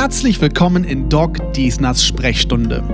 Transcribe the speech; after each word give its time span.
Herzlich 0.00 0.40
willkommen 0.40 0.84
in 0.84 1.08
Doc 1.08 1.52
Diesners 1.54 2.06
Sprechstunde, 2.06 2.84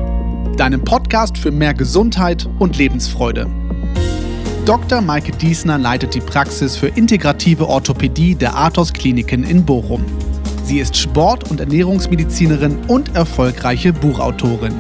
deinem 0.56 0.82
Podcast 0.82 1.36
für 1.36 1.50
mehr 1.50 1.74
Gesundheit 1.74 2.48
und 2.58 2.78
Lebensfreude. 2.78 3.46
Dr. 4.64 5.02
Maike 5.02 5.32
Diesner 5.32 5.76
leitet 5.76 6.14
die 6.14 6.22
Praxis 6.22 6.78
für 6.78 6.86
integrative 6.86 7.68
Orthopädie 7.68 8.34
der 8.34 8.56
Athos 8.56 8.90
Kliniken 8.94 9.44
in 9.44 9.66
Bochum. 9.66 10.02
Sie 10.64 10.78
ist 10.78 10.96
Sport- 10.96 11.50
und 11.50 11.60
Ernährungsmedizinerin 11.60 12.78
und 12.88 13.14
erfolgreiche 13.14 13.92
Buchautorin. 13.92 14.72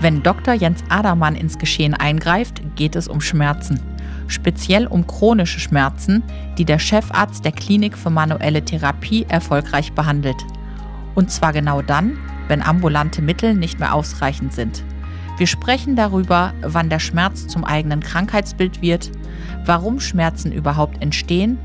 Wenn 0.00 0.22
Dr. 0.22 0.54
Jens 0.54 0.78
Adermann 0.88 1.34
ins 1.34 1.58
Geschehen 1.58 1.94
eingreift, 1.94 2.62
geht 2.76 2.94
es 2.94 3.08
um 3.08 3.20
Schmerzen. 3.20 3.80
Speziell 4.32 4.86
um 4.86 5.06
chronische 5.06 5.60
Schmerzen, 5.60 6.22
die 6.56 6.64
der 6.64 6.78
Chefarzt 6.78 7.44
der 7.44 7.52
Klinik 7.52 7.98
für 7.98 8.08
manuelle 8.08 8.64
Therapie 8.64 9.26
erfolgreich 9.28 9.92
behandelt. 9.92 10.38
Und 11.14 11.30
zwar 11.30 11.52
genau 11.52 11.82
dann, 11.82 12.16
wenn 12.48 12.62
ambulante 12.62 13.20
Mittel 13.20 13.52
nicht 13.54 13.78
mehr 13.78 13.92
ausreichend 13.92 14.54
sind. 14.54 14.84
Wir 15.36 15.46
sprechen 15.46 15.96
darüber, 15.96 16.54
wann 16.62 16.88
der 16.88 16.98
Schmerz 16.98 17.46
zum 17.46 17.62
eigenen 17.62 18.00
Krankheitsbild 18.00 18.80
wird, 18.80 19.10
warum 19.66 20.00
Schmerzen 20.00 20.50
überhaupt 20.50 21.02
entstehen 21.02 21.58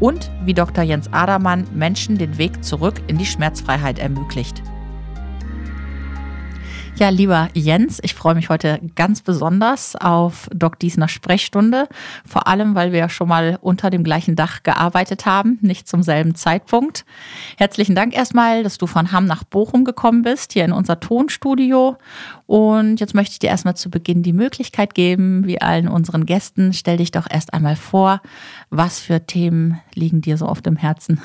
und 0.00 0.30
wie 0.46 0.54
Dr. 0.54 0.82
Jens 0.82 1.12
Adermann 1.12 1.66
Menschen 1.74 2.16
den 2.16 2.38
Weg 2.38 2.64
zurück 2.64 3.02
in 3.06 3.18
die 3.18 3.26
Schmerzfreiheit 3.26 3.98
ermöglicht. 3.98 4.62
Ja, 6.96 7.08
lieber 7.08 7.48
Jens, 7.54 7.98
ich 8.04 8.14
freue 8.14 8.36
mich 8.36 8.50
heute 8.50 8.80
ganz 8.94 9.20
besonders 9.20 9.96
auf 9.96 10.48
Doc 10.54 10.78
Diesner 10.78 11.08
Sprechstunde. 11.08 11.88
Vor 12.24 12.46
allem, 12.46 12.76
weil 12.76 12.92
wir 12.92 13.00
ja 13.00 13.08
schon 13.08 13.26
mal 13.26 13.58
unter 13.60 13.90
dem 13.90 14.04
gleichen 14.04 14.36
Dach 14.36 14.62
gearbeitet 14.62 15.26
haben, 15.26 15.58
nicht 15.60 15.88
zum 15.88 16.04
selben 16.04 16.36
Zeitpunkt. 16.36 17.04
Herzlichen 17.56 17.96
Dank 17.96 18.16
erstmal, 18.16 18.62
dass 18.62 18.78
du 18.78 18.86
von 18.86 19.10
Hamm 19.10 19.24
nach 19.24 19.42
Bochum 19.42 19.84
gekommen 19.84 20.22
bist, 20.22 20.52
hier 20.52 20.64
in 20.64 20.70
unser 20.70 21.00
Tonstudio. 21.00 21.98
Und 22.46 23.00
jetzt 23.00 23.14
möchte 23.14 23.32
ich 23.32 23.38
dir 23.40 23.50
erstmal 23.50 23.74
zu 23.74 23.90
Beginn 23.90 24.22
die 24.22 24.32
Möglichkeit 24.32 24.94
geben, 24.94 25.48
wie 25.48 25.60
allen 25.60 25.88
unseren 25.88 26.26
Gästen, 26.26 26.72
stell 26.72 26.98
dich 26.98 27.10
doch 27.10 27.26
erst 27.28 27.52
einmal 27.52 27.74
vor, 27.74 28.22
was 28.70 29.00
für 29.00 29.26
Themen 29.26 29.80
liegen 29.94 30.20
dir 30.20 30.36
so 30.36 30.46
auf 30.46 30.62
dem 30.62 30.76
Herzen? 30.76 31.20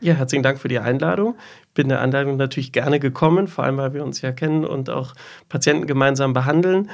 Ja, 0.00 0.14
herzlichen 0.14 0.44
Dank 0.44 0.60
für 0.60 0.68
die 0.68 0.78
Einladung. 0.78 1.36
Bin 1.74 1.88
der 1.88 2.00
Einladung 2.00 2.36
natürlich 2.36 2.70
gerne 2.70 3.00
gekommen, 3.00 3.48
vor 3.48 3.64
allem 3.64 3.78
weil 3.78 3.94
wir 3.94 4.04
uns 4.04 4.20
ja 4.20 4.30
kennen 4.30 4.64
und 4.64 4.90
auch 4.90 5.12
Patienten 5.48 5.88
gemeinsam 5.88 6.32
behandeln. 6.32 6.88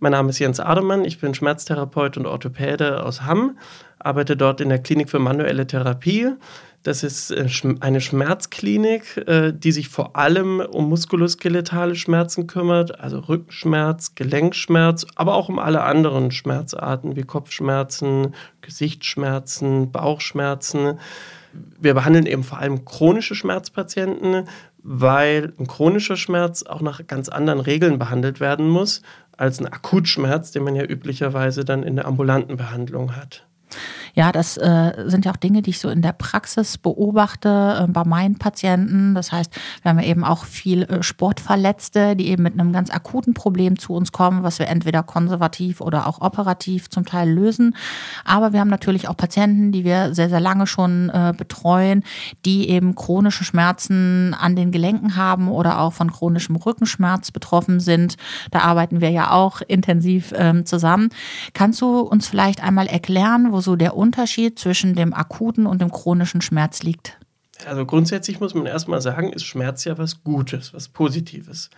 Mein 0.00 0.10
Name 0.10 0.30
ist 0.30 0.40
Jens 0.40 0.58
Ademann, 0.58 1.04
ich 1.04 1.20
bin 1.20 1.34
Schmerztherapeut 1.34 2.16
und 2.16 2.26
Orthopäde 2.26 3.04
aus 3.04 3.22
Hamm, 3.22 3.58
arbeite 4.00 4.36
dort 4.36 4.60
in 4.60 4.70
der 4.70 4.80
Klinik 4.80 5.08
für 5.08 5.20
manuelle 5.20 5.68
Therapie. 5.68 6.32
Das 6.82 7.04
ist 7.04 7.30
äh, 7.30 7.46
eine 7.78 8.00
Schmerzklinik, 8.00 9.18
äh, 9.28 9.52
die 9.52 9.72
sich 9.72 9.88
vor 9.88 10.16
allem 10.16 10.58
um 10.58 10.88
muskuloskeletale 10.88 11.94
Schmerzen 11.94 12.48
kümmert, 12.48 12.98
also 12.98 13.20
Rückenschmerz, 13.20 14.16
Gelenkschmerz, 14.16 15.06
aber 15.14 15.34
auch 15.34 15.48
um 15.48 15.60
alle 15.60 15.82
anderen 15.82 16.32
Schmerzarten 16.32 17.14
wie 17.14 17.22
Kopfschmerzen, 17.22 18.34
Gesichtsschmerzen, 18.62 19.92
Bauchschmerzen 19.92 20.98
wir 21.80 21.94
behandeln 21.94 22.26
eben 22.26 22.44
vor 22.44 22.58
allem 22.58 22.84
chronische 22.84 23.34
Schmerzpatienten, 23.34 24.48
weil 24.82 25.52
ein 25.58 25.66
chronischer 25.66 26.16
Schmerz 26.16 26.62
auch 26.62 26.80
nach 26.80 27.06
ganz 27.06 27.28
anderen 27.28 27.60
Regeln 27.60 27.98
behandelt 27.98 28.40
werden 28.40 28.68
muss 28.68 29.02
als 29.36 29.60
ein 29.60 29.66
Akutschmerz, 29.66 30.50
den 30.50 30.64
man 30.64 30.74
ja 30.74 30.84
üblicherweise 30.84 31.64
dann 31.64 31.82
in 31.82 31.96
der 31.96 32.06
ambulanten 32.06 32.56
Behandlung 32.56 33.16
hat. 33.16 33.47
Ja, 34.14 34.32
das 34.32 34.56
äh, 34.56 35.04
sind 35.06 35.24
ja 35.24 35.32
auch 35.32 35.36
Dinge, 35.36 35.62
die 35.62 35.70
ich 35.70 35.78
so 35.78 35.88
in 35.88 36.02
der 36.02 36.12
Praxis 36.12 36.78
beobachte 36.78 37.84
äh, 37.84 37.90
bei 37.90 38.04
meinen 38.04 38.38
Patienten. 38.38 39.14
Das 39.14 39.32
heißt, 39.32 39.50
wir 39.82 39.90
haben 39.90 39.98
ja 40.00 40.06
eben 40.06 40.24
auch 40.24 40.44
viel 40.44 40.82
äh, 40.84 41.02
Sportverletzte, 41.02 42.16
die 42.16 42.28
eben 42.28 42.42
mit 42.42 42.54
einem 42.54 42.72
ganz 42.72 42.90
akuten 42.90 43.34
Problem 43.34 43.78
zu 43.78 43.94
uns 43.94 44.12
kommen, 44.12 44.42
was 44.42 44.58
wir 44.58 44.68
entweder 44.68 45.02
konservativ 45.02 45.80
oder 45.80 46.06
auch 46.06 46.20
operativ 46.20 46.90
zum 46.90 47.04
Teil 47.04 47.30
lösen. 47.30 47.76
Aber 48.24 48.52
wir 48.52 48.60
haben 48.60 48.70
natürlich 48.70 49.08
auch 49.08 49.16
Patienten, 49.16 49.72
die 49.72 49.84
wir 49.84 50.14
sehr, 50.14 50.28
sehr 50.28 50.40
lange 50.40 50.66
schon 50.66 51.10
äh, 51.10 51.32
betreuen, 51.36 52.02
die 52.44 52.68
eben 52.68 52.94
chronische 52.94 53.44
Schmerzen 53.44 54.34
an 54.34 54.56
den 54.56 54.72
Gelenken 54.72 55.16
haben 55.16 55.48
oder 55.48 55.80
auch 55.80 55.92
von 55.92 56.12
chronischem 56.12 56.56
Rückenschmerz 56.56 57.30
betroffen 57.30 57.80
sind. 57.80 58.16
Da 58.50 58.60
arbeiten 58.60 59.00
wir 59.00 59.10
ja 59.10 59.30
auch 59.30 59.60
intensiv 59.60 60.32
ähm, 60.36 60.66
zusammen. 60.66 61.10
Kannst 61.54 61.80
du 61.80 62.00
uns 62.00 62.28
vielleicht 62.28 62.62
einmal 62.62 62.86
erklären, 62.86 63.52
wo 63.52 63.57
so 63.60 63.76
der 63.76 63.96
Unterschied 63.96 64.58
zwischen 64.58 64.94
dem 64.94 65.14
akuten 65.14 65.66
und 65.66 65.80
dem 65.80 65.90
chronischen 65.90 66.40
Schmerz 66.40 66.82
liegt? 66.82 67.18
Also 67.66 67.84
grundsätzlich 67.84 68.40
muss 68.40 68.54
man 68.54 68.66
erstmal 68.66 69.00
sagen, 69.00 69.32
ist 69.32 69.44
Schmerz 69.44 69.84
ja 69.84 69.98
was 69.98 70.22
Gutes, 70.22 70.72
was 70.74 70.88
Positives. 70.88 71.70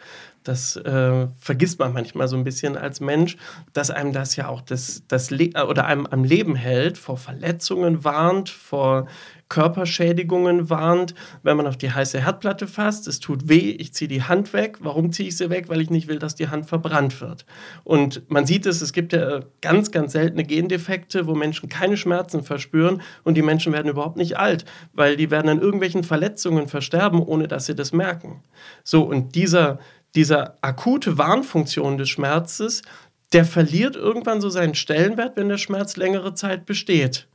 Das 0.42 0.76
äh, 0.76 1.26
vergisst 1.38 1.78
man 1.78 1.92
manchmal 1.92 2.26
so 2.28 2.36
ein 2.36 2.44
bisschen 2.44 2.76
als 2.76 3.00
Mensch, 3.00 3.36
dass 3.72 3.90
einem 3.90 4.12
das 4.12 4.36
ja 4.36 4.48
auch 4.48 4.62
das, 4.62 5.02
das 5.06 5.30
Le 5.30 5.50
oder 5.68 5.84
einem 5.84 6.06
am 6.06 6.24
Leben 6.24 6.54
hält, 6.54 6.96
vor 6.96 7.18
Verletzungen 7.18 8.04
warnt, 8.04 8.48
vor 8.48 9.06
Körperschädigungen 9.50 10.70
warnt, 10.70 11.14
wenn 11.42 11.56
man 11.58 11.66
auf 11.66 11.76
die 11.76 11.90
heiße 11.90 12.20
Herdplatte 12.20 12.66
fasst, 12.66 13.06
es 13.08 13.18
tut 13.18 13.48
weh, 13.48 13.72
ich 13.72 13.92
ziehe 13.92 14.08
die 14.08 14.22
Hand 14.22 14.52
weg. 14.54 14.78
Warum 14.80 15.12
ziehe 15.12 15.28
ich 15.28 15.36
sie 15.36 15.50
weg? 15.50 15.68
Weil 15.68 15.80
ich 15.80 15.90
nicht 15.90 16.08
will, 16.08 16.20
dass 16.20 16.36
die 16.36 16.48
Hand 16.48 16.66
verbrannt 16.66 17.20
wird. 17.20 17.44
Und 17.82 18.22
man 18.30 18.46
sieht 18.46 18.64
es, 18.64 18.80
es 18.80 18.92
gibt 18.92 19.12
ja 19.12 19.40
ganz, 19.60 19.90
ganz 19.90 20.12
seltene 20.12 20.44
Gendefekte, 20.44 21.26
wo 21.26 21.34
Menschen 21.34 21.68
keine 21.68 21.96
Schmerzen 21.96 22.44
verspüren 22.44 23.02
und 23.24 23.34
die 23.34 23.42
Menschen 23.42 23.72
werden 23.72 23.88
überhaupt 23.88 24.16
nicht 24.16 24.38
alt, 24.38 24.64
weil 24.92 25.16
die 25.16 25.30
werden 25.30 25.48
an 25.48 25.60
irgendwelchen 25.60 26.04
Verletzungen 26.04 26.68
versterben, 26.68 27.20
ohne 27.20 27.48
dass 27.48 27.66
sie 27.66 27.74
das 27.74 27.92
merken. 27.92 28.42
So, 28.84 29.02
und 29.02 29.34
dieser, 29.34 29.80
dieser 30.14 30.58
akute 30.60 31.18
Warnfunktion 31.18 31.98
des 31.98 32.08
Schmerzes, 32.08 32.82
der 33.32 33.44
verliert 33.44 33.96
irgendwann 33.96 34.40
so 34.40 34.50
seinen 34.50 34.74
Stellenwert, 34.74 35.36
wenn 35.36 35.48
der 35.48 35.58
Schmerz 35.58 35.96
längere 35.96 36.34
Zeit 36.34 36.66
besteht. 36.66 37.28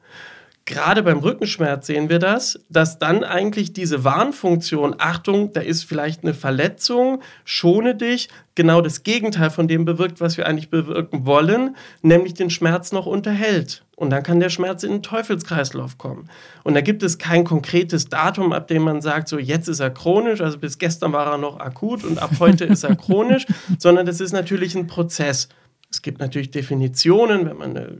Gerade 0.68 1.04
beim 1.04 1.20
Rückenschmerz 1.20 1.86
sehen 1.86 2.10
wir 2.10 2.18
das, 2.18 2.60
dass 2.70 2.98
dann 2.98 3.24
eigentlich 3.24 3.72
diese 3.72 4.04
Warnfunktion, 4.04 4.96
Achtung, 4.98 5.54
da 5.54 5.62
ist 5.62 5.84
vielleicht 5.84 6.24
eine 6.24 6.34
Verletzung, 6.34 7.22
schone 7.44 7.94
dich, 7.94 8.30
genau 8.56 8.82
das 8.82 9.04
Gegenteil 9.04 9.52
von 9.52 9.68
dem 9.68 9.86
bewirkt, 9.86 10.22
was 10.22 10.38
wir 10.38 10.48
eigentlich 10.48 10.72
bewirken 10.72 11.28
wollen, 11.28 11.76
nämlich 12.02 12.34
den 12.34 12.50
Schmerz 12.50 12.92
noch 12.92 13.06
unterhält. 13.06 13.84
Und 13.96 14.10
dann 14.10 14.24
kann 14.24 14.40
der 14.40 14.50
Schmerz 14.50 14.82
in 14.82 14.92
den 14.92 15.04
Teufelskreislauf 15.04 16.00
kommen. 16.00 16.32
Und 16.64 16.74
da 16.74 16.82
gibt 16.82 17.04
es 17.04 17.20
kein 17.20 17.44
konkretes 17.44 18.10
Datum, 18.10 18.52
ab 18.52 18.68
dem 18.68 18.82
man 18.82 19.04
sagt, 19.04 19.30
so 19.30 19.38
jetzt 19.38 19.68
ist 19.68 19.82
er 19.82 19.92
chronisch, 19.92 20.42
also 20.42 20.58
bis 20.58 20.80
gestern 20.80 21.14
war 21.14 21.28
er 21.28 21.38
noch 21.38 21.60
akut 21.60 22.04
und 22.04 22.18
ab 22.18 22.32
heute 22.40 22.66
ist 22.66 22.84
er 22.84 22.96
chronisch, 22.96 23.46
sondern 23.78 24.08
das 24.08 24.20
ist 24.20 24.34
natürlich 24.34 24.74
ein 24.74 24.88
Prozess. 24.88 25.48
Es 25.96 26.02
gibt 26.02 26.20
natürlich 26.20 26.52
Definitionen, 26.52 27.46
wenn 27.46 27.56
man 27.56 27.78
eine 27.78 27.96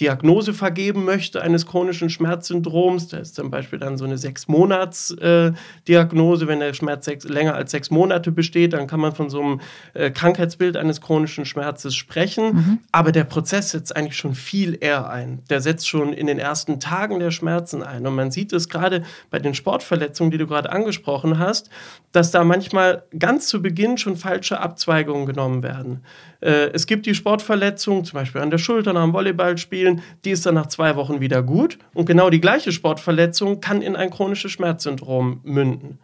Diagnose 0.00 0.54
vergeben 0.54 1.04
möchte 1.04 1.42
eines 1.42 1.66
chronischen 1.66 2.08
Schmerzsyndroms. 2.08 3.08
Da 3.08 3.18
ist 3.18 3.34
zum 3.34 3.50
Beispiel 3.50 3.78
dann 3.78 3.98
so 3.98 4.06
eine 4.06 4.16
Sechs-Monats-Diagnose. 4.16 6.48
Wenn 6.48 6.60
der 6.60 6.72
Schmerz 6.72 7.04
sechs, 7.04 7.28
länger 7.28 7.54
als 7.54 7.70
sechs 7.70 7.90
Monate 7.90 8.32
besteht, 8.32 8.72
dann 8.72 8.86
kann 8.86 9.00
man 9.00 9.14
von 9.14 9.28
so 9.28 9.42
einem 9.42 9.60
äh, 9.92 10.10
Krankheitsbild 10.10 10.78
eines 10.78 11.02
chronischen 11.02 11.44
Schmerzes 11.44 11.94
sprechen. 11.94 12.54
Mhm. 12.54 12.78
Aber 12.92 13.12
der 13.12 13.24
Prozess 13.24 13.72
setzt 13.72 13.94
eigentlich 13.94 14.16
schon 14.16 14.34
viel 14.34 14.78
eher 14.80 15.10
ein. 15.10 15.42
Der 15.50 15.60
setzt 15.60 15.86
schon 15.86 16.14
in 16.14 16.28
den 16.28 16.38
ersten 16.38 16.80
Tagen 16.80 17.18
der 17.18 17.30
Schmerzen 17.30 17.82
ein. 17.82 18.06
Und 18.06 18.14
man 18.14 18.30
sieht 18.30 18.54
es 18.54 18.70
gerade 18.70 19.02
bei 19.28 19.38
den 19.38 19.52
Sportverletzungen, 19.52 20.30
die 20.30 20.38
du 20.38 20.46
gerade 20.46 20.72
angesprochen 20.72 21.38
hast, 21.38 21.68
dass 22.12 22.30
da 22.30 22.42
manchmal 22.42 23.02
ganz 23.18 23.48
zu 23.48 23.60
Beginn 23.60 23.98
schon 23.98 24.16
falsche 24.16 24.60
Abzweigungen 24.60 25.26
genommen 25.26 25.62
werden. 25.62 26.02
Äh, 26.40 26.70
es 26.72 26.86
gibt 26.86 27.06
die 27.06 27.14
Sportverletzung, 27.18 28.04
zum 28.04 28.18
Beispiel 28.18 28.40
an 28.40 28.50
der 28.50 28.56
Schulter 28.56 28.94
nach 28.94 29.04
dem 29.04 29.12
Volleyballspielen, 29.12 30.00
die 30.24 30.30
ist 30.30 30.46
dann 30.46 30.54
nach 30.54 30.68
zwei 30.68 30.96
Wochen 30.96 31.20
wieder 31.20 31.42
gut. 31.42 31.78
Und 31.92 32.06
genau 32.06 32.30
die 32.30 32.40
gleiche 32.40 32.72
Sportverletzung 32.72 33.60
kann 33.60 33.82
in 33.82 33.94
ein 33.94 34.08
chronisches 34.08 34.52
Schmerzsyndrom 34.52 35.40
münden. 35.44 35.98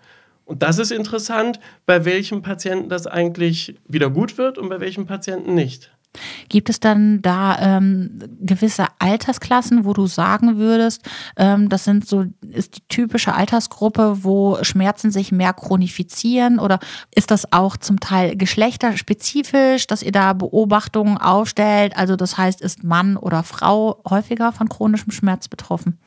Und 0.45 0.63
das 0.63 0.79
ist 0.79 0.93
interessant, 0.93 1.59
bei 1.87 2.05
welchem 2.05 2.43
Patienten 2.43 2.91
das 2.91 3.07
eigentlich 3.07 3.77
wieder 3.89 4.11
gut 4.11 4.37
wird 4.37 4.59
und 4.59 4.69
bei 4.69 4.81
welchem 4.81 5.07
Patienten 5.07 5.55
nicht. 5.55 5.91
Gibt 6.49 6.71
es 6.71 6.81
dann 6.81 7.23
da 7.23 7.59
ähm, 7.59 8.19
gewisse 8.41 8.87
Altersklassen, 8.99 9.85
wo 9.85 9.93
du 9.93 10.07
sagen 10.07 10.59
würdest, 10.59 11.03
ähm, 11.37 11.69
das 11.69 11.85
sind 11.85 12.07
so, 12.07 12.25
ist 12.51 12.77
die 12.77 12.83
typische 12.89 13.35
Altersgruppe, 13.35 14.19
wo 14.23 14.59
Schmerzen 14.63 15.11
sich 15.11 15.33
mehr 15.33 15.53
chronifizieren 15.53 16.59
oder 16.59 16.79
ist 17.15 17.31
das 17.31 17.53
auch 17.53 17.77
zum 17.77 18.01
Teil 18.01 18.37
geschlechterspezifisch, 18.37 19.87
dass 19.87 20.03
ihr 20.03 20.13
da 20.13 20.33
Beobachtungen 20.33 21.19
aufstellt? 21.19 21.97
Also 21.97 22.17
das 22.17 22.39
heißt, 22.39 22.61
ist 22.61 22.85
Mann 22.85 23.17
oder 23.17 23.43
Frau 23.43 24.03
häufiger 24.09 24.53
von 24.53 24.69
chronischem 24.69 25.13
Schmerz 25.13 25.49
betroffen? 25.49 25.99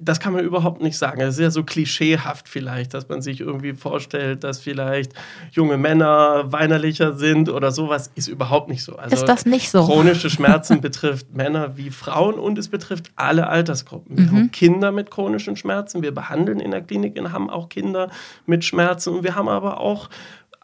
Das 0.00 0.20
kann 0.20 0.32
man 0.32 0.44
überhaupt 0.44 0.82
nicht 0.82 0.98
sagen. 0.98 1.20
Das 1.20 1.34
ist 1.34 1.40
ja 1.40 1.50
so 1.50 1.62
klischeehaft 1.62 2.48
vielleicht, 2.48 2.94
dass 2.94 3.08
man 3.08 3.22
sich 3.22 3.40
irgendwie 3.40 3.74
vorstellt, 3.74 4.44
dass 4.44 4.60
vielleicht 4.60 5.12
junge 5.52 5.76
Männer 5.76 6.44
weinerlicher 6.52 7.14
sind 7.14 7.48
oder 7.48 7.72
sowas. 7.72 8.10
Ist 8.14 8.28
überhaupt 8.28 8.68
nicht 8.68 8.84
so. 8.84 8.96
Also 8.96 9.14
ist 9.14 9.24
das 9.24 9.46
nicht 9.46 9.70
so? 9.70 9.84
Chronische 9.84 10.30
Schmerzen 10.30 10.80
betrifft 10.82 11.34
Männer 11.34 11.76
wie 11.76 11.90
Frauen 11.90 12.34
und 12.34 12.58
es 12.58 12.68
betrifft 12.68 13.10
alle 13.16 13.48
Altersgruppen. 13.48 14.16
Wir 14.16 14.24
mhm. 14.24 14.30
haben 14.30 14.52
Kinder 14.52 14.92
mit 14.92 15.10
chronischen 15.10 15.56
Schmerzen. 15.56 16.02
Wir 16.02 16.12
behandeln 16.12 16.60
in 16.60 16.70
der 16.70 16.82
Klinik 16.82 17.18
und 17.18 17.32
haben 17.32 17.50
auch 17.50 17.68
Kinder 17.68 18.10
mit 18.46 18.64
Schmerzen. 18.64 19.14
Und 19.14 19.24
wir 19.24 19.34
haben 19.34 19.48
aber 19.48 19.80
auch 19.80 20.08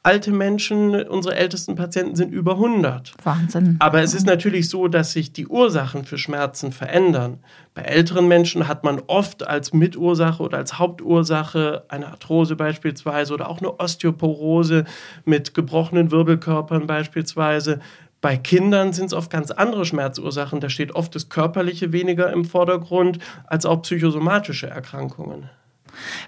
alte 0.05 0.31
Menschen, 0.31 0.95
unsere 1.09 1.35
ältesten 1.35 1.75
Patienten 1.75 2.15
sind 2.15 2.33
über 2.33 2.53
100. 2.53 3.15
Wahnsinn. 3.25 3.77
Aber 3.81 4.03
es 4.03 4.15
ist 4.15 4.27
natürlich 4.27 4.69
so, 4.69 4.87
dass 4.87 5.13
sich 5.13 5.33
die 5.33 5.47
Ursachen 5.47 6.05
für 6.05 6.19
Schmerzen 6.19 6.73
verändern. 6.73 7.39
Bei 7.73 7.83
älteren 7.83 8.29
Menschen 8.29 8.69
hat 8.69 8.85
man 8.85 9.01
oft 9.07 9.47
als 9.47 9.73
Mitursache 9.73 10.43
oder 10.43 10.59
als 10.59 10.79
Hauptursache 10.79 11.85
eine 11.89 12.09
Arthrose 12.09 12.55
beispielsweise 12.55 13.33
oder 13.33 13.49
auch 13.49 13.59
eine 13.59 13.81
Osteoporose 13.81 14.85
mit 15.25 15.55
gebrochenen 15.55 16.11
Wirbelkörpern 16.11 16.87
beispielsweise. 16.87 17.81
Bei 18.21 18.37
Kindern 18.37 18.93
sind 18.93 19.07
es 19.07 19.15
oft 19.15 19.31
ganz 19.31 19.51
andere 19.51 19.87
Schmerzursachen. 19.87 20.61
Da 20.61 20.69
steht 20.69 20.95
oft 20.95 21.15
das 21.15 21.31
Körperliche 21.31 21.93
weniger 21.93 22.31
im 22.31 22.45
Vordergrund 22.45 23.19
als 23.47 23.65
auch 23.65 23.81
psychosomatische 23.81 24.67
Erkrankungen. 24.67 25.49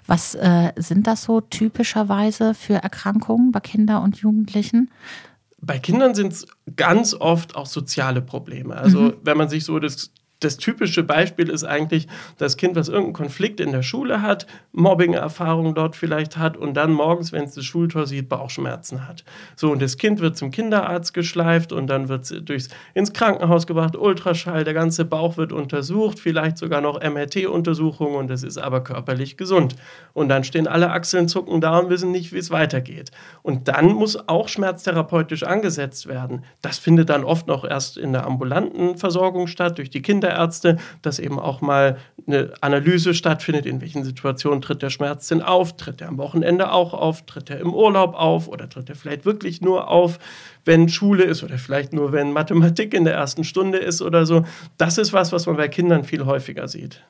Was 0.05 0.35
äh, 0.35 0.71
sind 0.75 1.07
das 1.07 1.23
so 1.23 1.41
typischerweise 1.41 2.53
für 2.53 2.75
Erkrankungen 2.75 3.51
bei 3.51 3.59
Kindern 3.59 4.03
und 4.03 4.17
Jugendlichen? 4.17 4.91
Bei 5.59 5.79
Kindern 5.79 6.13
sind 6.13 6.33
es 6.33 6.47
ganz 6.75 7.13
oft 7.13 7.55
auch 7.55 7.65
soziale 7.65 8.21
Probleme. 8.21 8.75
Also 8.75 8.99
mhm. 8.99 9.13
wenn 9.23 9.37
man 9.37 9.49
sich 9.49 9.65
so 9.65 9.79
das 9.79 10.11
das 10.39 10.57
typische 10.57 11.03
Beispiel 11.03 11.49
ist 11.49 11.63
eigentlich 11.63 12.07
das 12.37 12.57
Kind, 12.57 12.75
was 12.75 12.89
irgendeinen 12.89 13.13
Konflikt 13.13 13.59
in 13.59 13.71
der 13.71 13.81
Schule 13.81 14.21
hat, 14.21 14.45
Mobbing-Erfahrungen 14.71 15.73
dort 15.73 15.95
vielleicht 15.95 16.37
hat 16.37 16.57
und 16.57 16.75
dann 16.75 16.91
morgens, 16.91 17.31
wenn 17.31 17.45
es 17.45 17.55
das 17.55 17.65
Schultor 17.65 18.05
sieht, 18.05 18.29
Bauchschmerzen 18.29 19.07
hat. 19.07 19.23
So, 19.55 19.71
und 19.71 19.81
das 19.81 19.97
Kind 19.97 20.19
wird 20.19 20.37
zum 20.37 20.51
Kinderarzt 20.51 21.13
geschleift 21.13 21.71
und 21.71 21.87
dann 21.87 22.07
wird 22.09 22.31
es 22.31 22.69
ins 22.93 23.13
Krankenhaus 23.13 23.65
gebracht, 23.65 23.95
Ultraschall, 23.95 24.63
der 24.63 24.73
ganze 24.73 25.05
Bauch 25.05 25.37
wird 25.37 25.51
untersucht, 25.51 26.19
vielleicht 26.19 26.57
sogar 26.57 26.81
noch 26.81 27.01
MRT-Untersuchungen 27.01 28.15
und 28.15 28.29
es 28.29 28.43
ist 28.43 28.57
aber 28.57 28.83
körperlich 28.83 29.37
gesund. 29.37 29.75
Und 30.13 30.29
dann 30.29 30.43
stehen 30.43 30.67
alle 30.67 30.91
Achseln 30.91 31.27
zucken 31.27 31.61
da 31.61 31.79
und 31.79 31.89
wissen 31.89 32.11
nicht, 32.11 32.31
wie 32.31 32.37
es 32.37 32.51
weitergeht. 32.51 33.11
Und 33.41 33.67
dann 33.67 33.87
muss 33.93 34.27
auch 34.27 34.47
schmerztherapeutisch 34.47 35.43
angesetzt 35.43 36.07
werden. 36.07 36.43
Das 36.61 36.77
findet 36.77 37.09
dann 37.09 37.23
oft 37.23 37.47
noch 37.47 37.63
erst 37.63 37.97
in 37.97 38.13
der 38.13 38.25
ambulanten 38.25 38.97
Versorgung 38.97 39.47
statt, 39.47 39.77
durch 39.77 39.89
die 39.89 40.01
Kinder 40.01 40.26
der 40.27 40.35
Ärzte, 40.35 40.77
dass 41.01 41.19
eben 41.19 41.39
auch 41.39 41.61
mal 41.61 41.97
eine 42.27 42.53
Analyse 42.61 43.13
stattfindet, 43.13 43.65
in 43.65 43.81
welchen 43.81 44.03
Situationen 44.03 44.61
tritt 44.61 44.81
der 44.81 44.89
Schmerz 44.89 45.27
denn 45.27 45.41
auf, 45.41 45.77
tritt 45.77 46.01
er 46.01 46.09
am 46.09 46.17
Wochenende 46.17 46.71
auch 46.71 46.93
auf, 46.93 47.25
tritt 47.25 47.49
er 47.49 47.59
im 47.59 47.73
Urlaub 47.73 48.13
auf 48.13 48.47
oder 48.47 48.69
tritt 48.69 48.89
er 48.89 48.95
vielleicht 48.95 49.25
wirklich 49.25 49.61
nur 49.61 49.89
auf, 49.89 50.19
wenn 50.65 50.89
Schule 50.89 51.23
ist 51.23 51.43
oder 51.43 51.57
vielleicht 51.57 51.93
nur, 51.93 52.11
wenn 52.11 52.33
Mathematik 52.33 52.93
in 52.93 53.05
der 53.05 53.13
ersten 53.13 53.43
Stunde 53.43 53.77
ist 53.77 54.01
oder 54.01 54.25
so. 54.25 54.43
Das 54.77 54.97
ist 54.97 55.13
was, 55.13 55.31
was 55.31 55.45
man 55.45 55.55
bei 55.55 55.67
Kindern 55.67 56.03
viel 56.03 56.25
häufiger 56.25 56.67
sieht. 56.67 57.01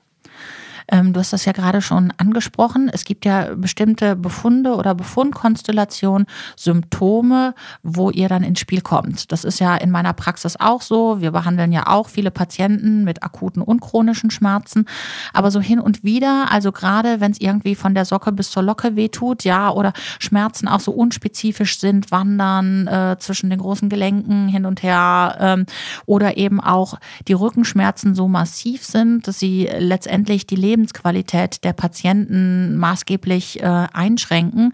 Ähm, 0.89 1.13
du 1.13 1.19
hast 1.19 1.34
das 1.34 1.45
ja 1.45 1.51
gerade 1.51 1.81
schon 1.81 2.13
angesprochen. 2.18 2.89
Es 2.92 3.04
gibt 3.04 3.25
ja 3.25 3.56
bestimmte 3.56 4.16
Befunde 4.16 4.75
oder 4.75 4.95
Befundkonstellationen, 4.95 6.28
Symptome, 6.56 7.54
wo 7.84 8.10
ihr 8.10 8.30
dann 8.30 8.44
ins 8.44 8.60
Spiel 8.60 8.81
kommt. 8.81 9.31
Das 9.31 9.44
ist 9.44 9.60
ja 9.60 9.75
in 9.75 9.92
meiner 9.92 10.13
Praxis 10.13 10.56
auch 10.60 10.81
so. 10.81 11.22
Wir 11.22 11.31
behandeln 11.31 11.72
ja 11.72 11.88
auch 11.88 12.10
viele 12.10 12.31
Patienten 12.31 13.04
mit 13.04 13.24
akuten 13.24 13.62
und 13.62 13.81
chronischen 13.81 14.31
Schmerzen. 14.31 14.86
Aber 15.34 15.51
so 15.51 15.60
hin 15.60 15.80
und 15.80 16.04
wieder, 16.04 16.51
also 16.51 16.72
gerade 16.72 17.19
wenn 17.19 17.31
es 17.31 17.42
irgendwie 17.42 17.75
von 17.75 17.94
der 17.94 18.06
Socke 18.06 18.31
bis 18.31 18.51
zur 18.51 18.63
Locke 18.63 18.95
wehtut, 18.95 19.44
ja, 19.44 19.72
oder 19.72 19.94
Schmerzen 20.19 20.68
auch 20.68 20.80
so 20.80 20.92
unspezifisch 20.92 21.80
sind, 21.80 22.12
wandern 22.12 22.88
äh, 22.88 23.18
zwischen 23.19 23.50
den 23.50 23.60
großen 23.60 23.90
Gelenken 23.90 24.48
hin 24.48 24.66
und 24.66 24.83
her 24.83 25.38
ähm, 25.40 25.66
oder 26.06 26.38
eben 26.38 26.60
auch 26.60 26.98
die 27.28 27.33
Rückenschmerzen 27.33 28.16
so 28.16 28.28
massiv 28.28 28.83
sind, 28.83 29.28
dass 29.28 29.40
sie 29.40 29.69
letztendlich 29.78 30.48
die 30.48 30.56
Leben 30.56 30.77
Lebensqualität 30.78 31.64
der 31.64 31.74
Patienten 31.74 32.78
maßgeblich 32.78 33.62
äh, 33.62 33.88
einschränken, 33.92 34.74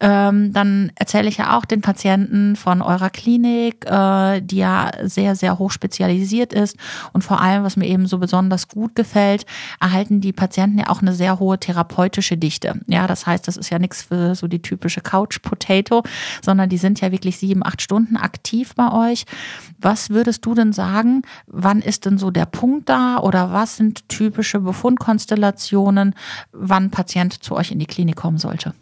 ähm, 0.00 0.52
dann 0.52 0.90
erzähle 0.96 1.28
ich 1.28 1.36
ja 1.36 1.56
auch 1.56 1.64
den 1.64 1.80
Patienten 1.80 2.56
von 2.56 2.82
eurer 2.82 3.10
Klinik, 3.10 3.86
äh, 3.88 4.40
die 4.40 4.56
ja 4.56 4.90
sehr, 5.02 5.36
sehr 5.36 5.58
hoch 5.58 5.70
spezialisiert 5.70 6.52
ist. 6.52 6.76
Und 7.12 7.22
vor 7.22 7.40
allem, 7.40 7.62
was 7.62 7.76
mir 7.76 7.86
eben 7.86 8.06
so 8.06 8.18
besonders 8.18 8.66
gut 8.66 8.96
gefällt, 8.96 9.46
erhalten 9.80 10.20
die 10.20 10.32
Patienten 10.32 10.78
ja 10.78 10.88
auch 10.88 11.02
eine 11.02 11.12
sehr 11.12 11.38
hohe 11.38 11.58
therapeutische 11.58 12.36
Dichte. 12.36 12.80
Ja, 12.88 13.06
das 13.06 13.26
heißt, 13.26 13.46
das 13.46 13.56
ist 13.56 13.70
ja 13.70 13.78
nichts 13.78 14.02
für 14.02 14.34
so 14.34 14.48
die 14.48 14.60
typische 14.60 15.00
Couch 15.00 15.40
Potato, 15.40 16.02
sondern 16.42 16.68
die 16.68 16.78
sind 16.78 17.00
ja 17.00 17.12
wirklich 17.12 17.38
sieben, 17.38 17.64
acht 17.64 17.80
Stunden 17.80 18.16
aktiv 18.16 18.74
bei 18.74 18.90
euch. 18.90 19.24
Was 19.80 20.10
würdest 20.10 20.44
du 20.46 20.54
denn 20.54 20.72
sagen? 20.72 21.22
Wann 21.46 21.80
ist 21.80 22.06
denn 22.06 22.18
so 22.18 22.32
der 22.32 22.46
Punkt 22.46 22.88
da 22.88 23.18
oder 23.18 23.52
was 23.52 23.76
sind 23.76 24.08
typische 24.08 24.60
Befundkonstellationen? 24.60 25.43
Konstellationen, 25.44 26.14
wann 26.52 26.90
Patient 26.90 27.42
zu 27.42 27.54
euch 27.54 27.70
in 27.70 27.78
die 27.78 27.86
Klinik 27.86 28.16
kommen 28.16 28.38
sollte? 28.38 28.74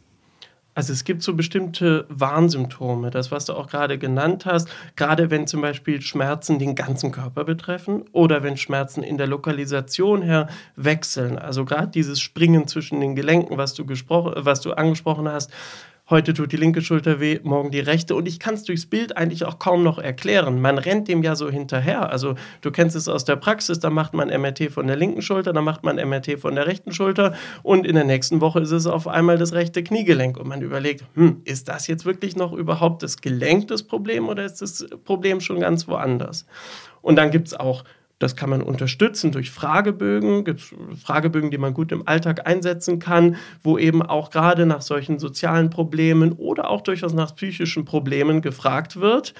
Also 0.75 0.95
es 0.95 1.05
gibt 1.05 1.23
so 1.23 1.35
bestimmte 1.35 2.07
Warnsymptome, 2.09 3.11
das 3.11 3.31
was 3.31 3.45
du 3.45 3.53
auch 3.53 3.69
gerade 3.69 3.99
genannt 3.99 4.47
hast, 4.47 4.69
gerade 4.97 5.31
wenn 5.31 5.47
zum 5.47 5.61
Beispiel 5.61 6.01
Schmerzen 6.01 6.59
den 6.59 6.75
ganzen 6.75 7.13
Körper 7.13 7.45
betreffen 7.45 8.05
oder 8.13 8.43
wenn 8.43 8.57
Schmerzen 8.57 9.03
in 9.03 9.19
der 9.19 9.27
Lokalisation 9.27 10.23
her 10.23 10.49
wechseln. 10.77 11.39
Also 11.39 11.67
gerade 11.67 11.89
dieses 11.89 12.21
Springen 12.21 12.69
zwischen 12.69 13.01
den 13.01 13.15
Gelenken, 13.15 13.59
was 13.59 13.75
du, 13.75 13.85
gesprochen, 13.85 14.33
was 14.37 14.63
du 14.63 14.73
angesprochen 14.73 15.29
hast, 15.29 15.51
heute 16.11 16.35
tut 16.35 16.53
die 16.53 16.57
linke 16.57 16.83
Schulter 16.83 17.21
weh, 17.21 17.41
morgen 17.43 17.71
die 17.71 17.81
rechte. 17.81 18.15
Und 18.15 18.27
ich 18.27 18.39
kann 18.39 18.55
es 18.55 18.65
durchs 18.65 18.87
Bild 18.87 19.17
eigentlich 19.17 19.45
auch 19.45 19.59
kaum 19.59 19.83
noch 19.83 19.99
erklären. 19.99 20.61
Man 20.61 20.79
rennt 20.79 21.09
dem 21.09 21.23
ja 21.23 21.37
so 21.37 21.51
hinterher. 21.51 22.11
Also 22.11 22.35
du 22.61 22.71
kennst 22.71 22.97
es 22.97 23.09
aus 23.09 23.25
der 23.25 23.37
Praxis, 23.37 23.81
da 23.81 23.91
macht 23.91 24.15
man 24.15 24.29
MRT 24.29 24.71
von 24.71 24.87
der 24.87 24.97
linken 24.97 25.23
Schulter, 25.23 25.53
dann 25.53 25.65
macht 25.65 25.85
man 25.85 25.97
MRT 25.97 26.39
von 26.41 26.55
der 26.55 26.67
rechten 26.67 26.93
Schulter 26.93 27.35
und 27.63 27.87
in 27.87 27.95
der 27.95 28.05
nächsten 28.05 28.41
Woche 28.41 28.61
ist 28.61 28.73
es 28.73 28.87
auf 28.87 29.09
einmal 29.09 29.39
das 29.39 29.53
rechte 29.53 29.83
Kniegelenk. 29.83 30.39
Und 30.39 30.49
man 30.49 30.61
überlegt, 30.61 31.05
hm, 31.15 31.43
ist 31.45 31.69
das 31.69 31.87
jetzt 31.87 32.05
wirklich 32.05 32.37
noch 32.37 32.53
überhaupt 32.53 33.03
das 33.03 33.21
Gelenk 33.21 33.69
das 33.69 33.83
Problem 33.83 34.29
oder 34.29 34.45
ist 34.45 34.61
das 34.61 34.87
Problem 35.05 35.41
schon 35.41 35.61
ganz 35.61 35.89
woanders? 35.89 36.47
Und 37.01 37.17
dann 37.17 37.31
gibt 37.31 37.49
es 37.49 37.55
auch 37.55 37.85
das 38.23 38.37
kann 38.37 38.51
man 38.51 38.63
unterstützen 38.63 39.33
durch 39.33 39.51
Fragebögen. 39.51 40.45
Gibt 40.45 40.61
Fragebögen, 41.03 41.51
die 41.51 41.59
man 41.59 41.75
gut 41.75 41.93
im 41.93 42.07
Alltag 42.07 42.47
einsetzen 42.47 42.99
kann, 42.99 43.37
wo 43.63 43.79
eben 43.79 44.03
auch 44.03 44.31
gerade 44.31 44.67
nach 44.67 44.83
solchen 44.83 45.19
sozialen 45.19 45.71
Problemen 45.71 46.33
oder 46.33 46.71
auch 46.71 46.83
durchaus 46.83 47.13
nach 47.13 47.35
psychischen 47.35 47.85
Problemen 47.85 48.43
gefragt 48.43 49.01
wird 49.01 49.35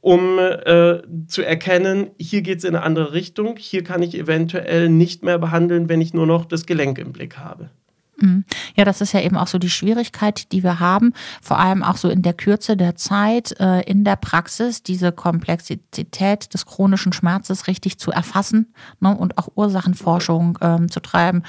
um 0.00 0.38
äh, 0.38 1.00
zu 1.28 1.40
erkennen, 1.40 2.10
hier 2.18 2.42
geht 2.42 2.58
es 2.58 2.64
in 2.64 2.76
eine 2.76 2.84
andere 2.84 3.14
Richtung, 3.14 3.56
hier 3.56 3.82
kann 3.82 4.02
ich 4.02 4.14
eventuell 4.18 4.90
nicht 4.90 5.24
mehr 5.24 5.38
behandeln, 5.38 5.88
wenn 5.88 6.02
ich 6.02 6.12
nur 6.12 6.26
noch 6.26 6.44
das 6.44 6.66
Gelenk 6.66 6.98
im 6.98 7.14
Blick 7.14 7.38
habe. 7.38 7.70
Mhm. 8.16 8.44
Ja, 8.76 8.84
das 8.84 9.00
ist 9.00 9.12
ja 9.12 9.20
eben 9.20 9.36
auch 9.36 9.48
so 9.48 9.58
die 9.58 9.70
Schwierigkeit, 9.70 10.52
die 10.52 10.62
wir 10.62 10.80
haben, 10.80 11.12
vor 11.42 11.58
allem 11.58 11.82
auch 11.82 11.96
so 11.96 12.08
in 12.08 12.22
der 12.22 12.32
Kürze 12.32 12.76
der 12.76 12.96
Zeit 12.96 13.58
äh, 13.60 13.80
in 13.82 14.04
der 14.04 14.16
Praxis, 14.16 14.82
diese 14.82 15.12
Komplexität 15.12 16.54
des 16.54 16.66
chronischen 16.66 17.12
Schmerzes 17.12 17.66
richtig 17.66 17.98
zu 17.98 18.10
erfassen 18.10 18.72
ne, 19.00 19.16
und 19.16 19.38
auch 19.38 19.48
Ursachenforschung 19.54 20.58
ähm, 20.60 20.90
zu 20.90 21.00
treiben, 21.00 21.42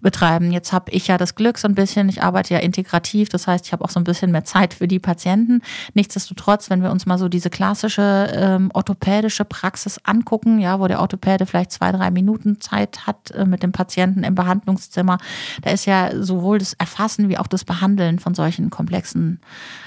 betreiben. 0.00 0.52
Jetzt 0.52 0.72
habe 0.72 0.90
ich 0.90 1.08
ja 1.08 1.18
das 1.18 1.34
Glück 1.34 1.58
so 1.58 1.68
ein 1.68 1.74
bisschen, 1.74 2.08
ich 2.08 2.22
arbeite 2.22 2.54
ja 2.54 2.60
integrativ, 2.60 3.28
das 3.28 3.46
heißt, 3.46 3.66
ich 3.66 3.72
habe 3.72 3.84
auch 3.84 3.90
so 3.90 4.00
ein 4.00 4.04
bisschen 4.04 4.32
mehr 4.32 4.44
Zeit 4.44 4.74
für 4.74 4.88
die 4.88 4.98
Patienten. 4.98 5.62
Nichtsdestotrotz, 5.94 6.70
wenn 6.70 6.82
wir 6.82 6.90
uns 6.90 7.06
mal 7.06 7.18
so 7.18 7.28
diese 7.28 7.50
klassische 7.50 8.30
ähm, 8.34 8.70
orthopädische 8.74 9.44
Praxis 9.44 10.00
angucken, 10.04 10.58
ja, 10.58 10.78
wo 10.78 10.88
der 10.88 11.00
Orthopäde 11.00 11.46
vielleicht 11.46 11.72
zwei, 11.72 11.92
drei 11.92 12.10
Minuten 12.10 12.60
Zeit 12.60 13.06
hat 13.06 13.30
äh, 13.30 13.44
mit 13.44 13.62
dem 13.62 13.72
Patienten 13.72 14.24
im 14.24 14.34
Behandlungszimmer, 14.34 15.18
da 15.62 15.70
ist 15.70 15.86
ja 15.86 16.01
sowohl 16.10 16.58
das 16.58 16.72
Erfassen 16.74 17.28
wie 17.28 17.38
auch 17.38 17.46
das 17.46 17.64
Behandeln 17.64 18.18
von 18.18 18.34
solchen 18.34 18.70
komplexen 18.70 19.40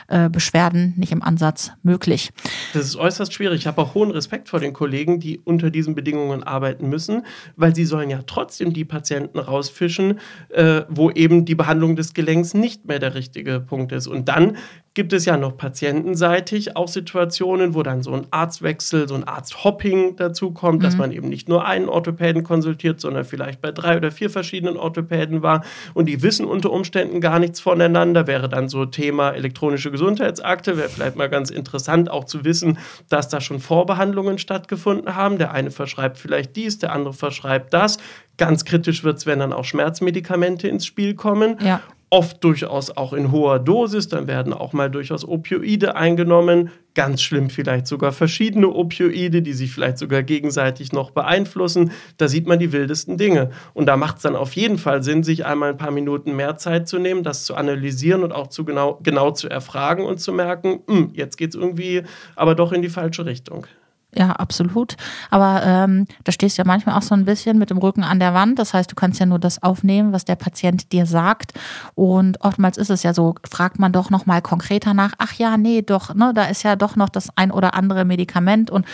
äh, 0.08 0.30
Beschwerden 0.30 0.94
nicht 0.98 1.12
im 1.12 1.22
Ansatz 1.22 1.72
möglich. 1.84 2.32
Das 2.74 2.86
ist 2.86 2.96
äußerst 2.96 3.34
schwierig. 3.34 3.62
Ich 3.62 3.68
habe 3.68 3.82
auch 3.82 3.96
hohen 3.96 4.12
Respekt 4.12 4.50
vor 4.50 4.60
den 4.60 4.74
Kollegen, 4.74 5.20
die 5.20 5.40
unter 5.40 5.70
diesen 5.70 5.96
Bedingungen 5.96 6.44
arbeiten 6.44 6.90
müssen, 6.90 7.26
weil 7.56 7.76
sie 7.76 7.86
sollen 7.86 8.10
ja 8.10 8.22
trotzdem 8.26 8.74
die 8.74 8.86
Patienten 8.86 9.40
rausfischen, 9.40 10.20
äh, 10.50 10.82
wo 10.90 11.10
eben 11.12 11.46
die 11.46 11.56
Behandlung 11.56 11.96
des 11.96 12.14
Gelenks 12.14 12.54
nicht 12.54 12.86
mehr 12.86 13.00
der 13.00 13.16
richtige 13.16 13.60
Punkt 13.60 13.92
ist. 13.92 14.08
Und 14.08 14.28
dann 14.30 14.58
gibt 14.96 15.12
es 15.12 15.26
ja 15.26 15.36
noch 15.38 15.58
patientenseitig 15.58 16.78
auch 16.78 16.88
Situationen, 16.88 17.76
wo 17.76 17.84
dann 17.84 18.02
so 18.02 18.14
ein 18.14 18.28
Arztwechsel, 18.32 19.10
so 19.10 19.16
ein 19.16 19.26
Arzthopping 19.26 20.16
dazu 20.16 20.52
kommt, 20.52 20.80
mhm. 20.80 20.84
dass 20.84 20.98
man 20.98 21.12
eben 21.12 21.28
nicht 21.28 21.50
nur 21.50 21.66
einen 21.66 21.90
Orthopäden 21.90 22.44
konsultiert, 22.44 23.02
sondern 23.02 23.26
vielleicht 23.26 23.62
bei 23.62 23.72
drei 23.72 23.98
oder 23.98 24.10
vier 24.10 24.30
verschiedenen 24.30 24.78
Orthopäden 24.78 25.44
war 25.44 25.66
und 25.94 26.08
die 26.08 26.24
wissen 26.24 26.46
unter 26.46 26.72
Umständen 26.72 27.20
gar 27.20 27.40
nichts 27.40 27.60
voneinander. 27.60 28.26
Wäre 28.26 28.48
dann 28.48 28.70
so 28.70 28.86
Thema 28.86 29.32
elektronische 29.32 29.92
Gesundheitsakte. 29.96 30.78
Wäre 30.78 30.90
vielleicht 30.90 31.16
mal 31.16 31.30
ganz 31.30 31.50
interessant 31.50 32.12
auch 32.12 32.25
zu 32.25 32.44
wissen, 32.44 32.78
dass 33.10 33.30
da 33.30 33.42
schon 33.42 33.60
Vorbehandlungen 33.60 34.38
stattgefunden 34.38 35.16
haben. 35.16 35.38
Der 35.38 35.52
eine 35.52 35.72
verschreibt 35.72 36.18
vielleicht 36.18 36.56
dies, 36.56 36.80
der 36.80 36.92
andere 36.92 37.14
verschreibt 37.14 37.74
das. 37.74 37.98
Ganz 38.38 38.66
kritisch 38.66 39.04
wird 39.04 39.18
es, 39.18 39.25
wenn 39.25 39.40
dann 39.40 39.54
auch 39.54 39.64
Schmerzmedikamente 39.64 40.68
ins 40.68 40.86
Spiel 40.86 41.16
kommen. 41.16 41.58
Ja 41.62 41.82
oft 42.10 42.44
durchaus 42.44 42.96
auch 42.96 43.14
in 43.14 43.32
hoher 43.32 43.60
Dosis, 43.60 44.08
dann 44.08 44.28
werden 44.28 44.54
auch 44.54 44.74
mal 44.74 44.90
durchaus 44.90 45.28
Opioide 45.28 45.96
eingenommen, 45.96 46.70
ganz 46.94 47.22
schlimm 47.22 47.50
vielleicht 47.50 47.88
sogar 47.88 48.12
verschiedene 48.12 48.70
Opioide, 48.70 49.42
die 49.42 49.54
sich 49.54 49.72
vielleicht 49.72 49.98
sogar 49.98 50.24
gegenseitig 50.24 50.94
noch 50.94 51.12
beeinflussen. 51.12 51.92
Da 52.18 52.28
sieht 52.28 52.48
man 52.48 52.60
die 52.60 52.72
wildesten 52.72 53.18
Dinge. 53.18 53.50
Und 53.74 53.88
da 53.88 53.98
macht 53.98 54.18
es 54.18 54.24
dann 54.24 54.36
auf 54.36 54.54
jeden 54.54 54.78
Fall 54.78 55.04
Sinn, 55.04 55.24
sich 55.24 55.46
einmal 55.46 55.72
ein 55.72 55.78
paar 55.78 55.92
Minuten 55.92 56.36
mehr 56.36 56.58
Zeit 56.58 56.88
zu 56.88 57.00
nehmen, 57.00 57.24
das 57.24 57.44
zu 57.44 57.56
analysieren 57.56 58.24
und 58.24 58.32
auch 58.32 58.48
zu 58.48 58.64
genau, 58.66 59.00
genau 59.04 59.32
zu 59.32 59.50
erfragen 59.50 60.06
und 60.06 60.20
zu 60.20 60.32
merken, 60.32 60.80
hm, 60.88 61.12
jetzt 61.14 61.38
geht 61.38 61.50
es 61.50 61.56
irgendwie 61.56 62.04
aber 62.36 62.56
doch 62.56 62.72
in 62.72 62.82
die 62.82 62.90
falsche 62.90 63.26
Richtung. 63.26 63.68
Ja, 64.17 64.31
absolut. 64.31 64.95
Aber 65.29 65.62
ähm, 65.65 66.07
da 66.24 66.31
stehst 66.31 66.57
du 66.57 66.62
ja 66.62 66.65
manchmal 66.65 66.98
auch 66.98 67.01
so 67.01 67.13
ein 67.13 67.25
bisschen 67.25 67.57
mit 67.57 67.69
dem 67.69 67.77
Rücken 67.77 68.03
an 68.03 68.19
der 68.19 68.34
Wand. 68.34 68.60
Das 68.60 68.74
heißt, 68.74 68.89
du 68.89 68.95
kannst 68.95 69.19
ja 69.19 69.25
nur 69.25 69.39
das 69.39 69.62
aufnehmen, 69.62 70.13
was 70.13 70.24
der 70.24 70.38
Patient 70.38 70.93
dir 70.93 71.05
sagt. 71.05 71.53
Und 71.95 72.39
oftmals 72.39 72.77
ist 72.77 72.89
es 72.89 73.03
ja 73.03 73.13
so, 73.13 73.36
fragt 73.50 73.77
man 73.77 73.91
doch 73.91 74.10
nochmal 74.10 74.41
konkreter 74.41 74.93
nach, 74.93 75.12
ach 75.17 75.34
ja, 75.34 75.57
nee, 75.57 75.81
doch, 75.81 76.15
ne, 76.15 76.31
da 76.34 76.45
ist 76.45 76.63
ja 76.63 76.77
doch 76.77 76.95
noch 76.95 77.10
das 77.10 77.29
ein 77.36 77.51
oder 77.51 77.74
andere 77.74 78.05
Medikament. 78.05 78.72
Und 78.72 78.86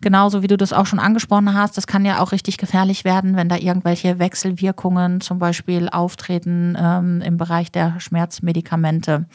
genauso 0.00 0.42
wie 0.42 0.48
du 0.48 0.56
das 0.56 0.72
auch 0.72 0.86
schon 0.86 0.98
angesprochen 0.98 1.52
hast, 1.52 1.76
das 1.76 1.86
kann 1.86 2.06
ja 2.06 2.20
auch 2.20 2.32
richtig 2.32 2.56
gefährlich 2.56 3.04
werden, 3.04 3.36
wenn 3.36 3.50
da 3.50 3.56
irgendwelche 3.56 4.18
Wechselwirkungen 4.18 5.20
zum 5.20 5.38
Beispiel 5.38 5.90
auftreten 5.90 6.78
ähm, 6.80 7.20
im 7.20 7.36
Bereich 7.36 7.70
der 7.70 8.00
Schmerzmedikamente. 8.00 9.26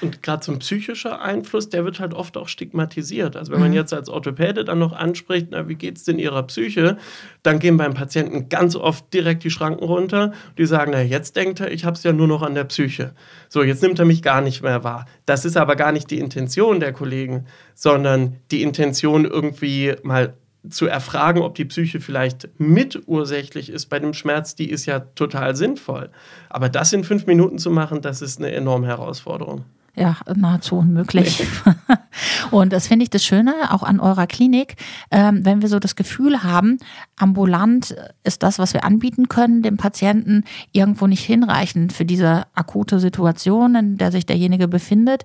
Und 0.00 0.22
gerade 0.22 0.44
so 0.44 0.52
ein 0.52 0.60
psychischer 0.60 1.20
Einfluss, 1.20 1.68
der 1.68 1.84
wird 1.84 1.98
halt 1.98 2.14
oft 2.14 2.36
auch 2.36 2.48
stigmatisiert. 2.48 3.36
Also 3.36 3.52
wenn 3.52 3.60
man 3.60 3.70
mhm. 3.70 3.76
jetzt 3.76 3.92
als 3.92 4.08
Orthopäde 4.08 4.64
dann 4.64 4.78
noch 4.78 4.92
anspricht, 4.92 5.48
na, 5.50 5.68
wie 5.68 5.74
geht 5.74 5.96
es 5.96 6.04
denn 6.04 6.18
Ihrer 6.18 6.42
Psyche, 6.44 6.98
dann 7.42 7.58
gehen 7.58 7.76
beim 7.76 7.94
Patienten 7.94 8.48
ganz 8.48 8.76
oft 8.76 9.12
direkt 9.12 9.44
die 9.44 9.50
Schranken 9.50 9.84
runter. 9.84 10.32
Die 10.56 10.66
sagen, 10.66 10.92
na, 10.92 11.02
jetzt 11.02 11.36
denkt 11.36 11.60
er, 11.60 11.72
ich 11.72 11.84
habe 11.84 11.96
es 11.96 12.02
ja 12.02 12.12
nur 12.12 12.28
noch 12.28 12.42
an 12.42 12.54
der 12.54 12.64
Psyche. 12.64 13.14
So, 13.48 13.62
jetzt 13.62 13.82
nimmt 13.82 13.98
er 13.98 14.04
mich 14.04 14.22
gar 14.22 14.40
nicht 14.40 14.62
mehr 14.62 14.84
wahr. 14.84 15.06
Das 15.26 15.44
ist 15.44 15.56
aber 15.56 15.74
gar 15.74 15.92
nicht 15.92 16.10
die 16.10 16.18
Intention 16.18 16.80
der 16.80 16.92
Kollegen, 16.92 17.46
sondern 17.74 18.36
die 18.50 18.62
Intention 18.62 19.24
irgendwie 19.24 19.94
mal 20.02 20.34
zu 20.70 20.86
erfragen, 20.86 21.42
ob 21.42 21.54
die 21.54 21.64
Psyche 21.64 22.00
vielleicht 22.00 22.48
mitursächlich 22.58 23.70
ist 23.70 23.86
bei 23.86 23.98
dem 23.98 24.12
Schmerz, 24.12 24.54
die 24.54 24.70
ist 24.70 24.86
ja 24.86 25.00
total 25.00 25.56
sinnvoll. 25.56 26.10
Aber 26.50 26.68
das 26.68 26.92
in 26.92 27.04
fünf 27.04 27.26
Minuten 27.26 27.58
zu 27.58 27.70
machen, 27.70 28.02
das 28.02 28.22
ist 28.22 28.38
eine 28.38 28.52
enorme 28.52 28.86
Herausforderung 28.86 29.64
ja, 29.98 30.16
nahezu 30.34 30.76
unmöglich. 30.76 31.44
Nee. 31.66 31.74
Und 32.50 32.72
das 32.72 32.86
finde 32.86 33.02
ich 33.04 33.10
das 33.10 33.24
Schöne 33.24 33.52
auch 33.70 33.82
an 33.82 34.00
eurer 34.00 34.26
Klinik, 34.26 34.76
ähm, 35.10 35.44
wenn 35.44 35.60
wir 35.60 35.68
so 35.68 35.78
das 35.78 35.96
Gefühl 35.96 36.42
haben, 36.42 36.78
ambulant 37.16 37.96
ist 38.22 38.42
das, 38.42 38.58
was 38.58 38.74
wir 38.74 38.84
anbieten 38.84 39.28
können, 39.28 39.62
dem 39.62 39.76
Patienten 39.76 40.44
irgendwo 40.72 41.06
nicht 41.06 41.24
hinreichend 41.24 41.92
für 41.92 42.04
diese 42.04 42.46
akute 42.54 43.00
Situation, 43.00 43.74
in 43.74 43.96
der 43.98 44.12
sich 44.12 44.26
derjenige 44.26 44.68
befindet, 44.68 45.24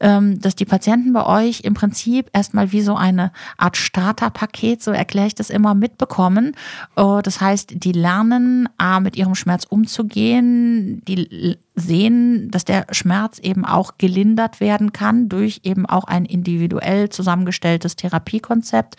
ähm, 0.00 0.40
dass 0.40 0.56
die 0.56 0.64
Patienten 0.64 1.12
bei 1.12 1.26
euch 1.26 1.60
im 1.60 1.74
Prinzip 1.74 2.30
erstmal 2.32 2.72
wie 2.72 2.82
so 2.82 2.96
eine 2.96 3.32
Art 3.58 3.76
Starterpaket, 3.76 4.82
so 4.82 4.92
erkläre 4.92 5.26
ich 5.26 5.34
das 5.34 5.50
immer, 5.50 5.74
mitbekommen. 5.74 6.54
Äh, 6.96 7.22
das 7.22 7.40
heißt, 7.40 7.84
die 7.84 7.92
lernen, 7.92 8.68
A, 8.78 9.00
mit 9.00 9.16
ihrem 9.16 9.34
Schmerz 9.34 9.64
umzugehen, 9.64 11.02
die 11.06 11.58
sehen, 11.78 12.50
dass 12.50 12.64
der 12.64 12.86
Schmerz 12.90 13.38
eben 13.38 13.66
auch 13.66 13.98
gelindert 13.98 14.60
werden 14.60 14.94
kann 14.94 15.28
durch 15.28 15.60
eben 15.62 15.84
auch 15.84 16.04
ein 16.04 16.24
individuell 16.24 17.10
zusammengestelltes 17.10 17.96
Therapiekonzept. 17.96 18.96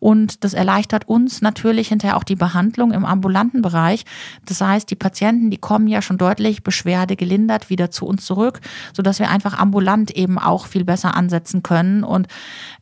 Und 0.00 0.44
das 0.44 0.52
erleichtert 0.52 1.08
uns 1.08 1.40
natürlich 1.40 1.88
hinterher 1.88 2.18
auch 2.18 2.24
die 2.24 2.36
Behandlung 2.36 2.92
im 2.92 3.06
ambulanten 3.06 3.62
Bereich. 3.62 4.04
Das 4.44 4.60
heißt, 4.60 4.90
die 4.90 4.96
Patienten, 4.96 5.50
die 5.50 5.56
kommen 5.56 5.86
ja 5.86 6.02
schon 6.02 6.18
deutlich 6.18 6.62
Beschwerde 6.62 7.16
gelindert 7.16 7.70
wieder 7.70 7.90
zu 7.90 8.04
uns 8.04 8.26
zurück, 8.26 8.60
sodass 8.92 9.18
wir 9.18 9.30
einfach 9.30 9.58
ambulant 9.58 10.10
eben 10.10 10.38
auch 10.38 10.66
viel 10.66 10.84
besser 10.84 11.16
ansetzen 11.16 11.62
können. 11.62 12.04
Und 12.04 12.28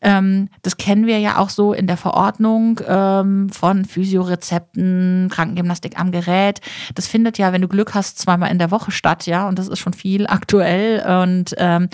ähm, 0.01 0.49
das 0.63 0.79
kennen 0.79 1.07
wir 1.07 1.21
ja 1.21 1.39
auch 1.39 1.51
so 1.51 1.73
in 1.73 1.87
der 1.87 1.97
Verordnung 1.97 2.81
ähm, 2.89 3.51
von 3.51 3.85
Physiorezepten, 3.85 5.29
Krankengymnastik 5.31 5.97
am 5.97 6.11
Gerät. 6.11 6.61
Das 6.97 7.07
findet 7.07 7.39
ja, 7.39 7.53
wenn 7.53 7.63
du 7.63 7.69
Glück 7.69 7.95
hast, 7.95 8.19
zweimal 8.19 8.51
in 8.51 8.59
der 8.59 8.73
Woche 8.73 8.91
statt 8.91 9.28
ja, 9.29 9.47
und 9.47 9.59
das 9.59 9.69
ist 9.69 9.79
schon 9.79 9.93
viel 9.93 10.27
aktuell. 10.27 11.05
Und 11.23 11.55
ähm, 11.59 11.89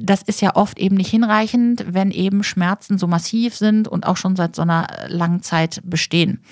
das 0.00 0.22
ist 0.22 0.40
ja 0.40 0.56
oft 0.56 0.78
eben 0.78 0.96
nicht 0.96 1.10
hinreichend, 1.10 1.84
wenn 1.88 2.10
eben 2.10 2.42
Schmerzen 2.42 2.98
so 2.98 3.06
massiv 3.06 3.54
sind 3.54 3.86
und 3.86 4.06
auch 4.06 4.16
schon 4.16 4.34
seit 4.34 4.56
so 4.56 4.62
einer 4.62 4.88
langen 5.06 5.42
Zeit 5.42 5.80
bestehen. 5.84 6.42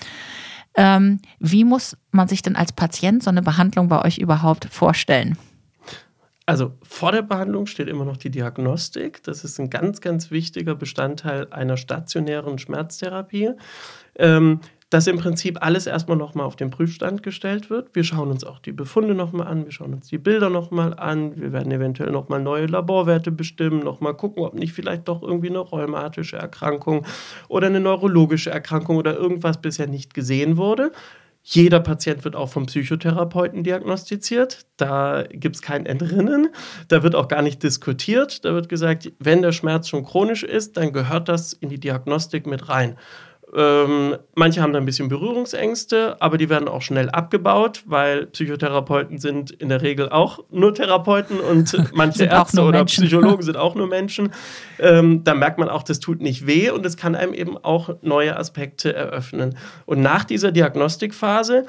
Ähm, 0.76 1.20
wie 1.40 1.64
muss 1.64 1.96
man 2.12 2.28
sich 2.28 2.42
denn 2.42 2.54
als 2.54 2.72
Patient 2.72 3.22
so 3.22 3.30
eine 3.30 3.42
Behandlung 3.42 3.88
bei 3.88 4.04
euch 4.04 4.18
überhaupt 4.18 4.66
vorstellen? 4.66 5.36
Also 6.46 6.72
vor 6.82 7.12
der 7.12 7.22
Behandlung 7.22 7.66
steht 7.66 7.88
immer 7.88 8.06
noch 8.06 8.16
die 8.16 8.30
Diagnostik. 8.30 9.22
Das 9.24 9.44
ist 9.44 9.58
ein 9.58 9.68
ganz, 9.68 10.00
ganz 10.00 10.30
wichtiger 10.30 10.74
Bestandteil 10.74 11.46
einer 11.50 11.76
stationären 11.76 12.58
Schmerztherapie. 12.58 13.50
Ähm, 14.14 14.60
dass 14.90 15.06
im 15.06 15.18
Prinzip 15.18 15.58
alles 15.60 15.86
erstmal 15.86 16.16
nochmal 16.16 16.46
auf 16.46 16.56
den 16.56 16.70
Prüfstand 16.70 17.22
gestellt 17.22 17.68
wird. 17.68 17.94
Wir 17.94 18.04
schauen 18.04 18.30
uns 18.30 18.44
auch 18.44 18.58
die 18.58 18.72
Befunde 18.72 19.14
nochmal 19.14 19.46
an, 19.46 19.64
wir 19.64 19.72
schauen 19.72 19.92
uns 19.92 20.08
die 20.08 20.18
Bilder 20.18 20.48
nochmal 20.48 20.94
an, 20.94 21.36
wir 21.36 21.52
werden 21.52 21.70
eventuell 21.70 22.10
nochmal 22.10 22.40
neue 22.40 22.66
Laborwerte 22.66 23.30
bestimmen, 23.30 23.80
nochmal 23.80 24.14
gucken, 24.14 24.44
ob 24.44 24.54
nicht 24.54 24.72
vielleicht 24.72 25.08
doch 25.08 25.22
irgendwie 25.22 25.50
eine 25.50 25.58
rheumatische 25.58 26.36
Erkrankung 26.36 27.04
oder 27.48 27.66
eine 27.66 27.80
neurologische 27.80 28.50
Erkrankung 28.50 28.96
oder 28.96 29.14
irgendwas 29.14 29.60
bisher 29.60 29.86
nicht 29.86 30.14
gesehen 30.14 30.56
wurde. 30.56 30.92
Jeder 31.50 31.80
Patient 31.80 32.24
wird 32.24 32.36
auch 32.36 32.50
vom 32.50 32.66
Psychotherapeuten 32.66 33.62
diagnostiziert. 33.64 34.66
Da 34.76 35.24
gibt 35.30 35.56
es 35.56 35.62
kein 35.62 35.86
Entrinnen. 35.86 36.48
Da 36.88 37.02
wird 37.02 37.14
auch 37.14 37.28
gar 37.28 37.40
nicht 37.40 37.62
diskutiert. 37.62 38.44
Da 38.44 38.52
wird 38.52 38.68
gesagt, 38.68 39.12
wenn 39.18 39.40
der 39.40 39.52
Schmerz 39.52 39.88
schon 39.88 40.04
chronisch 40.04 40.42
ist, 40.42 40.76
dann 40.76 40.92
gehört 40.92 41.30
das 41.30 41.54
in 41.54 41.70
die 41.70 41.80
Diagnostik 41.80 42.46
mit 42.46 42.68
rein. 42.68 42.98
Ähm, 43.54 44.16
manche 44.34 44.60
haben 44.60 44.72
da 44.72 44.78
ein 44.78 44.84
bisschen 44.84 45.08
Berührungsängste, 45.08 46.20
aber 46.20 46.36
die 46.36 46.48
werden 46.48 46.68
auch 46.68 46.82
schnell 46.82 47.08
abgebaut, 47.08 47.82
weil 47.86 48.26
Psychotherapeuten 48.26 49.18
sind 49.18 49.50
in 49.50 49.70
der 49.70 49.80
Regel 49.80 50.10
auch 50.10 50.44
nur 50.50 50.74
Therapeuten 50.74 51.40
und 51.40 51.74
manche 51.94 52.24
Ärzte 52.24 52.62
oder 52.62 52.80
Menschen. 52.80 53.04
Psychologen 53.04 53.42
sind 53.42 53.56
auch 53.58 53.74
nur 53.74 53.86
Menschen. 53.86 54.32
Ähm, 54.78 55.24
da 55.24 55.34
merkt 55.34 55.58
man 55.58 55.68
auch, 55.68 55.82
das 55.82 56.00
tut 56.00 56.20
nicht 56.20 56.46
weh 56.46 56.70
und 56.70 56.84
es 56.84 56.96
kann 56.96 57.14
einem 57.14 57.32
eben 57.32 57.56
auch 57.56 57.96
neue 58.02 58.36
Aspekte 58.36 58.92
eröffnen. 58.94 59.56
Und 59.86 60.02
nach 60.02 60.24
dieser 60.24 60.52
Diagnostikphase 60.52 61.64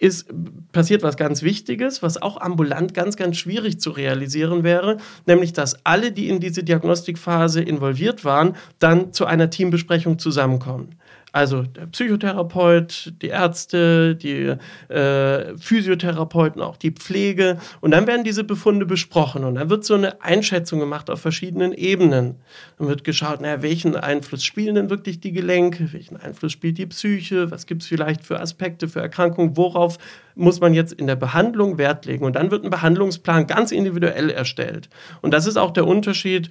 ist 0.00 0.26
passiert 0.72 1.02
was 1.02 1.16
ganz 1.16 1.42
Wichtiges, 1.42 2.02
was 2.02 2.20
auch 2.20 2.40
ambulant 2.40 2.94
ganz, 2.94 3.16
ganz 3.16 3.36
schwierig 3.36 3.80
zu 3.80 3.90
realisieren 3.90 4.64
wäre, 4.64 4.96
nämlich 5.26 5.52
dass 5.52 5.84
alle, 5.84 6.10
die 6.10 6.28
in 6.28 6.40
diese 6.40 6.64
Diagnostikphase 6.64 7.60
involviert 7.60 8.24
waren, 8.24 8.56
dann 8.78 9.12
zu 9.12 9.26
einer 9.26 9.50
Teambesprechung 9.50 10.18
zusammenkommen. 10.18 10.96
Also 11.32 11.62
der 11.62 11.86
Psychotherapeut, 11.86 13.12
die 13.22 13.28
Ärzte, 13.28 14.16
die 14.16 14.54
äh, 14.92 15.56
Physiotherapeuten, 15.56 16.60
auch 16.60 16.76
die 16.76 16.90
Pflege. 16.90 17.58
Und 17.80 17.92
dann 17.92 18.06
werden 18.06 18.24
diese 18.24 18.42
Befunde 18.42 18.84
besprochen 18.84 19.44
und 19.44 19.54
dann 19.54 19.70
wird 19.70 19.84
so 19.84 19.94
eine 19.94 20.22
Einschätzung 20.22 20.80
gemacht 20.80 21.08
auf 21.08 21.20
verschiedenen 21.20 21.72
Ebenen. 21.72 22.36
Dann 22.78 22.88
wird 22.88 23.04
geschaut, 23.04 23.40
naja, 23.40 23.62
welchen 23.62 23.94
Einfluss 23.94 24.42
spielen 24.42 24.74
denn 24.74 24.90
wirklich 24.90 25.20
die 25.20 25.32
Gelenke, 25.32 25.92
welchen 25.92 26.16
Einfluss 26.16 26.52
spielt 26.52 26.78
die 26.78 26.86
Psyche, 26.86 27.50
was 27.50 27.66
gibt 27.66 27.82
es 27.82 27.88
vielleicht 27.88 28.24
für 28.24 28.40
Aspekte, 28.40 28.88
für 28.88 29.00
Erkrankungen, 29.00 29.56
worauf 29.56 29.98
muss 30.34 30.60
man 30.60 30.74
jetzt 30.74 30.92
in 30.92 31.06
der 31.06 31.16
Behandlung 31.16 31.78
Wert 31.78 32.06
legen. 32.06 32.24
Und 32.24 32.34
dann 32.34 32.50
wird 32.50 32.64
ein 32.64 32.70
Behandlungsplan 32.70 33.46
ganz 33.46 33.70
individuell 33.70 34.30
erstellt. 34.30 34.88
Und 35.22 35.32
das 35.32 35.46
ist 35.46 35.56
auch 35.56 35.70
der 35.70 35.86
Unterschied 35.86 36.48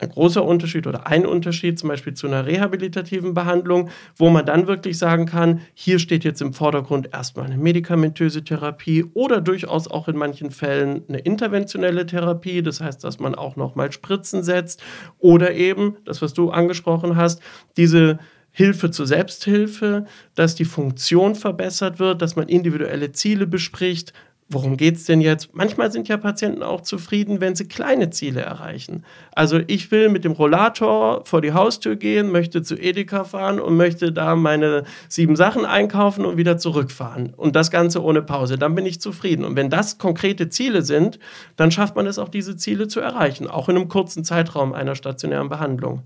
ein 0.00 0.08
großer 0.08 0.44
Unterschied 0.44 0.86
oder 0.86 1.06
ein 1.06 1.26
Unterschied 1.26 1.78
zum 1.78 1.88
Beispiel 1.88 2.14
zu 2.14 2.26
einer 2.26 2.46
rehabilitativen 2.46 3.34
Behandlung, 3.34 3.90
wo 4.16 4.30
man 4.30 4.46
dann 4.46 4.66
wirklich 4.66 4.98
sagen 4.98 5.26
kann, 5.26 5.60
hier 5.74 5.98
steht 5.98 6.24
jetzt 6.24 6.40
im 6.40 6.52
Vordergrund 6.52 7.10
erstmal 7.12 7.46
eine 7.46 7.58
medikamentöse 7.58 8.42
Therapie 8.42 9.04
oder 9.14 9.40
durchaus 9.40 9.88
auch 9.88 10.08
in 10.08 10.16
manchen 10.16 10.50
Fällen 10.50 11.02
eine 11.08 11.18
interventionelle 11.18 12.06
Therapie, 12.06 12.62
das 12.62 12.80
heißt, 12.80 13.04
dass 13.04 13.18
man 13.18 13.34
auch 13.34 13.56
nochmal 13.56 13.92
Spritzen 13.92 14.42
setzt 14.42 14.82
oder 15.18 15.52
eben, 15.52 15.96
das 16.04 16.22
was 16.22 16.32
du 16.32 16.50
angesprochen 16.50 17.16
hast, 17.16 17.42
diese 17.76 18.18
Hilfe 18.52 18.90
zur 18.90 19.06
Selbsthilfe, 19.06 20.06
dass 20.34 20.54
die 20.54 20.64
Funktion 20.64 21.34
verbessert 21.34 21.98
wird, 21.98 22.20
dass 22.20 22.34
man 22.34 22.48
individuelle 22.48 23.12
Ziele 23.12 23.46
bespricht, 23.46 24.12
worum 24.50 24.76
geht 24.76 24.96
es 24.96 25.04
denn 25.04 25.20
jetzt? 25.20 25.54
Manchmal 25.54 25.92
sind 25.92 26.08
ja 26.08 26.16
Patienten 26.16 26.62
auch 26.62 26.80
zufrieden, 26.80 27.40
wenn 27.40 27.54
sie 27.54 27.68
kleine 27.68 28.10
Ziele 28.10 28.42
erreichen. 28.42 29.04
Also 29.32 29.60
ich 29.68 29.90
will 29.92 30.08
mit 30.08 30.24
dem 30.24 30.32
Rollator 30.32 31.24
vor 31.24 31.40
die 31.40 31.52
Haustür 31.52 31.96
gehen, 31.96 32.30
möchte 32.32 32.62
zu 32.62 32.74
Edeka 32.74 33.24
fahren 33.24 33.60
und 33.60 33.76
möchte 33.76 34.12
da 34.12 34.34
meine 34.34 34.84
sieben 35.08 35.36
Sachen 35.36 35.64
einkaufen 35.64 36.24
und 36.26 36.36
wieder 36.36 36.58
zurückfahren. 36.58 37.32
Und 37.36 37.54
das 37.54 37.70
Ganze 37.70 38.02
ohne 38.02 38.22
Pause. 38.22 38.58
Dann 38.58 38.74
bin 38.74 38.86
ich 38.86 39.00
zufrieden. 39.00 39.44
Und 39.44 39.54
wenn 39.54 39.70
das 39.70 39.98
konkrete 39.98 40.48
Ziele 40.48 40.82
sind, 40.82 41.20
dann 41.56 41.70
schafft 41.70 41.94
man 41.94 42.06
es 42.06 42.18
auch, 42.18 42.28
diese 42.28 42.56
Ziele 42.56 42.88
zu 42.88 43.00
erreichen, 43.00 43.46
auch 43.46 43.68
in 43.68 43.76
einem 43.76 43.88
kurzen 43.88 44.24
Zeitraum 44.24 44.72
einer 44.72 44.96
stationären 44.96 45.48
Behandlung. 45.48 46.02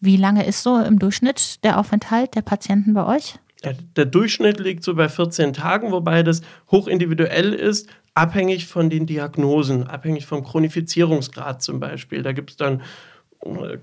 Wie 0.00 0.16
lange 0.16 0.46
ist 0.46 0.62
so 0.62 0.78
im 0.78 0.98
Durchschnitt 0.98 1.64
der 1.64 1.78
Aufenthalt 1.78 2.34
der 2.34 2.42
Patienten 2.42 2.94
bei 2.94 3.06
euch? 3.06 3.38
Der 3.62 4.06
Durchschnitt 4.06 4.58
liegt 4.58 4.84
so 4.84 4.94
bei 4.94 5.08
14 5.08 5.52
Tagen, 5.52 5.92
wobei 5.92 6.22
das 6.22 6.40
hochindividuell 6.70 7.52
ist, 7.52 7.88
abhängig 8.14 8.66
von 8.66 8.88
den 8.88 9.06
Diagnosen, 9.06 9.86
abhängig 9.86 10.26
vom 10.26 10.44
Chronifizierungsgrad 10.44 11.62
zum 11.62 11.78
Beispiel. 11.78 12.22
Da 12.22 12.32
gibt 12.32 12.50
es 12.50 12.56
dann 12.56 12.82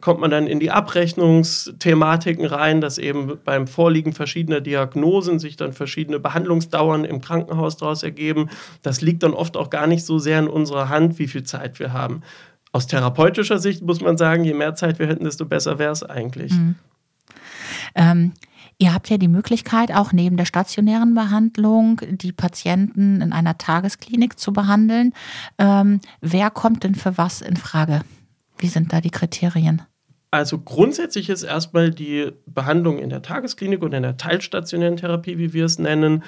kommt 0.02 0.20
man 0.20 0.30
dann 0.30 0.46
in 0.46 0.60
die 0.60 0.70
Abrechnungsthematiken 0.70 2.46
rein, 2.46 2.80
dass 2.80 3.00
eben 3.00 3.40
beim 3.44 3.66
Vorliegen 3.66 4.14
verschiedener 4.14 4.62
Diagnosen 4.62 5.40
sich 5.40 5.56
dann 5.58 5.74
verschiedene 5.74 6.20
Behandlungsdauern 6.20 7.06
im 7.06 7.22
Krankenhaus 7.22 7.78
daraus 7.78 8.04
ergeben. 8.04 8.50
Das 8.84 9.02
liegt 9.02 9.24
dann 9.24 9.34
oft 9.34 9.58
auch 9.58 9.72
gar 9.72 9.88
nicht 9.88 10.06
so 10.06 10.20
sehr 10.20 10.38
in 10.40 10.48
unserer 10.48 10.90
Hand, 10.90 11.18
wie 11.18 11.28
viel 11.28 11.42
Zeit 11.42 11.80
wir 11.80 11.92
haben. 11.92 12.22
Aus 12.72 12.86
therapeutischer 12.86 13.58
Sicht 13.58 13.82
muss 13.82 14.00
man 14.00 14.18
sagen, 14.18 14.44
je 14.44 14.54
mehr 14.54 14.76
Zeit 14.76 15.00
wir 15.00 15.08
hätten, 15.08 15.24
desto 15.24 15.46
besser 15.46 15.80
wäre 15.80 15.92
es 15.92 16.04
eigentlich. 16.04 16.52
Mhm. 16.52 16.76
Ähm, 17.96 18.34
Ihr 18.80 18.94
habt 18.94 19.10
ja 19.10 19.18
die 19.18 19.28
Möglichkeit, 19.28 19.92
auch 19.92 20.14
neben 20.14 20.38
der 20.38 20.46
stationären 20.46 21.16
Behandlung 21.16 22.00
die 22.12 22.32
Patienten 22.32 23.22
in 23.22 23.34
einer 23.34 23.58
Tagesklinik 23.58 24.38
zu 24.38 24.54
behandeln. 24.54 25.14
Ähm, 25.58 26.00
wer 26.22 26.52
kommt 26.52 26.84
denn 26.84 26.94
für 26.94 27.18
was 27.18 27.42
in 27.42 27.58
Frage? 27.58 28.02
Wie 28.60 28.68
sind 28.68 28.94
da 28.94 29.02
die 29.02 29.10
Kriterien? 29.10 29.82
Also 30.30 30.60
grundsätzlich 30.60 31.30
ist 31.30 31.44
erstmal 31.44 31.90
die 31.90 32.32
Behandlung 32.46 33.00
in 33.00 33.10
der 33.10 33.24
Tagesklinik 33.24 33.82
oder 33.82 33.98
in 33.98 34.04
der 34.04 34.18
teilstationären 34.18 34.98
Therapie, 34.98 35.40
wie 35.40 35.54
wir 35.54 35.66
es 35.66 35.80
nennen, 35.80 36.24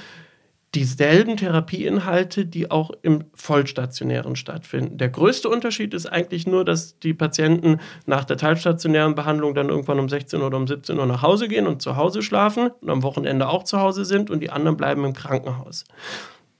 dieselben 0.76 1.38
Therapieinhalte, 1.38 2.46
die 2.46 2.70
auch 2.70 2.92
im 3.02 3.26
vollstationären 3.34 4.36
stattfinden. 4.36 4.98
Der 4.98 5.10
größte 5.10 5.50
Unterschied 5.50 5.94
ist 5.94 6.06
eigentlich 6.06 6.46
nur, 6.46 6.64
dass 6.64 7.00
die 7.00 7.14
Patienten 7.14 7.80
nach 8.06 8.24
der 8.24 8.38
teilstationären 8.38 9.16
Behandlung 9.16 9.56
dann 9.56 9.70
irgendwann 9.70 10.00
um 10.00 10.10
16 10.10 10.42
oder 10.42 10.58
um 10.58 10.68
17 10.68 10.98
Uhr 11.00 11.06
nach 11.08 11.24
Hause 11.24 11.48
gehen 11.48 11.66
und 11.66 11.82
zu 11.82 11.96
Hause 11.96 12.22
schlafen 12.22 12.70
und 12.82 12.90
am 12.90 13.02
Wochenende 13.02 13.50
auch 13.50 13.64
zu 13.64 13.80
Hause 13.80 14.06
sind 14.06 14.30
und 14.30 14.42
die 14.42 14.52
anderen 14.52 14.78
bleiben 14.78 15.04
im 15.06 15.14
Krankenhaus. 15.14 15.86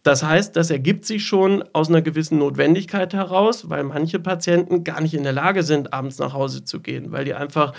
Das 0.02 0.24
heißt, 0.24 0.56
das 0.56 0.72
ergibt 0.72 1.06
sich 1.06 1.26
schon 1.26 1.64
aus 1.74 1.90
einer 1.90 2.02
gewissen 2.02 2.40
Notwendigkeit 2.40 3.14
heraus, 3.14 3.70
weil 3.70 3.84
manche 3.84 4.18
Patienten 4.20 4.84
gar 4.84 5.02
nicht 5.02 5.14
in 5.14 5.24
der 5.24 5.34
Lage 5.34 5.62
sind, 5.62 5.94
abends 5.94 6.20
nach 6.20 6.34
Hause 6.34 6.64
zu 6.64 6.80
gehen, 6.80 7.12
weil 7.12 7.26
die 7.26 7.34
einfach 7.34 7.74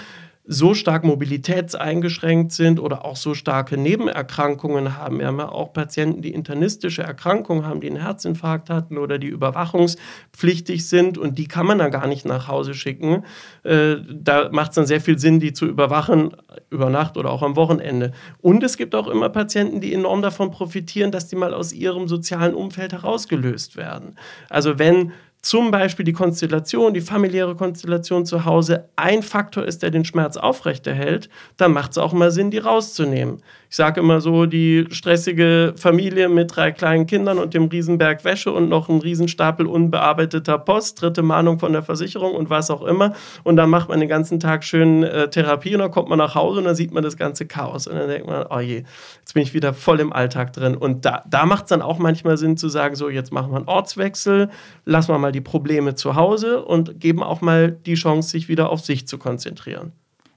so 0.44 0.74
stark 0.74 1.04
mobilitätseingeschränkt 1.04 2.52
sind 2.52 2.80
oder 2.80 3.04
auch 3.04 3.16
so 3.16 3.34
starke 3.34 3.76
Nebenerkrankungen 3.76 4.96
haben. 4.96 5.18
Wir 5.18 5.26
haben 5.26 5.38
ja 5.38 5.50
auch 5.50 5.72
Patienten, 5.72 6.22
die 6.22 6.32
internistische 6.32 7.02
Erkrankungen 7.02 7.66
haben, 7.66 7.80
die 7.80 7.88
einen 7.88 8.00
Herzinfarkt 8.00 8.70
hatten 8.70 8.96
oder 8.96 9.18
die 9.18 9.28
überwachungspflichtig 9.28 10.88
sind 10.88 11.18
und 11.18 11.38
die 11.38 11.46
kann 11.46 11.66
man 11.66 11.78
dann 11.78 11.90
gar 11.90 12.06
nicht 12.06 12.24
nach 12.24 12.48
Hause 12.48 12.74
schicken. 12.74 13.24
Äh, 13.64 13.96
da 14.10 14.48
macht 14.50 14.70
es 14.70 14.74
dann 14.76 14.86
sehr 14.86 15.00
viel 15.00 15.18
Sinn, 15.18 15.40
die 15.40 15.52
zu 15.52 15.66
überwachen 15.66 16.34
über 16.70 16.88
Nacht 16.88 17.18
oder 17.18 17.30
auch 17.30 17.42
am 17.42 17.54
Wochenende. 17.56 18.12
Und 18.40 18.62
es 18.62 18.76
gibt 18.78 18.94
auch 18.94 19.08
immer 19.08 19.28
Patienten, 19.28 19.80
die 19.80 19.92
enorm 19.92 20.22
davon 20.22 20.50
profitieren, 20.50 21.12
dass 21.12 21.28
die 21.28 21.36
mal 21.36 21.52
aus 21.52 21.72
ihrem 21.72 22.08
sozialen 22.08 22.54
Umfeld 22.54 22.92
herausgelöst 22.92 23.76
werden. 23.76 24.16
Also 24.48 24.78
wenn 24.78 25.12
zum 25.42 25.70
Beispiel 25.70 26.04
die 26.04 26.12
Konstellation, 26.12 26.92
die 26.92 27.00
familiäre 27.00 27.56
Konstellation 27.56 28.26
zu 28.26 28.44
Hause 28.44 28.88
ein 28.96 29.22
Faktor 29.22 29.64
ist, 29.64 29.82
der 29.82 29.90
den 29.90 30.04
Schmerz 30.04 30.36
aufrechterhält, 30.36 31.30
dann 31.56 31.72
macht 31.72 31.92
es 31.92 31.98
auch 31.98 32.12
mal 32.12 32.30
Sinn, 32.30 32.50
die 32.50 32.58
rauszunehmen. 32.58 33.42
Ich 33.70 33.76
sage 33.76 34.00
immer 34.00 34.20
so, 34.20 34.46
die 34.46 34.86
stressige 34.90 35.74
Familie 35.76 36.28
mit 36.28 36.56
drei 36.56 36.72
kleinen 36.72 37.06
Kindern 37.06 37.38
und 37.38 37.54
dem 37.54 37.66
Riesenberg 37.66 38.24
Wäsche 38.24 38.50
und 38.50 38.68
noch 38.68 38.88
einem 38.88 38.98
Riesenstapel 38.98 39.64
unbearbeiteter 39.64 40.58
Post, 40.58 41.00
dritte 41.00 41.22
Mahnung 41.22 41.60
von 41.60 41.72
der 41.72 41.84
Versicherung 41.84 42.34
und 42.34 42.50
was 42.50 42.68
auch 42.72 42.82
immer. 42.82 43.14
Und 43.44 43.54
dann 43.54 43.70
macht 43.70 43.88
man 43.88 44.00
den 44.00 44.08
ganzen 44.08 44.40
Tag 44.40 44.64
schön 44.64 45.04
äh, 45.04 45.30
Therapie 45.30 45.72
und 45.72 45.78
dann 45.82 45.92
kommt 45.92 46.08
man 46.08 46.18
nach 46.18 46.34
Hause 46.34 46.58
und 46.58 46.64
dann 46.64 46.74
sieht 46.74 46.90
man 46.90 47.04
das 47.04 47.16
ganze 47.16 47.46
Chaos. 47.46 47.86
Und 47.86 47.94
dann 47.94 48.08
denkt 48.08 48.26
man, 48.26 48.44
oh 48.50 48.58
je, 48.58 48.82
jetzt 49.20 49.34
bin 49.34 49.44
ich 49.44 49.54
wieder 49.54 49.72
voll 49.72 50.00
im 50.00 50.12
Alltag 50.12 50.52
drin. 50.52 50.76
Und 50.76 51.04
da, 51.04 51.22
da 51.30 51.46
macht 51.46 51.66
es 51.66 51.68
dann 51.68 51.80
auch 51.80 52.00
manchmal 52.00 52.36
Sinn 52.38 52.56
zu 52.56 52.68
sagen, 52.68 52.96
so 52.96 53.08
jetzt 53.08 53.32
machen 53.32 53.52
wir 53.52 53.58
einen 53.58 53.68
Ortswechsel, 53.68 54.50
lassen 54.84 55.12
wir 55.14 55.18
mal 55.18 55.30
die 55.30 55.40
Probleme 55.40 55.94
zu 55.94 56.16
Hause 56.16 56.64
und 56.64 56.98
geben 56.98 57.22
auch 57.22 57.40
mal 57.40 57.70
die 57.70 57.94
Chance, 57.94 58.30
sich 58.30 58.48
wieder 58.48 58.68
auf 58.68 58.80
sich 58.80 59.06
zu 59.06 59.16
konzentrieren. 59.16 59.92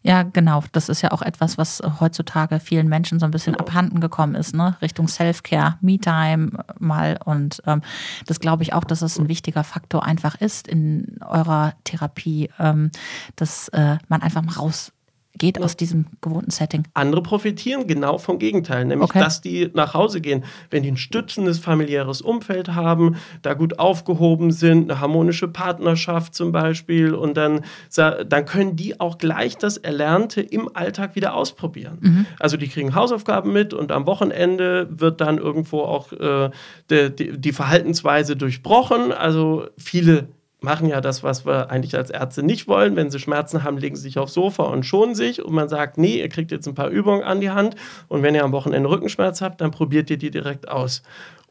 Ja, 0.06 0.24
genau. 0.24 0.64
Das 0.74 0.90
ist 0.90 1.02
ja 1.02 1.12
auch 1.12 1.22
etwas, 1.22 1.58
was 1.58 1.82
heutzutage 2.02 2.60
vielen 2.60 2.90
Menschen 2.90 3.20
so 3.20 3.26
ein 3.26 3.32
bisschen 3.32 3.54
genau. 3.54 3.66
abhanden 3.66 4.02
gekommen 4.02 4.36
ist, 4.36 4.54
ne? 4.54 4.76
Richtung 4.82 5.08
Self-Care, 5.08 5.78
Me-Time 5.80 6.64
mal. 6.78 7.18
Und 7.24 7.64
ähm, 7.66 7.82
das 8.28 8.42
glaube 8.42 8.64
ich 8.64 8.74
auch, 8.74 8.84
dass 8.84 9.02
es 9.02 9.18
ein 9.18 9.30
wichtiger 9.30 9.64
Faktor 9.64 10.06
einfach 10.06 10.36
ist 10.36 10.68
in 10.68 11.20
eurer 11.26 11.74
Therapie, 11.86 12.50
ähm, 12.60 12.92
dass 13.38 13.70
äh, 13.70 13.98
man 14.10 14.22
einfach 14.22 14.42
mal 14.42 14.56
raus 14.56 14.92
geht 15.38 15.60
aus 15.62 15.76
diesem 15.76 16.06
gewohnten 16.22 16.52
Setting. 16.52 16.84
Andere 16.94 17.24
profitieren 17.24 17.88
genau 17.88 18.18
vom 18.18 18.38
Gegenteil, 18.38 18.86
nämlich 18.86 19.10
okay. 19.10 19.20
dass 19.20 19.42
die 19.42 19.70
nach 19.74 19.94
Hause 19.94 20.22
gehen, 20.22 20.44
wenn 20.70 20.84
die 20.84 20.92
ein 20.92 20.98
stützendes 20.98 21.60
familiäres 21.60 22.22
Umfeld 22.22 22.70
haben, 22.76 23.16
da 23.42 23.54
gut 23.56 23.80
aufgehoben 23.80 24.52
sind, 24.52 24.92
eine 24.92 25.00
harmonische 25.00 25.48
Partnerschaft 25.48 26.36
zum 26.36 26.52
Beispiel 26.52 27.14
und 27.14 27.36
dann, 27.36 27.62
dann 27.96 28.46
können 28.46 28.76
die 28.76 29.00
auch 29.00 29.18
gleich 29.18 29.58
das 29.58 29.78
Erlernte 29.78 30.42
im 30.42 30.70
Alltag 30.76 31.16
wieder 31.16 31.34
ausprobieren. 31.34 31.98
Mhm. 32.02 32.26
Also 32.40 32.58
die 32.58 32.68
kriegen 32.68 32.94
Hausaufgaben 32.94 33.52
mit 33.52 33.74
und 33.74 33.92
am 33.92 34.06
Wochenende 34.06 34.88
wird 34.92 35.20
dann 35.20 35.40
irgendwo 35.40 35.82
auch 35.82 36.12
äh, 36.14 36.52
die, 36.90 37.40
die 37.40 37.54
Verhaltensweise 37.54 38.36
durchbrochen. 38.36 39.12
Also 39.12 39.68
viele 39.78 40.28
machen 40.64 40.88
ja 40.88 41.02
das, 41.02 41.24
was 41.24 41.46
wir 41.46 41.70
eigentlich 41.70 41.96
als 41.96 42.10
Ärzte 42.10 42.44
nicht 42.44 42.68
wollen. 42.68 42.96
Wenn 42.96 43.12
sie 43.12 43.20
Schmerzen 43.20 43.64
haben, 43.64 43.78
legen 43.78 43.96
sie 43.96 44.04
sich 44.04 44.18
aufs 44.18 44.34
Sofa 44.34 44.64
und 44.64 44.86
schonen 44.86 45.16
sich. 45.16 45.44
Und 45.44 45.54
man 45.54 45.70
sagt, 45.70 45.98
nee, 45.98 46.20
ihr 46.20 46.30
kriegt 46.30 46.52
jetzt 46.52 46.68
ein 46.68 46.76
paar 46.76 46.90
Übungen 46.90 47.24
an 47.24 47.42
die 47.42 47.52
Hand. 47.52 47.76
Und 48.08 48.24
wenn 48.24 48.34
ihr 48.34 48.44
am 48.44 48.52
Wochenende 48.52 48.90
Rückenschmerz 48.90 49.42
habt, 49.42 49.62
dann 49.62 49.72
probiert 49.72 50.10
ihr 50.10 50.18
die 50.18 50.32
direkt 50.32 50.70
aus. 50.70 51.04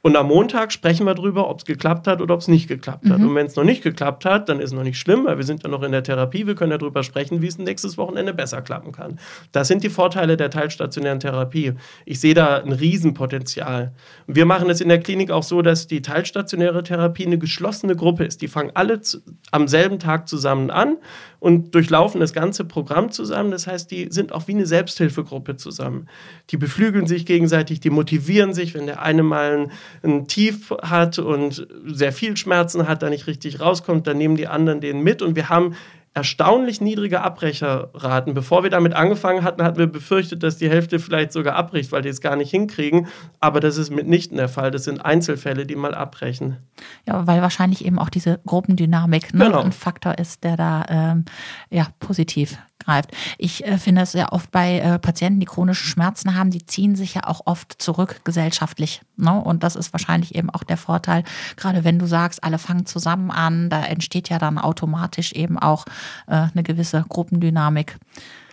Und 0.05 0.17
am 0.17 0.27
Montag 0.27 0.73
sprechen 0.73 1.07
wir 1.07 1.15
darüber, 1.15 1.49
ob 1.49 1.61
es 1.61 1.65
geklappt 1.65 2.09
hat 2.09 2.21
oder 2.21 2.35
ob 2.35 2.41
es 2.41 2.49
nicht 2.49 2.67
geklappt 2.67 3.09
hat. 3.09 3.21
Mhm. 3.21 3.29
Und 3.29 3.35
wenn 3.37 3.47
es 3.47 3.55
noch 3.55 3.63
nicht 3.63 3.85
geklappt 3.85 4.25
hat, 4.25 4.49
dann 4.49 4.59
ist 4.59 4.71
es 4.71 4.73
noch 4.73 4.83
nicht 4.83 4.99
schlimm, 4.99 5.27
weil 5.27 5.37
wir 5.37 5.45
sind 5.45 5.63
ja 5.63 5.69
noch 5.69 5.85
in 5.85 5.93
der 5.93 6.03
Therapie. 6.03 6.45
Wir 6.45 6.57
können 6.57 6.73
ja 6.73 6.79
darüber 6.79 7.05
sprechen, 7.05 7.41
wie 7.41 7.47
es 7.47 7.57
nächstes 7.57 7.97
Wochenende 7.97 8.35
besser 8.35 8.63
klappen 8.63 8.91
kann. 8.91 9.21
Das 9.53 9.69
sind 9.69 9.85
die 9.85 9.91
Vorteile 9.91 10.37
der 10.37 10.51
teilstationären 10.51 11.21
Therapie. 11.21 11.75
Ich 12.05 12.19
sehe 12.19 12.35
da 12.35 12.57
ein 12.59 12.73
Riesenpotenzial. 12.73 13.93
Wir 14.27 14.45
machen 14.45 14.69
es 14.71 14.81
in 14.81 14.89
der 14.89 14.99
Klinik 14.99 15.31
auch 15.31 15.45
so, 15.45 15.63
dass 15.63 15.87
die 15.87 16.03
teilstationäre 16.03 16.83
Therapie 16.83 17.25
eine 17.25 17.39
geschlossene 17.39 17.95
Gruppe 17.95 18.25
ist. 18.25 18.43
Die 18.43 18.49
fangen 18.49 18.73
alle 18.75 19.03
zu, 19.03 19.19
am 19.53 19.69
selben 19.69 20.01
Tag 20.01 20.29
zusammen 20.29 20.73
an 20.73 20.97
und 21.39 21.77
durchlaufen 21.77 22.21
das 22.21 22.33
ganze 22.33 22.65
Programm 22.65 23.13
zusammen. 23.13 23.53
Das 23.53 23.69
heißt, 23.69 23.91
die 23.91 24.09
sind 24.11 24.33
auch 24.33 24.49
wie 24.49 24.53
eine 24.53 24.67
Selbsthilfegruppe 24.67 25.57
zusammen. 25.57 26.09
Die 26.51 26.57
beflügeln 26.57 27.07
sich 27.07 27.25
gegenseitig, 27.25 27.79
die 27.79 27.91
motivieren 27.91 28.53
sich, 28.53 28.75
wenn 28.75 28.87
der 28.87 29.03
eine 29.03 29.23
mal 29.23 29.53
ein 29.53 29.73
ein 30.03 30.27
Tief 30.27 30.73
hat 30.83 31.19
und 31.19 31.67
sehr 31.87 32.13
viel 32.13 32.37
Schmerzen 32.37 32.89
hat, 32.89 33.03
da 33.03 33.11
nicht 33.11 33.27
richtig 33.27 33.61
rauskommt, 33.61 34.07
dann 34.07 34.19
nehmen 34.19 34.37
die 34.37 34.49
anderen 34.49 34.81
den 34.81 35.01
mit 35.01 35.23
und 35.23 35.37
wir 35.37 35.49
haben 35.49 35.75
erstaunlich 36.15 36.81
niedrige 36.81 37.23
Abbrecherraten. 37.23 38.35
Bevor 38.35 38.63
wir 38.63 38.71
damit 38.71 38.93
angefangen 38.93 39.45
hatten, 39.45 39.63
hatten 39.63 39.79
wir 39.79 39.87
befürchtet, 39.87 40.43
dass 40.43 40.59
die 40.59 40.69
Hälfte 40.69 40.99
vielleicht 40.99 41.33
sogar 41.33 41.57
abbricht, 41.57 41.91
weil 41.91 42.03
die 42.03 42.11
es 42.11 42.21
gar 42.21 42.37
nicht 42.37 42.51
hinkriegen. 42.51 43.07
Aber 43.41 43.61
das 43.61 43.79
ist 43.79 43.91
mitnichten 43.91 44.37
der 44.37 44.49
Fall. 44.49 44.71
Das 44.71 44.85
sind 44.85 45.01
Einzelfälle, 45.01 45.65
die 45.65 45.77
mal 45.77 45.95
abbrechen. 45.95 46.59
Ja, 47.07 47.27
weil 47.27 47.41
wahrscheinlich 47.41 47.85
eben 47.85 47.99
auch 47.99 48.11
diese 48.11 48.41
Gruppendynamik 48.47 49.33
ne, 49.33 49.47
genau. 49.47 49.63
ein 49.63 49.73
Faktor 49.73 50.19
ist, 50.19 50.45
der 50.45 50.57
da 50.57 50.85
ähm, 50.89 51.25
ja, 51.71 51.89
positiv 51.99 52.59
greift. 52.85 53.11
Ich 53.39 53.65
äh, 53.65 53.79
finde 53.79 54.03
es 54.03 54.13
ja 54.13 54.33
oft 54.33 54.51
bei 54.51 54.79
äh, 54.79 54.99
Patienten, 54.99 55.41
die 55.41 55.47
chronische 55.47 55.85
Schmerzen 55.85 56.35
haben, 56.35 56.51
die 56.51 56.65
ziehen 56.65 56.97
sich 56.97 57.15
ja 57.15 57.27
auch 57.27 57.43
oft 57.47 57.81
zurück 57.81 58.21
gesellschaftlich. 58.25 59.03
Ne? 59.17 59.33
Und 59.33 59.63
das 59.63 59.77
ist 59.77 59.93
wahrscheinlich 59.93 60.35
eben 60.35 60.51
auch 60.51 60.65
der 60.65 60.77
Vorteil, 60.77 61.25
gerade 61.57 61.85
wenn 61.85 61.99
du 61.99 62.07
sagst, 62.07 62.43
alle 62.45 62.59
fangen 62.59 62.87
zusammen 62.87 63.31
an, 63.31 63.71
da 63.71 63.85
entsteht 63.85 64.29
ja 64.29 64.39
dann 64.39 64.59
automatisch 64.59 65.33
eben 65.33 65.59
auch 65.59 65.85
äh, 66.27 66.47
eine 66.53 66.63
gewisse 66.63 67.05
Gruppendynamik. 67.09 67.99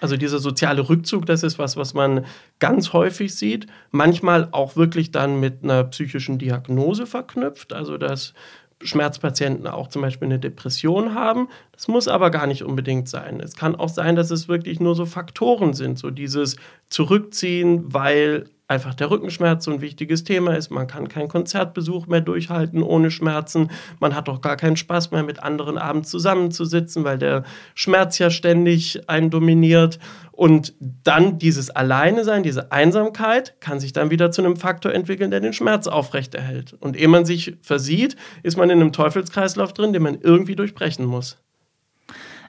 Also 0.02 0.15
dieser 0.15 0.39
soziale 0.39 0.88
Rückzug, 0.88 1.26
das 1.26 1.44
ist 1.44 1.60
was, 1.60 1.76
was 1.76 1.94
man 1.94 2.26
ganz 2.60 2.94
häufig 2.94 3.36
sieht. 3.36 3.68
Manchmal 3.92 4.48
auch 4.52 4.76
wirklich 4.76 5.12
dann 5.12 5.39
mit 5.39 5.63
einer 5.63 5.84
psychischen 5.86 6.39
Diagnose 6.39 7.06
verknüpft. 7.06 7.74
Also 7.74 7.98
dass 7.98 8.34
Schmerzpatienten 8.82 9.68
auch 9.68 9.88
zum 9.88 10.02
Beispiel 10.02 10.28
eine 10.28 10.39
Depression 10.39 11.13
haben. 11.13 11.50
Das 11.74 11.88
muss 11.88 12.08
aber 12.08 12.32
gar 12.32 12.48
nicht 12.48 12.63
unbedingt 12.63 13.10
sein. 13.10 13.39
Es 13.42 13.56
kann 13.56 13.76
auch 13.76 13.89
sein, 13.89 14.15
dass 14.15 14.32
es 14.32 14.48
wirklich 14.48 14.80
nur 14.80 14.96
so 14.96 15.06
Faktoren 15.06 15.74
sind, 15.74 16.00
so 16.00 16.12
dieses 16.12 16.56
Zurückziehen, 16.89 17.94
weil 17.94 18.46
einfach 18.70 18.94
der 18.94 19.10
Rückenschmerz 19.10 19.66
so 19.66 19.72
ein 19.72 19.82
wichtiges 19.82 20.24
Thema 20.24 20.56
ist. 20.56 20.70
Man 20.70 20.86
kann 20.86 21.10
keinen 21.10 21.28
Konzertbesuch 21.28 22.06
mehr 22.06 22.22
durchhalten 22.22 22.84
ohne 22.84 23.10
Schmerzen. 23.10 23.72
Man 24.00 24.16
hat 24.16 24.30
auch 24.30 24.42
gar 24.42 24.58
keinen 24.58 24.78
Spaß 24.78 25.10
mehr, 25.12 25.24
mit 25.24 25.42
anderen 25.42 25.80
abends 25.80 26.10
zusammenzusitzen, 26.10 27.04
weil 27.04 27.18
der 27.18 27.44
Schmerz 27.74 28.20
ja 28.20 28.30
ständig 28.30 29.10
einen 29.10 29.32
dominiert. 29.32 30.00
Und 30.32 30.76
dann 30.80 31.40
dieses 31.40 31.72
Alleine 31.72 32.24
sein, 32.24 32.44
diese 32.44 32.72
Einsamkeit 32.72 33.60
kann 33.60 33.80
sich 33.80 33.92
dann 33.92 34.12
wieder 34.12 34.32
zu 34.32 34.44
einem 34.44 34.56
Faktor 34.56 34.94
entwickeln, 34.94 35.32
der 35.32 35.42
den 35.42 35.54
Schmerz 35.54 35.88
aufrechterhält. 35.88 36.74
Und 36.80 36.96
ehe 36.96 37.08
man 37.08 37.26
sich 37.26 37.58
versieht, 37.62 38.16
ist 38.44 38.56
man 38.56 38.70
in 38.70 38.80
einem 38.80 38.94
Teufelskreislauf 38.94 39.74
drin, 39.74 39.94
den 39.94 40.04
man 40.04 40.22
irgendwie 40.22 40.56
durchbrechen 40.56 41.06
muss. 41.06 41.38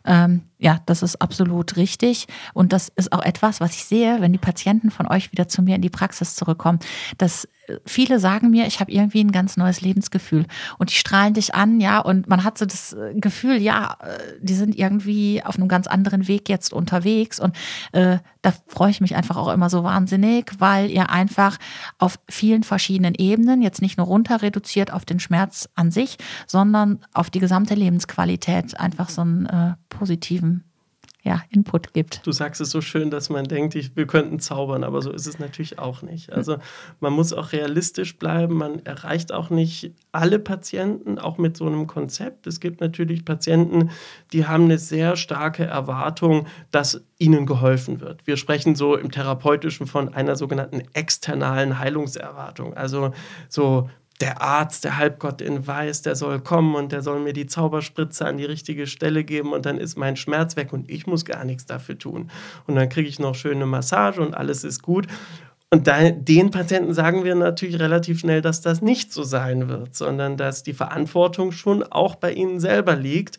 Ähm, 0.04 0.42
ja, 0.58 0.80
das 0.86 1.02
ist 1.02 1.20
absolut 1.20 1.76
richtig. 1.76 2.26
Und 2.54 2.72
das 2.72 2.88
ist 2.88 3.12
auch 3.12 3.22
etwas, 3.22 3.60
was 3.60 3.74
ich 3.74 3.84
sehe, 3.84 4.20
wenn 4.20 4.32
die 4.32 4.38
Patienten 4.38 4.90
von 4.90 5.06
euch 5.06 5.32
wieder 5.32 5.48
zu 5.48 5.62
mir 5.62 5.76
in 5.76 5.82
die 5.82 5.90
Praxis 5.90 6.34
zurückkommen. 6.34 6.78
Dass 7.18 7.48
viele 7.84 8.18
sagen 8.18 8.50
mir, 8.50 8.66
ich 8.66 8.80
habe 8.80 8.92
irgendwie 8.92 9.20
ein 9.22 9.32
ganz 9.32 9.56
neues 9.56 9.80
Lebensgefühl. 9.80 10.46
Und 10.78 10.90
die 10.90 10.94
strahlen 10.94 11.34
dich 11.34 11.54
an, 11.54 11.80
ja, 11.80 11.98
und 12.00 12.28
man 12.28 12.44
hat 12.44 12.58
so 12.58 12.66
das 12.66 12.92
äh, 12.92 13.14
Gefühl, 13.14 13.56
ja, 13.56 13.96
äh, 14.00 14.18
die 14.40 14.54
sind 14.54 14.76
irgendwie 14.76 15.42
auf 15.44 15.56
einem 15.56 15.68
ganz 15.68 15.86
anderen 15.86 16.28
Weg 16.28 16.48
jetzt 16.48 16.72
unterwegs. 16.72 17.40
Und 17.40 17.56
äh, 17.92 18.18
da 18.42 18.52
freue 18.66 18.90
ich 18.90 19.00
mich 19.00 19.16
einfach 19.16 19.36
auch 19.36 19.52
immer 19.52 19.70
so 19.70 19.84
wahnsinnig, 19.84 20.52
weil 20.58 20.90
ihr 20.90 21.10
einfach 21.10 21.58
auf 21.98 22.18
vielen 22.28 22.62
verschiedenen 22.62 23.14
Ebenen 23.14 23.62
jetzt 23.62 23.82
nicht 23.82 23.98
nur 23.98 24.06
runter 24.06 24.42
reduziert 24.42 24.92
auf 24.92 25.04
den 25.04 25.20
Schmerz 25.20 25.68
an 25.74 25.90
sich, 25.90 26.16
sondern 26.46 27.00
auf 27.12 27.30
die 27.30 27.40
gesamte 27.40 27.74
Lebensqualität 27.74 28.78
einfach 28.78 29.08
so 29.08 29.22
einen 29.22 29.46
äh, 29.46 29.74
positiven 29.88 30.69
ja, 31.22 31.42
Input 31.50 31.92
gibt. 31.92 32.26
Du 32.26 32.32
sagst 32.32 32.60
es 32.60 32.70
so 32.70 32.80
schön, 32.80 33.10
dass 33.10 33.28
man 33.28 33.44
denkt, 33.44 33.74
ich, 33.74 33.94
wir 33.94 34.06
könnten 34.06 34.40
zaubern, 34.40 34.84
aber 34.84 35.02
so 35.02 35.10
ist 35.10 35.26
es 35.26 35.38
natürlich 35.38 35.78
auch 35.78 36.02
nicht. 36.02 36.32
Also 36.32 36.56
man 37.00 37.12
muss 37.12 37.32
auch 37.32 37.52
realistisch 37.52 38.18
bleiben, 38.18 38.54
man 38.54 38.84
erreicht 38.86 39.32
auch 39.32 39.50
nicht 39.50 39.92
alle 40.12 40.38
Patienten, 40.38 41.18
auch 41.18 41.36
mit 41.36 41.56
so 41.56 41.66
einem 41.66 41.86
Konzept. 41.86 42.46
Es 42.46 42.60
gibt 42.60 42.80
natürlich 42.80 43.24
Patienten, 43.24 43.90
die 44.32 44.46
haben 44.46 44.64
eine 44.64 44.78
sehr 44.78 45.16
starke 45.16 45.64
Erwartung, 45.64 46.46
dass 46.70 47.02
ihnen 47.18 47.44
geholfen 47.44 48.00
wird. 48.00 48.26
Wir 48.26 48.38
sprechen 48.38 48.74
so 48.74 48.96
im 48.96 49.10
therapeutischen 49.10 49.86
von 49.86 50.14
einer 50.14 50.36
sogenannten 50.36 50.82
externalen 50.94 51.78
Heilungserwartung. 51.78 52.74
Also 52.74 53.12
so 53.48 53.90
der 54.20 54.42
Arzt, 54.42 54.84
der 54.84 54.98
Halbgott 54.98 55.40
in 55.40 55.66
Weiß, 55.66 56.02
der 56.02 56.14
soll 56.14 56.40
kommen 56.40 56.74
und 56.74 56.92
der 56.92 57.02
soll 57.02 57.20
mir 57.20 57.32
die 57.32 57.46
Zauberspritze 57.46 58.26
an 58.26 58.36
die 58.36 58.44
richtige 58.44 58.86
Stelle 58.86 59.24
geben 59.24 59.52
und 59.52 59.64
dann 59.66 59.78
ist 59.78 59.96
mein 59.96 60.16
Schmerz 60.16 60.56
weg 60.56 60.72
und 60.72 60.90
ich 60.90 61.06
muss 61.06 61.24
gar 61.24 61.44
nichts 61.44 61.66
dafür 61.66 61.98
tun. 61.98 62.30
Und 62.66 62.76
dann 62.76 62.88
kriege 62.88 63.08
ich 63.08 63.18
noch 63.18 63.34
schöne 63.34 63.66
Massage 63.66 64.20
und 64.20 64.34
alles 64.34 64.64
ist 64.64 64.82
gut. 64.82 65.06
Und 65.70 65.86
da, 65.86 66.10
den 66.10 66.50
Patienten 66.50 66.94
sagen 66.94 67.24
wir 67.24 67.34
natürlich 67.36 67.78
relativ 67.78 68.20
schnell, 68.20 68.42
dass 68.42 68.60
das 68.60 68.82
nicht 68.82 69.12
so 69.12 69.22
sein 69.22 69.68
wird, 69.68 69.94
sondern 69.94 70.36
dass 70.36 70.64
die 70.64 70.72
Verantwortung 70.72 71.52
schon 71.52 71.84
auch 71.84 72.16
bei 72.16 72.32
ihnen 72.32 72.58
selber 72.58 72.96
liegt. 72.96 73.38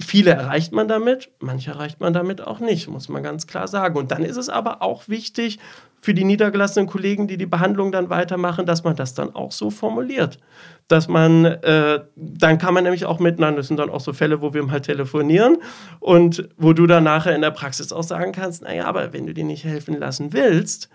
Viele 0.00 0.32
erreicht 0.32 0.72
man 0.72 0.88
damit, 0.88 1.30
manche 1.38 1.70
erreicht 1.70 2.00
man 2.00 2.12
damit 2.12 2.40
auch 2.40 2.58
nicht, 2.60 2.88
muss 2.88 3.08
man 3.08 3.22
ganz 3.22 3.46
klar 3.46 3.68
sagen. 3.68 3.96
Und 3.96 4.10
dann 4.10 4.24
ist 4.24 4.36
es 4.36 4.48
aber 4.48 4.82
auch 4.82 5.08
wichtig, 5.08 5.60
für 6.00 6.14
die 6.14 6.24
niedergelassenen 6.24 6.88
Kollegen, 6.88 7.26
die 7.26 7.36
die 7.36 7.46
Behandlung 7.46 7.92
dann 7.92 8.10
weitermachen, 8.10 8.66
dass 8.66 8.84
man 8.84 8.96
das 8.96 9.14
dann 9.14 9.34
auch 9.34 9.52
so 9.52 9.70
formuliert. 9.70 10.38
Dass 10.86 11.08
man, 11.08 11.44
äh, 11.44 12.00
dann 12.16 12.58
kann 12.58 12.74
man 12.74 12.84
nämlich 12.84 13.04
auch 13.04 13.18
miteinander, 13.18 13.58
das 13.58 13.68
sind 13.68 13.78
dann 13.78 13.90
auch 13.90 14.00
so 14.00 14.12
Fälle, 14.12 14.40
wo 14.40 14.54
wir 14.54 14.62
mal 14.62 14.80
telefonieren 14.80 15.58
und 16.00 16.48
wo 16.56 16.72
du 16.72 16.86
dann 16.86 17.04
nachher 17.04 17.34
in 17.34 17.42
der 17.42 17.50
Praxis 17.50 17.92
auch 17.92 18.02
sagen 18.02 18.32
kannst, 18.32 18.62
naja, 18.62 18.84
aber 18.86 19.12
wenn 19.12 19.26
du 19.26 19.34
dir 19.34 19.44
nicht 19.44 19.64
helfen 19.64 19.98
lassen 19.98 20.32
willst, 20.32 20.88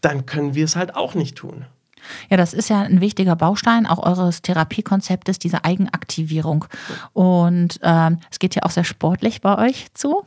dann 0.00 0.26
können 0.26 0.54
wir 0.54 0.64
es 0.64 0.76
halt 0.76 0.94
auch 0.94 1.14
nicht 1.14 1.36
tun. 1.36 1.64
Ja, 2.30 2.36
das 2.36 2.54
ist 2.54 2.68
ja 2.70 2.82
ein 2.82 3.00
wichtiger 3.00 3.36
Baustein 3.36 3.86
auch 3.86 3.98
eures 3.98 4.42
Therapiekonzeptes, 4.42 5.38
diese 5.38 5.64
Eigenaktivierung. 5.64 6.64
Und 7.12 7.80
ähm, 7.82 8.18
es 8.30 8.38
geht 8.38 8.54
ja 8.54 8.62
auch 8.62 8.70
sehr 8.70 8.84
sportlich 8.84 9.40
bei 9.40 9.58
euch 9.58 9.92
zu. 9.94 10.24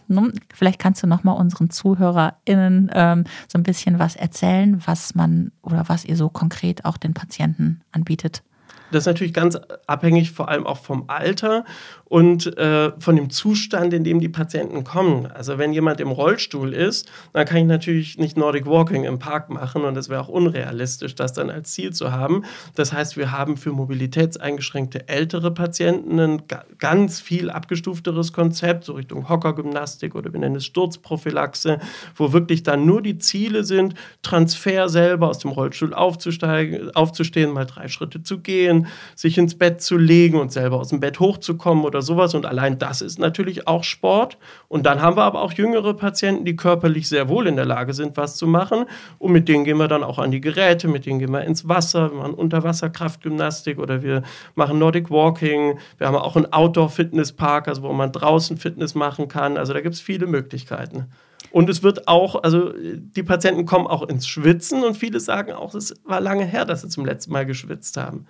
Vielleicht 0.54 0.80
kannst 0.80 1.04
du 1.04 1.08
noch 1.08 1.24
mal 1.24 1.34
unseren 1.34 1.70
ZuhörerInnen 1.70 2.92
ähm, 2.94 3.24
so 3.48 3.58
ein 3.58 3.64
bisschen 3.64 4.00
was 4.00 4.16
erzählen, 4.16 4.82
was 4.86 5.16
man 5.16 5.52
oder 5.62 5.86
was 5.88 6.06
ihr 6.06 6.16
so 6.16 6.30
konkret 6.30 6.86
auch 6.86 6.98
den 6.98 7.14
Patienten 7.14 7.82
anbietet. 7.92 8.44
Das 8.92 9.04
ist 9.04 9.08
natürlich 9.08 9.34
ganz 9.34 9.58
abhängig 9.88 10.32
vor 10.32 10.50
allem 10.50 10.68
auch 10.68 10.78
vom 10.78 11.06
Alter 11.08 11.64
und 12.12 12.58
äh, 12.58 12.91
von 13.00 13.15
dem 13.15 13.30
Zustand, 13.30 13.93
in 13.93 14.04
dem 14.04 14.19
die 14.19 14.28
Patienten 14.28 14.84
kommen. 14.84 15.28
Also 15.28 15.58
wenn 15.58 15.71
jemand 15.71 16.02
im 16.02 16.12
Rollstuhl 16.12 16.74
ist, 16.74 17.10
dann 17.32 17.45
kann 17.45 17.60
ich 17.60 17.63
natürlich 17.63 18.17
nicht 18.17 18.36
Nordic 18.36 18.65
Walking 18.65 19.06
im 19.06 19.17
Park 19.17 19.50
machen 19.50 19.86
und 19.86 19.95
es 19.95 20.10
wäre 20.10 20.19
auch 20.19 20.28
unrealistisch, 20.28 21.15
das 21.15 21.32
dann 21.32 21.50
als 21.50 21.71
Ziel 21.71 21.93
zu 21.93 22.12
haben. 22.12 22.43
Das 22.76 22.91
heißt, 22.91 23.15
wir 23.15 23.32
haben 23.32 23.56
für 23.56 23.71
mobilitätseingeschränkte 23.71 25.08
ältere 25.08 25.52
Patienten 25.52 26.19
ein 26.19 26.41
ganz 26.80 27.21
viel 27.21 27.50
abgestufteres 27.50 28.34
Konzept, 28.34 28.84
so 28.84 28.91
Richtung 28.91 29.30
Hockergymnastik 29.30 30.13
oder 30.13 30.34
wir 30.34 30.39
nennen 30.41 30.58
es 30.58 30.65
Sturzprophylaxe, 30.65 31.80
wo 32.15 32.34
wirklich 32.34 32.63
dann 32.63 32.86
nur 32.86 33.02
die 33.02 33.19
Ziele 33.19 33.63
sind, 33.63 33.95
Transfer 34.21 34.89
selber 34.89 35.30
aus 35.30 35.39
dem 35.39 35.52
Rollstuhl 35.52 35.93
aufzusteigen, 35.93 36.93
aufzustehen, 36.93 37.54
mal 37.54 37.65
drei 37.65 37.88
Schritte 37.88 38.21
zu 38.21 38.39
gehen, 38.39 38.88
sich 39.15 39.38
ins 39.38 39.58
Bett 39.58 39.82
zu 39.82 39.95
legen 39.95 40.41
und 40.41 40.52
selber 40.52 40.78
aus 40.78 40.89
dem 40.89 41.00
Bett 41.00 41.21
hochzukommen 41.21 41.86
oder 41.86 42.01
sowas. 42.02 42.34
Und 42.34 42.46
allein 42.46 42.80
das 42.80 43.02
ist 43.02 43.20
natürlich 43.20 43.68
auch 43.68 43.84
Sport. 43.84 44.38
Und 44.68 44.86
dann 44.86 45.02
haben 45.02 45.18
wir 45.18 45.24
aber 45.24 45.42
auch 45.42 45.54
jüngere 45.54 45.94
Patienten, 45.94 46.46
die 46.46 46.56
körperlich 46.56 47.08
sehr 47.08 47.30
wohl 47.30 47.48
in 47.48 47.56
der 47.56 47.66
Lage 47.66 47.94
sind, 47.94 48.18
was 48.18 48.36
zu 48.36 48.48
machen. 48.48 48.86
Und 49.20 49.32
mit 49.32 49.48
denen 49.48 49.64
gehen 49.64 49.78
wir 49.78 49.88
dann 49.88 50.04
auch 50.04 50.20
an 50.20 50.32
die 50.32 50.42
Geräte, 50.42 50.88
mit 50.88 51.06
denen 51.06 51.20
gehen 51.20 51.32
wir 51.32 51.42
ins 51.42 51.68
Wasser, 51.68 52.12
wir 52.12 52.18
machen 52.18 52.34
Unterwasserkraftgymnastik 52.34 53.80
oder 53.80 54.04
wir 54.04 54.24
machen 54.56 54.80
Nordic 54.80 55.10
Walking. 55.10 55.80
Wir 55.98 56.08
haben 56.08 56.16
auch 56.16 56.36
einen 56.36 56.52
Outdoor-Fitnesspark, 56.52 57.68
also 57.68 57.84
wo 57.84 57.94
man 57.94 58.12
draußen 58.12 58.58
Fitness 58.58 58.96
machen 58.96 59.28
kann. 59.28 59.58
Also 59.58 59.74
da 59.74 59.82
gibt 59.82 59.96
es 59.96 60.02
viele 60.02 60.28
Möglichkeiten. 60.28 61.08
Und 61.49 61.69
es 61.69 61.84
wird 61.84 62.08
auch, 62.08 62.43
also 62.43 62.71
die 62.77 63.23
Patienten 63.23 63.65
kommen 63.65 63.88
auch 63.88 64.04
ins 64.04 64.27
Schwitzen 64.27 64.84
und 64.84 64.95
viele 64.95 65.19
sagen 65.19 65.51
auch, 65.54 65.75
es 65.75 65.93
war 66.06 66.21
lange 66.21 66.45
her, 66.45 66.65
dass 66.65 66.82
sie 66.82 66.89
zum 66.89 67.06
letzten 67.06 67.34
Mal 67.34 67.45
geschwitzt 67.45 67.97
haben. 67.97 68.27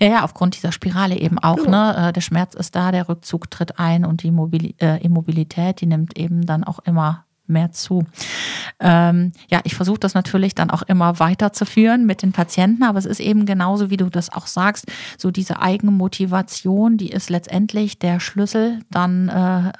Ja, 0.00 0.08
ja, 0.08 0.24
aufgrund 0.24 0.56
dieser 0.56 0.72
Spirale 0.72 1.16
eben 1.16 1.38
auch. 1.38 1.56
Genau. 1.56 1.92
Ne? 1.92 2.08
Äh, 2.08 2.12
der 2.12 2.20
Schmerz 2.20 2.54
ist 2.54 2.74
da, 2.74 2.92
der 2.92 3.08
Rückzug 3.08 3.50
tritt 3.50 3.78
ein 3.78 4.04
und 4.04 4.22
die 4.22 4.32
äh, 4.80 5.02
Immobilität, 5.02 5.80
die 5.80 5.86
nimmt 5.86 6.18
eben 6.18 6.44
dann 6.46 6.64
auch 6.64 6.80
immer 6.80 7.24
mehr 7.48 7.72
zu. 7.72 8.04
Ähm, 8.78 9.32
ja, 9.48 9.60
ich 9.64 9.74
versuche 9.74 9.98
das 9.98 10.14
natürlich 10.14 10.54
dann 10.54 10.70
auch 10.70 10.82
immer 10.82 11.18
weiterzuführen 11.18 12.06
mit 12.06 12.22
den 12.22 12.32
Patienten, 12.32 12.82
aber 12.82 12.98
es 12.98 13.06
ist 13.06 13.20
eben 13.20 13.46
genauso, 13.46 13.90
wie 13.90 13.96
du 13.96 14.10
das 14.10 14.30
auch 14.30 14.46
sagst, 14.46 14.86
so 15.16 15.30
diese 15.30 15.60
Eigenmotivation, 15.60 16.96
die 16.96 17.10
ist 17.10 17.30
letztendlich 17.30 17.98
der 17.98 18.20
Schlüssel 18.20 18.80
dann 18.90 19.28
äh, 19.28 19.72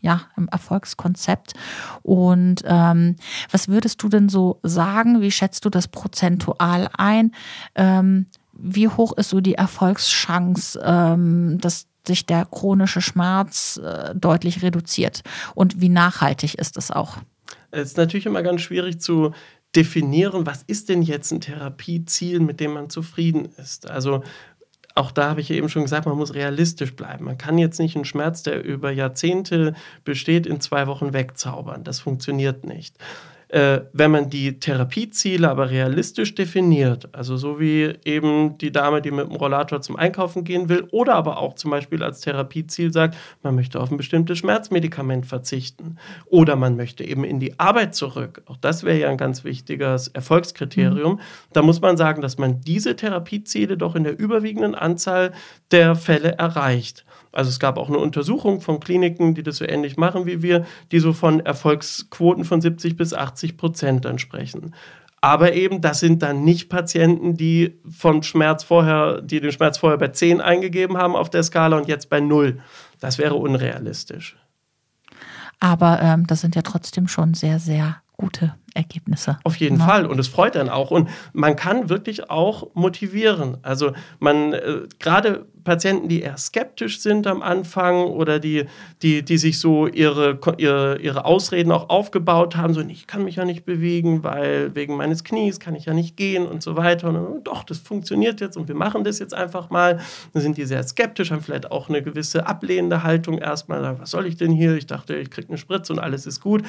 ja, 0.00 0.22
im 0.36 0.48
Erfolgskonzept. 0.48 1.54
Und 2.02 2.62
ähm, 2.64 3.16
was 3.50 3.68
würdest 3.68 4.02
du 4.02 4.08
denn 4.08 4.28
so 4.28 4.58
sagen? 4.62 5.20
Wie 5.20 5.30
schätzt 5.30 5.64
du 5.64 5.70
das 5.70 5.88
prozentual 5.88 6.88
ein? 6.96 7.32
Ähm, 7.74 8.26
wie 8.52 8.88
hoch 8.88 9.12
ist 9.16 9.30
so 9.30 9.40
die 9.40 9.54
Erfolgschance, 9.54 10.80
ähm, 10.84 11.58
dass 11.60 11.86
sich 12.06 12.26
der 12.26 12.44
chronische 12.44 13.00
Schmerz 13.00 13.80
äh, 13.82 14.14
deutlich 14.14 14.62
reduziert? 14.62 15.22
Und 15.54 15.80
wie 15.80 15.88
nachhaltig 15.88 16.54
ist 16.54 16.76
es 16.76 16.90
auch? 16.90 17.18
Es 17.70 17.90
ist 17.90 17.96
natürlich 17.96 18.26
immer 18.26 18.42
ganz 18.42 18.60
schwierig 18.60 19.00
zu 19.00 19.32
definieren, 19.74 20.46
was 20.46 20.62
ist 20.62 20.88
denn 20.88 21.02
jetzt 21.02 21.32
ein 21.32 21.40
Therapieziel, 21.40 22.40
mit 22.40 22.60
dem 22.60 22.74
man 22.74 22.90
zufrieden 22.90 23.48
ist. 23.56 23.90
Also 23.90 24.22
auch 24.94 25.10
da 25.10 25.30
habe 25.30 25.40
ich 25.40 25.50
eben 25.50 25.68
schon 25.68 25.82
gesagt, 25.82 26.06
man 26.06 26.16
muss 26.16 26.34
realistisch 26.34 26.94
bleiben. 26.94 27.24
Man 27.24 27.38
kann 27.38 27.58
jetzt 27.58 27.80
nicht 27.80 27.96
einen 27.96 28.04
Schmerz, 28.04 28.42
der 28.42 28.62
über 28.62 28.92
Jahrzehnte 28.92 29.74
besteht, 30.04 30.46
in 30.46 30.60
zwei 30.60 30.86
Wochen 30.86 31.12
wegzaubern. 31.12 31.82
Das 31.82 32.00
funktioniert 32.00 32.64
nicht 32.64 32.96
äh, 33.48 33.80
wenn 33.92 34.10
man 34.10 34.30
die 34.30 34.58
Therapieziele 34.58 35.48
aber 35.48 35.70
realistisch 35.70 36.34
definiert, 36.34 37.08
also 37.12 37.36
so 37.36 37.60
wie 37.60 37.92
eben 38.04 38.58
die 38.58 38.72
Dame, 38.72 39.02
die 39.02 39.10
mit 39.10 39.28
dem 39.28 39.36
Rollator 39.36 39.80
zum 39.80 39.96
Einkaufen 39.96 40.44
gehen 40.44 40.68
will, 40.68 40.86
oder 40.90 41.14
aber 41.14 41.38
auch 41.38 41.54
zum 41.54 41.70
Beispiel 41.70 42.02
als 42.02 42.20
Therapieziel 42.20 42.92
sagt, 42.92 43.16
man 43.42 43.54
möchte 43.54 43.80
auf 43.80 43.90
ein 43.90 43.96
bestimmtes 43.96 44.38
Schmerzmedikament 44.38 45.26
verzichten 45.26 45.98
oder 46.26 46.56
man 46.56 46.76
möchte 46.76 47.04
eben 47.04 47.24
in 47.24 47.40
die 47.40 47.58
Arbeit 47.58 47.94
zurück. 47.94 48.42
Auch 48.46 48.56
das 48.56 48.84
wäre 48.84 48.98
ja 48.98 49.08
ein 49.08 49.18
ganz 49.18 49.44
wichtiges 49.44 50.08
Erfolgskriterium. 50.08 51.14
Mhm. 51.14 51.20
Da 51.52 51.62
muss 51.62 51.80
man 51.80 51.96
sagen, 51.96 52.22
dass 52.22 52.38
man 52.38 52.60
diese 52.60 52.96
Therapieziele 52.96 53.76
doch 53.76 53.94
in 53.94 54.04
der 54.04 54.18
überwiegenden 54.18 54.74
Anzahl 54.74 55.32
der 55.70 55.96
Fälle 55.96 56.32
erreicht. 56.38 57.04
Also 57.34 57.50
es 57.50 57.58
gab 57.58 57.78
auch 57.78 57.88
eine 57.88 57.98
Untersuchung 57.98 58.60
von 58.60 58.80
Kliniken, 58.80 59.34
die 59.34 59.42
das 59.42 59.56
so 59.56 59.64
ähnlich 59.64 59.96
machen 59.96 60.26
wie 60.26 60.42
wir, 60.42 60.64
die 60.92 61.00
so 61.00 61.12
von 61.12 61.40
Erfolgsquoten 61.40 62.44
von 62.44 62.60
70 62.60 62.96
bis 62.96 63.12
80 63.12 63.56
Prozent 63.56 64.04
dann 64.04 64.18
sprechen. 64.18 64.74
Aber 65.20 65.54
eben, 65.54 65.80
das 65.80 66.00
sind 66.00 66.22
dann 66.22 66.44
nicht 66.44 66.68
Patienten, 66.68 67.34
die 67.34 67.80
vom 67.88 68.22
Schmerz 68.22 68.62
vorher, 68.62 69.22
die 69.22 69.40
den 69.40 69.52
Schmerz 69.52 69.78
vorher 69.78 69.96
bei 69.96 70.08
10 70.08 70.42
eingegeben 70.42 70.98
haben 70.98 71.16
auf 71.16 71.30
der 71.30 71.42
Skala 71.42 71.78
und 71.78 71.88
jetzt 71.88 72.10
bei 72.10 72.20
0. 72.20 72.60
Das 73.00 73.16
wäre 73.16 73.34
unrealistisch. 73.34 74.36
Aber 75.60 76.02
ähm, 76.02 76.26
das 76.26 76.42
sind 76.42 76.54
ja 76.56 76.62
trotzdem 76.62 77.08
schon 77.08 77.32
sehr, 77.32 77.58
sehr 77.58 78.02
gute 78.16 78.54
Ergebnisse. 78.74 79.38
Auf 79.44 79.56
jeden 79.56 79.78
Ja. 79.78 79.86
Fall. 79.86 80.06
Und 80.06 80.18
es 80.18 80.28
freut 80.28 80.54
dann 80.56 80.68
auch. 80.68 80.90
Und 80.90 81.08
man 81.32 81.56
kann 81.56 81.88
wirklich 81.88 82.30
auch 82.30 82.74
motivieren. 82.74 83.58
Also 83.62 83.92
man, 84.18 84.52
äh, 84.52 84.82
gerade 84.98 85.46
Patienten, 85.62 86.08
die 86.08 86.20
eher 86.22 86.36
skeptisch 86.36 87.00
sind 87.00 87.26
am 87.26 87.40
Anfang 87.42 88.04
oder 88.04 88.38
die, 88.38 88.66
die, 89.02 89.24
die 89.24 89.38
sich 89.38 89.58
so 89.60 89.86
ihre, 89.86 90.38
ihre, 90.58 90.98
ihre 91.00 91.24
Ausreden 91.24 91.72
auch 91.72 91.88
aufgebaut 91.88 92.56
haben, 92.56 92.74
so, 92.74 92.80
ich 92.82 93.06
kann 93.06 93.24
mich 93.24 93.36
ja 93.36 93.44
nicht 93.44 93.64
bewegen, 93.64 94.22
weil 94.24 94.74
wegen 94.74 94.96
meines 94.96 95.24
Knies 95.24 95.60
kann 95.60 95.74
ich 95.74 95.86
ja 95.86 95.94
nicht 95.94 96.16
gehen 96.16 96.46
und 96.46 96.62
so 96.62 96.76
weiter. 96.76 97.08
Und 97.08 97.14
dann, 97.14 97.44
doch, 97.44 97.64
das 97.64 97.78
funktioniert 97.78 98.40
jetzt 98.40 98.56
und 98.56 98.68
wir 98.68 98.74
machen 98.74 99.04
das 99.04 99.18
jetzt 99.20 99.34
einfach 99.34 99.70
mal. 99.70 100.00
Dann 100.32 100.42
sind 100.42 100.56
die 100.58 100.66
sehr 100.66 100.82
skeptisch, 100.82 101.30
haben 101.30 101.42
vielleicht 101.42 101.70
auch 101.70 101.88
eine 101.88 102.02
gewisse 102.02 102.46
ablehnende 102.46 103.02
Haltung 103.02 103.38
erstmal. 103.38 103.98
Was 103.98 104.10
soll 104.10 104.26
ich 104.26 104.36
denn 104.36 104.52
hier? 104.52 104.76
Ich 104.76 104.86
dachte, 104.86 105.16
ich 105.16 105.30
kriege 105.30 105.48
eine 105.48 105.58
Spritze 105.58 105.92
und 105.92 105.98
alles 105.98 106.26
ist 106.26 106.40
gut. 106.40 106.62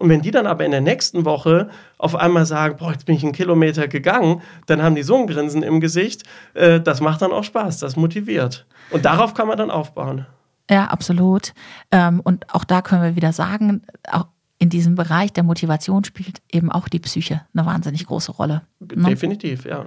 Und 0.00 0.08
wenn 0.08 0.22
die 0.22 0.30
dann 0.30 0.46
aber 0.46 0.64
in 0.64 0.70
der 0.70 0.80
nächsten 0.80 1.26
Woche 1.26 1.68
auf 1.98 2.16
einmal 2.16 2.46
sagen, 2.46 2.78
boah, 2.78 2.90
jetzt 2.90 3.04
bin 3.04 3.16
ich 3.16 3.22
einen 3.22 3.32
Kilometer 3.32 3.86
gegangen, 3.86 4.40
dann 4.64 4.82
haben 4.82 4.94
die 4.94 5.02
so 5.02 5.14
ein 5.14 5.26
Grinsen 5.26 5.62
im 5.62 5.78
Gesicht. 5.78 6.22
Äh, 6.54 6.80
das 6.80 7.02
macht 7.02 7.20
dann 7.20 7.32
auch 7.32 7.44
Spaß, 7.44 7.80
das 7.80 7.96
motiviert. 7.96 8.66
Und 8.90 9.04
darauf 9.04 9.34
kann 9.34 9.46
man 9.46 9.58
dann 9.58 9.70
aufbauen. 9.70 10.24
Ja, 10.70 10.86
absolut. 10.86 11.52
Ähm, 11.90 12.20
und 12.20 12.52
auch 12.54 12.64
da 12.64 12.80
können 12.80 13.02
wir 13.02 13.14
wieder 13.14 13.34
sagen, 13.34 13.82
auch 14.10 14.28
in 14.58 14.70
diesem 14.70 14.94
Bereich 14.94 15.34
der 15.34 15.44
Motivation 15.44 16.02
spielt 16.04 16.40
eben 16.50 16.72
auch 16.72 16.88
die 16.88 17.00
Psyche 17.00 17.42
eine 17.54 17.66
wahnsinnig 17.66 18.06
große 18.06 18.32
Rolle. 18.32 18.62
Ne? 18.80 19.08
Definitiv, 19.08 19.66
ja. 19.66 19.84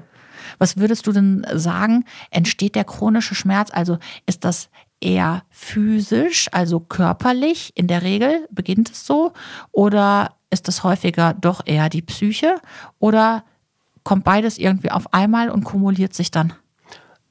Was 0.60 0.78
würdest 0.78 1.08
du 1.08 1.12
denn 1.12 1.46
sagen? 1.54 2.06
Entsteht 2.30 2.76
der 2.76 2.84
chronische 2.84 3.34
Schmerz? 3.34 3.70
Also 3.72 3.98
ist 4.28 4.44
das 4.46 4.70
eher 5.04 5.44
physisch, 5.50 6.48
also 6.52 6.80
körperlich 6.80 7.72
in 7.76 7.88
der 7.88 8.02
Regel 8.02 8.48
beginnt 8.52 8.90
es 8.92 9.06
so? 9.06 9.34
Oder 9.72 10.36
ist 10.50 10.68
es 10.70 10.84
häufiger 10.84 11.34
doch 11.34 11.62
eher 11.66 11.90
die 11.90 12.02
Psyche? 12.02 12.56
Oder 13.00 13.44
kommt 14.04 14.24
beides 14.24 14.58
irgendwie 14.58 14.92
auf 14.92 15.14
einmal 15.14 15.50
und 15.50 15.64
kumuliert 15.64 16.14
sich 16.14 16.32
dann? 16.32 16.54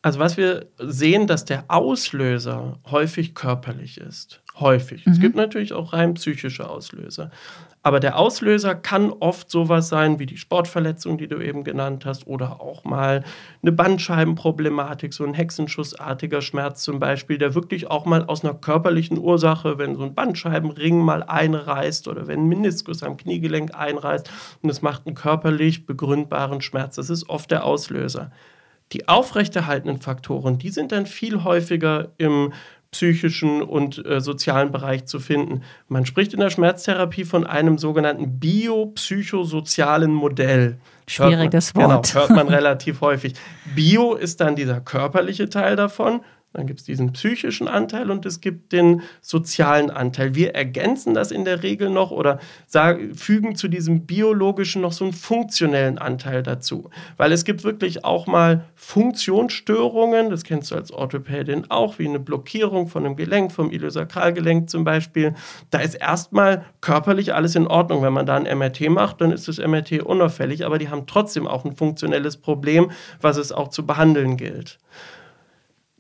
Also 0.03 0.19
was 0.19 0.37
wir 0.37 0.67
sehen, 0.79 1.27
dass 1.27 1.45
der 1.45 1.65
Auslöser 1.69 2.81
häufig 2.91 3.35
körperlich 3.35 3.99
ist. 3.99 4.42
Häufig. 4.61 5.07
Es 5.07 5.19
gibt 5.19 5.35
natürlich 5.35 5.73
auch 5.73 5.95
rein 5.95 6.13
psychische 6.15 6.69
Auslöser. 6.69 7.31
Aber 7.83 8.01
der 8.01 8.19
Auslöser 8.19 8.75
kann 8.75 9.11
oft 9.11 9.51
sowas 9.51 9.89
sein 9.89 10.19
wie 10.19 10.27
die 10.27 10.37
Sportverletzung, 10.37 11.17
die 11.17 11.27
du 11.27 11.39
eben 11.39 11.65
genannt 11.65 12.05
hast, 12.05 12.27
oder 12.27 12.61
auch 12.61 12.85
mal 12.85 13.25
eine 13.63 13.73
Bandscheibenproblematik, 13.73 15.15
so 15.15 15.25
ein 15.25 15.35
Hexenschussartiger 15.35 16.43
Schmerz 16.43 16.83
zum 16.83 17.01
Beispiel, 17.01 17.39
der 17.39 17.55
wirklich 17.55 17.91
auch 17.91 18.05
mal 18.05 18.27
aus 18.27 18.45
einer 18.45 18.55
körperlichen 18.55 19.19
Ursache, 19.19 19.79
wenn 19.79 19.97
so 19.97 20.03
ein 20.05 20.15
Bandscheibenring 20.15 20.99
mal 20.99 21.23
einreißt 21.23 22.07
oder 22.07 22.27
wenn 22.27 22.41
ein 22.41 22.49
Meniskus 22.49 23.03
am 23.03 23.17
Kniegelenk 23.17 23.75
einreißt 23.75 24.31
und 24.63 24.71
es 24.71 24.83
macht 24.83 25.07
einen 25.07 25.17
körperlich 25.17 25.87
begründbaren 25.87 26.61
Schmerz. 26.61 26.97
Das 26.97 27.11
ist 27.11 27.29
oft 27.29 27.51
der 27.51 27.65
Auslöser. 27.65 28.31
Die 28.93 29.09
aufrechterhaltenden 29.09 30.01
Faktoren, 30.01 30.59
die 30.59 30.69
sind 30.69 30.93
dann 30.93 31.07
viel 31.07 31.43
häufiger 31.43 32.11
im 32.19 32.53
psychischen 32.93 33.63
und 33.63 34.05
äh, 34.07 34.21
sozialen 34.21 34.71
Bereich 34.71 35.07
zu 35.07 35.19
finden. 35.19 35.63
Man 35.89 36.07
spricht 36.07 36.35
in 36.35 36.41
der 36.41 36.51
Schmerztherapie 36.51 37.25
von 37.25 37.47
einem 37.47 37.79
sogenannten 37.79 38.39
biopsychosozialen 38.39 40.13
Modell. 40.13 40.79
Schwieriges 41.09 41.75
man, 41.75 41.91
Wort. 41.91 42.13
Genau, 42.13 42.21
hört 42.21 42.31
man 42.31 42.49
relativ 42.55 43.01
häufig. 43.01 43.35
Bio 43.75 44.15
ist 44.15 44.41
dann 44.41 44.57
dieser 44.57 44.81
körperliche 44.81 45.49
Teil 45.49 45.75
davon. 45.75 46.21
Dann 46.53 46.67
gibt 46.67 46.81
es 46.81 46.87
diesen 46.87 47.13
psychischen 47.13 47.67
Anteil 47.67 48.11
und 48.11 48.27
es 48.27 48.41
gibt 48.41 48.73
den 48.73 49.03
sozialen 49.23 49.91
Anteil. 49.91 50.35
Wir 50.35 50.55
ergänzen 50.55 51.15
das 51.15 51.31
in 51.31 51.45
der 51.45 51.63
Regel 51.63 51.89
noch 51.89 52.11
oder 52.11 52.39
sagen, 52.67 53.15
fügen 53.15 53.57
zu 53.57 53.69
diesem 53.69 54.07
biologischen 54.07 54.83
noch 54.83 54.93
so 54.93 55.05
einen 55.05 55.15
funktionellen 55.15 55.99
Anteil 55.99 56.43
dazu. 56.43 56.91
Weil 57.17 57.33
es 57.33 57.45
gibt 57.45 57.65
wirklich 57.65 58.05
auch 58.05 58.27
mal 58.27 58.65
Funktionsstörungen, 58.75 60.29
das 60.29 60.45
kennst 60.45 60.71
du 60.71 60.75
als 60.75 60.93
Orthopädin 60.93 61.71
auch, 61.71 61.99
wie 61.99 62.07
eine 62.07 62.21
Blockierung 62.21 62.89
von 62.89 63.07
einem 63.07 63.17
Gelenk, 63.17 63.53
vom 63.53 63.71
Iliosakralgelenk 63.71 64.69
zum 64.69 64.85
Beispiel. 64.85 65.35
Da 65.71 65.79
ist 65.79 65.95
erstmal 65.95 66.67
körperlich 66.83 67.35
alles 67.35 67.55
in 67.55 67.67
Ordnung. 67.67 68.03
Wenn 68.03 68.13
man 68.13 68.27
da 68.27 68.37
ein 68.37 68.59
MRT 68.59 68.91
macht, 68.91 69.21
dann 69.23 69.33
ist 69.33 69.49
das 69.49 69.59
MRT 69.59 70.03
unauffällig, 70.03 70.67
aber 70.67 70.79
die 70.79 70.91
haben 70.91 71.07
trotzdem 71.07 71.47
auch 71.47 71.65
ein 71.65 71.75
funktionelles 71.77 72.37
Problem, 72.37 72.91
was 73.21 73.39
es 73.39 73.53
auch 73.53 73.69
zu 73.69 73.87
behandeln 73.87 74.37
gilt. 74.37 74.79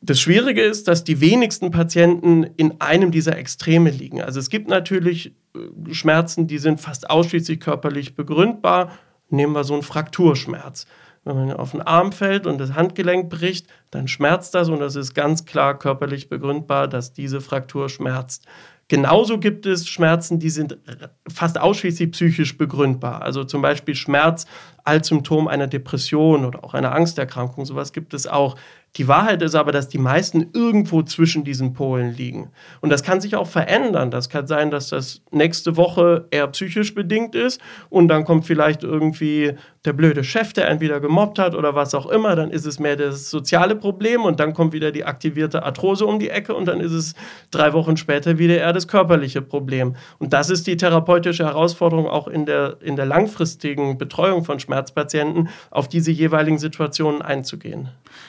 Das 0.04 0.20
Schwierige 0.20 0.62
ist, 0.62 0.88
dass 0.88 1.04
die 1.04 1.20
wenigsten 1.20 1.70
Patienten 1.70 2.42
in 2.42 2.80
einem 2.80 3.12
dieser 3.12 3.38
Extreme 3.38 3.90
liegen. 3.90 4.20
Also 4.20 4.40
es 4.40 4.50
gibt 4.50 4.68
natürlich 4.68 5.36
äh, 5.54 5.94
Schmerzen, 5.94 6.48
die 6.48 6.58
sind 6.58 6.80
fast 6.80 7.08
ausschließlich 7.08 7.60
körperlich 7.60 8.16
begründbar. 8.16 8.90
Nehmen 9.30 9.52
wir 9.52 9.62
so 9.62 9.74
einen 9.74 9.84
Frakturschmerz. 9.84 10.86
Wenn 11.24 11.36
man 11.36 11.52
auf 11.52 11.70
den 11.70 11.82
Arm 11.82 12.10
fällt 12.10 12.48
und 12.48 12.58
das 12.58 12.74
Handgelenk 12.74 13.30
bricht, 13.30 13.68
dann 13.92 14.08
schmerzt 14.08 14.56
das 14.56 14.68
und 14.68 14.80
das 14.80 14.96
ist 14.96 15.14
ganz 15.14 15.44
klar 15.44 15.78
körperlich 15.78 16.28
begründbar, 16.28 16.88
dass 16.88 17.12
diese 17.12 17.40
Fraktur 17.40 17.88
schmerzt. 17.88 18.46
Genauso 18.88 19.38
gibt 19.38 19.64
es 19.64 19.88
Schmerzen, 19.88 20.40
die 20.40 20.50
sind 20.50 20.76
fast 21.28 21.58
ausschließlich 21.58 22.10
psychisch 22.10 22.58
begründbar. 22.58 23.22
Also 23.22 23.44
zum 23.44 23.62
Beispiel 23.62 23.94
Schmerz 23.94 24.46
als 24.84 25.08
Symptom 25.08 25.46
einer 25.48 25.68
Depression 25.68 26.44
oder 26.44 26.64
auch 26.64 26.74
einer 26.74 26.92
Angsterkrankung. 26.92 27.64
Sowas 27.64 27.92
gibt 27.92 28.14
es 28.14 28.26
auch. 28.26 28.56
Die 28.96 29.09
Wahrheit 29.09 29.40
ist 29.40 29.55
aber, 29.55 29.72
dass 29.72 29.88
die 29.88 29.98
meisten 29.98 30.50
irgendwo 30.52 31.02
zwischen 31.02 31.44
diesen 31.44 31.72
Polen 31.72 32.12
liegen. 32.14 32.50
Und 32.83 32.90
das 32.90 33.02
kann 33.02 33.22
sich 33.22 33.37
auch 33.37 33.46
verändern. 33.46 34.11
Das 34.11 34.28
kann 34.28 34.46
sein, 34.46 34.70
dass 34.70 34.88
das 34.88 35.22
nächste 35.31 35.78
Woche 35.78 36.26
eher 36.31 36.46
psychisch 36.48 36.94
bedingt 36.94 37.35
ist 37.35 37.61
und 37.88 38.09
dann 38.09 38.24
kommt 38.24 38.44
vielleicht 38.44 38.83
irgendwie 38.83 39.55
der 39.85 39.92
blöde 39.92 40.23
Chef, 40.23 40.53
der 40.53 40.68
einen 40.68 40.81
wieder 40.81 41.01
gemobbt 41.01 41.40
hat 41.40 41.57
oder 41.57 41.75
was 41.75 41.95
auch 41.95 42.07
immer. 42.07 42.37
Dann 42.37 42.51
ist 42.51 42.66
es 42.66 42.79
mehr 42.79 42.97
das 42.97 43.31
soziale 43.31 43.75
Problem 43.75 44.23
und 44.23 44.38
dann 44.38 44.55
kommt 44.55 44.73
wieder 44.73 44.92
die 44.92 45.05
aktivierte 45.05 45.64
Arthrose 45.64 46.07
um 46.07 46.21
die 46.21 46.31
Ecke 46.31 46.55
und 46.55 46.66
dann 46.66 46.81
ist 46.81 46.92
es 46.92 47.14
drei 47.51 47.73
Wochen 47.73 47.97
später 47.97 48.38
wieder 48.38 48.57
eher 48.59 48.73
das 48.73 48.87
körperliche 48.87 49.42
Problem. 49.42 49.97
Und 50.18 50.33
das 50.33 50.51
ist 50.51 50.68
die 50.68 50.77
therapeutische 50.77 51.45
Herausforderung 51.45 52.07
auch 52.07 52.29
in 52.29 52.47
der, 52.47 52.77
in 52.81 52.95
der 52.95 53.07
langfristigen 53.07 53.99
Betreuung 53.99 54.45
von 54.45 54.61
Schmerzpatienten, 54.61 55.49
auf 55.71 55.88
diese 55.88 56.12
jeweiligen 56.12 56.59
Situationen 56.59 57.21
einzugehen. 57.21 57.88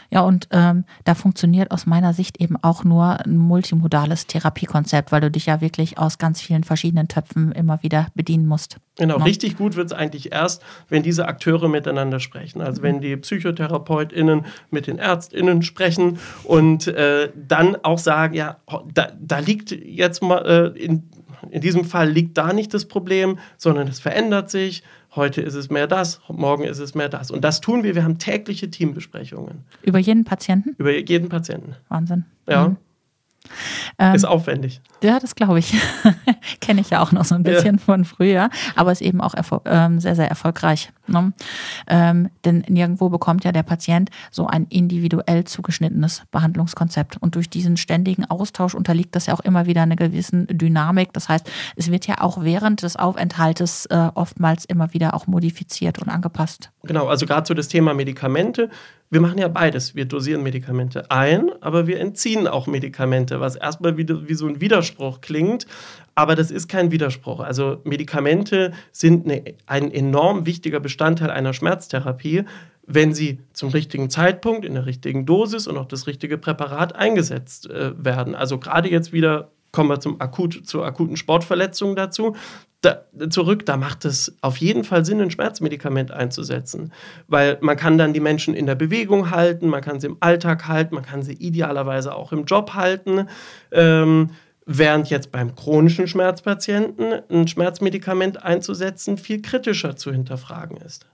Ja, 0.10 0.22
und 0.22 0.48
ähm, 0.52 0.86
da 1.04 1.14
funktioniert 1.14 1.72
aus 1.72 1.86
meiner 1.86 2.14
Sicht 2.14 2.40
eben 2.40 2.56
auch 2.62 2.84
nur 2.84 3.20
ein 3.26 3.38
multimodales 3.38 4.26
Therapiekonzept, 4.28 5.12
weil 5.12 5.22
du 5.22 5.30
dich 5.30 5.46
ja 5.46 5.62
wirklich 5.62 5.98
aus 5.98 6.18
ganz 6.18 6.42
vielen 6.42 6.64
verschiedenen 6.64 7.08
Töpfen 7.08 7.52
immer 7.52 7.84
wieder 7.84 8.08
bedienen 8.16 8.48
musst. 8.48 8.78
Genau, 8.98 9.18
Ja. 9.18 9.24
richtig 9.24 9.58
gut 9.58 9.76
wird 9.76 9.88
es 9.88 9.94
eigentlich 9.94 10.32
erst, 10.32 10.62
wenn 10.88 11.02
diese 11.02 11.28
Akteure 11.28 11.68
miteinander 11.68 12.20
sprechen. 12.20 12.62
Also 12.62 12.84
wenn 12.84 13.02
die 13.02 13.16
PsychotherapeutInnen 13.18 14.46
mit 14.70 14.88
den 14.88 15.00
ÄrztInnen 15.00 15.64
sprechen 15.64 16.20
und 16.44 16.88
äh, 16.88 17.30
dann 17.36 17.76
auch 17.84 17.98
sagen, 17.98 18.34
ja, 18.36 18.58
da, 18.94 19.08
da 19.20 19.40
liegt 19.40 19.72
jetzt 19.72 20.22
mal, 20.22 20.74
äh, 20.76 20.80
in, 20.80 21.10
in 21.50 21.62
diesem 21.62 21.86
Fall 21.86 22.10
liegt 22.10 22.38
da 22.38 22.54
nicht 22.54 22.74
das 22.74 22.86
Problem, 22.86 23.40
sondern 23.58 23.88
es 23.88 24.00
verändert 24.00 24.50
sich. 24.50 24.84
Heute 25.16 25.42
ist 25.42 25.54
es 25.56 25.70
mehr 25.70 25.88
das, 25.88 26.22
morgen 26.28 26.64
ist 26.64 26.80
es 26.80 26.96
mehr 26.96 27.10
das. 27.10 27.30
Und 27.32 27.42
das 27.44 27.62
tun 27.62 27.84
wir. 27.84 27.94
Wir 27.96 28.04
haben 28.04 28.18
tägliche 28.20 28.70
Teambesprechungen 28.72 29.64
Über 29.84 30.00
jeden 30.00 30.24
Patienten? 30.24 30.76
über 30.78 30.92
jeden 30.96 31.30
Patienten. 31.30 31.76
Wahnsinn. 31.90 32.26
Ja, 32.48 32.70
Mhm. 32.70 32.78
Ähm, 34.00 34.16
ist 34.16 34.26
aufwendig. 34.26 34.82
Ja, 35.04 35.20
das 35.20 35.36
glaube 35.36 35.60
ich. 35.60 35.76
Kenne 36.62 36.82
ich 36.82 36.90
ja 36.90 37.02
auch 37.02 37.12
noch 37.12 37.26
so 37.26 37.36
ein 37.36 37.44
bisschen 37.44 37.80
von 37.80 38.06
früher, 38.06 38.50
aber 38.76 38.92
ist 38.92 39.02
eben 39.02 39.22
auch 39.22 39.36
ähm, 39.66 40.00
sehr, 40.00 40.16
sehr 40.16 40.30
erfolgreich. 40.30 40.92
Ne? 41.08 41.34
Ähm, 41.88 42.30
denn 42.46 42.64
nirgendwo 42.68 43.10
bekommt 43.10 43.44
ja 43.44 43.52
der 43.52 43.64
Patient 43.64 44.10
so 44.32 44.48
ein 44.48 44.66
individuell 44.70 45.44
zugeschnittenes 45.44 46.24
Behandlungskonzept. 46.32 47.18
Und 47.18 47.36
durch 47.36 47.50
diesen 47.50 47.78
ständigen 47.78 48.26
Austausch 48.26 48.74
unterliegt 48.74 49.16
das 49.16 49.26
ja 49.26 49.34
auch 49.34 49.42
immer 49.42 49.66
wieder 49.66 49.82
einer 49.82 49.96
gewissen 49.96 50.48
Dynamik. 50.48 51.12
Das 51.14 51.30
heißt, 51.30 51.50
es 51.76 51.92
wird 51.92 52.08
ja 52.08 52.22
auch 52.22 52.44
während 52.44 52.84
des 52.84 52.96
Aufenthaltes 52.96 53.86
äh, 53.88 54.10
oftmals 54.16 54.66
immer 54.66 54.94
wieder 54.94 55.14
auch 55.14 55.28
modifiziert 55.28 56.00
und 56.00 56.10
angepasst. 56.10 56.72
Genau, 56.84 57.08
also 57.08 57.26
gerade 57.26 57.46
so 57.46 57.54
das 57.54 57.68
Thema 57.68 57.94
Medikamente. 57.94 58.70
Wir 59.14 59.22
machen 59.22 59.38
ja 59.38 59.48
beides. 59.48 59.94
Wir 59.94 60.06
dosieren 60.06 60.42
Medikamente 60.42 61.12
ein, 61.12 61.52
aber 61.62 61.86
wir 61.86 62.00
entziehen 62.00 62.48
auch 62.48 62.66
Medikamente, 62.66 63.40
was 63.40 63.56
erstmal 63.56 63.96
wieder 63.96 64.28
wie 64.28 64.34
so 64.34 64.48
ein 64.48 64.60
Widerspruch 64.60 65.22
klingt. 65.22 65.68
Aber 66.16 66.36
das 66.36 66.50
ist 66.50 66.68
kein 66.68 66.90
Widerspruch. 66.90 67.40
Also 67.40 67.80
Medikamente 67.84 68.72
sind 68.92 69.26
eine, 69.26 69.54
ein 69.68 69.92
enorm 69.92 70.48
wichtiger 70.48 70.80
Bestandteil 70.80 71.30
einer 71.30 71.54
Schmerztherapie, 71.54 72.46
wenn 72.88 73.14
sie 73.14 73.38
zum 73.54 73.70
richtigen 73.70 74.10
Zeitpunkt, 74.10 74.66
in 74.66 74.74
der 74.74 74.88
richtigen 74.88 75.28
Dosis 75.28 75.68
und 75.68 75.78
auch 75.78 75.86
das 75.86 76.08
richtige 76.08 76.40
Präparat 76.40 76.96
eingesetzt 76.96 77.70
äh, 77.70 77.92
werden. 78.04 78.34
Also 78.34 78.58
gerade 78.58 78.90
jetzt 78.90 79.14
wieder 79.14 79.52
kommen 79.74 79.90
wir 79.90 80.00
zum 80.00 80.22
akut, 80.22 80.66
zur 80.66 80.86
akuten 80.86 81.18
Sportverletzung 81.18 81.98
dazu. 81.98 82.38
Da, 82.80 83.04
zurück, 83.30 83.66
da 83.66 83.78
macht 83.78 84.06
es 84.06 84.36
auf 84.42 84.58
jeden 84.58 84.84
Fall 84.84 85.06
Sinn, 85.06 85.22
ein 85.22 85.32
Schmerzmedikament 85.32 86.12
einzusetzen, 86.12 86.92
weil 87.28 87.58
man 87.62 87.78
kann 87.78 87.98
dann 87.98 88.14
die 88.14 88.20
Menschen 88.20 88.54
in 88.54 88.66
der 88.66 88.76
Bewegung 88.76 89.32
halten, 89.32 89.68
man 89.68 89.82
kann 89.82 90.02
sie 90.02 90.08
im 90.08 90.18
Alltag 90.20 90.68
halten, 90.68 90.96
man 90.96 91.06
kann 91.06 91.24
sie 91.24 91.34
idealerweise 91.34 92.14
auch 92.14 92.34
im 92.34 92.46
Job 92.46 92.74
halten. 92.74 93.28
Ähm, 93.72 94.32
Während 94.66 95.10
jetzt 95.10 95.32
beim 95.34 95.56
chronischen 95.56 96.08
Schmerzpatienten 96.08 97.22
ein 97.30 97.50
Schmerzmedikament 97.50 98.44
einzusetzen 98.44 99.18
viel 99.18 99.42
kritischer 99.42 99.98
zu 99.98 100.10
hinterfragen 100.14 100.78
ist. 100.78 101.06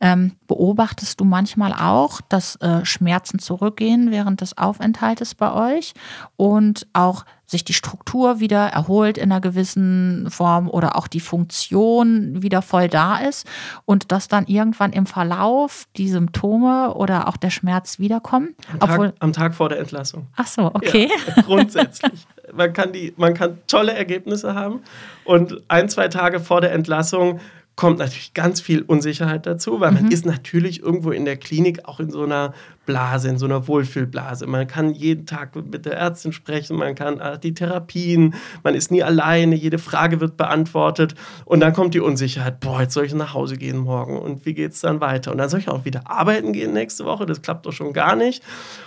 Ähm, 0.00 0.36
beobachtest 0.46 1.20
du 1.20 1.24
manchmal 1.24 1.72
auch, 1.72 2.20
dass 2.28 2.56
äh, 2.56 2.84
Schmerzen 2.84 3.38
zurückgehen 3.38 4.10
während 4.10 4.40
des 4.40 4.56
Aufenthaltes 4.56 5.34
bei 5.34 5.52
euch 5.52 5.94
und 6.36 6.86
auch 6.92 7.24
sich 7.50 7.64
die 7.64 7.74
Struktur 7.74 8.38
wieder 8.38 8.68
erholt 8.68 9.18
in 9.18 9.32
einer 9.32 9.40
gewissen 9.40 10.28
Form 10.30 10.68
oder 10.68 10.96
auch 10.96 11.08
die 11.08 11.20
Funktion 11.20 12.42
wieder 12.42 12.62
voll 12.62 12.88
da 12.88 13.18
ist 13.18 13.46
und 13.84 14.12
dass 14.12 14.28
dann 14.28 14.46
irgendwann 14.46 14.92
im 14.92 15.06
Verlauf 15.06 15.86
die 15.96 16.08
Symptome 16.08 16.94
oder 16.94 17.26
auch 17.26 17.36
der 17.36 17.50
Schmerz 17.50 17.98
wiederkommen? 17.98 18.54
Am, 18.78 18.88
Tag, 18.88 19.14
am 19.18 19.32
Tag 19.32 19.54
vor 19.54 19.68
der 19.68 19.80
Entlassung. 19.80 20.28
Ach 20.36 20.46
so, 20.46 20.66
okay. 20.66 21.10
Ja, 21.36 21.42
grundsätzlich. 21.42 22.24
man, 22.54 22.72
kann 22.72 22.92
die, 22.92 23.14
man 23.16 23.34
kann 23.34 23.58
tolle 23.66 23.94
Ergebnisse 23.94 24.54
haben 24.54 24.80
und 25.24 25.60
ein, 25.68 25.88
zwei 25.88 26.06
Tage 26.08 26.38
vor 26.38 26.60
der 26.60 26.72
Entlassung 26.72 27.40
kommt 27.80 27.98
natürlich 27.98 28.34
ganz 28.34 28.60
viel 28.60 28.82
Unsicherheit 28.82 29.46
dazu, 29.46 29.80
weil 29.80 29.90
man 29.92 30.04
mhm. 30.04 30.10
ist 30.10 30.26
natürlich 30.26 30.82
irgendwo 30.82 31.12
in 31.12 31.24
der 31.24 31.38
Klinik 31.38 31.88
auch 31.88 31.98
in 31.98 32.10
so 32.10 32.24
einer 32.24 32.52
Blase, 32.84 33.30
in 33.30 33.38
so 33.38 33.46
einer 33.46 33.66
Wohlfühlblase. 33.68 34.46
Man 34.46 34.66
kann 34.66 34.92
jeden 34.92 35.24
Tag 35.24 35.56
mit 35.56 35.86
der 35.86 35.94
Ärztin 35.94 36.34
sprechen, 36.34 36.76
man 36.76 36.94
kann 36.94 37.20
äh, 37.20 37.38
die 37.38 37.54
Therapien, 37.54 38.34
man 38.62 38.74
ist 38.74 38.90
nie 38.90 39.02
alleine, 39.02 39.54
jede 39.54 39.78
Frage 39.78 40.20
wird 40.20 40.36
beantwortet 40.36 41.14
und 41.46 41.60
dann 41.60 41.72
kommt 41.72 41.94
die 41.94 42.00
Unsicherheit, 42.00 42.60
boah, 42.60 42.82
jetzt 42.82 42.92
soll 42.92 43.06
ich 43.06 43.14
nach 43.14 43.32
Hause 43.32 43.56
gehen 43.56 43.78
morgen 43.78 44.18
und 44.18 44.44
wie 44.44 44.52
geht 44.52 44.72
es 44.72 44.80
dann 44.82 45.00
weiter? 45.00 45.32
Und 45.32 45.38
dann 45.38 45.48
soll 45.48 45.60
ich 45.60 45.70
auch 45.70 45.86
wieder 45.86 46.02
arbeiten 46.04 46.52
gehen 46.52 46.74
nächste 46.74 47.06
Woche, 47.06 47.24
das 47.24 47.40
klappt 47.40 47.64
doch 47.64 47.72
schon 47.72 47.94
gar 47.94 48.14
nicht 48.14 48.42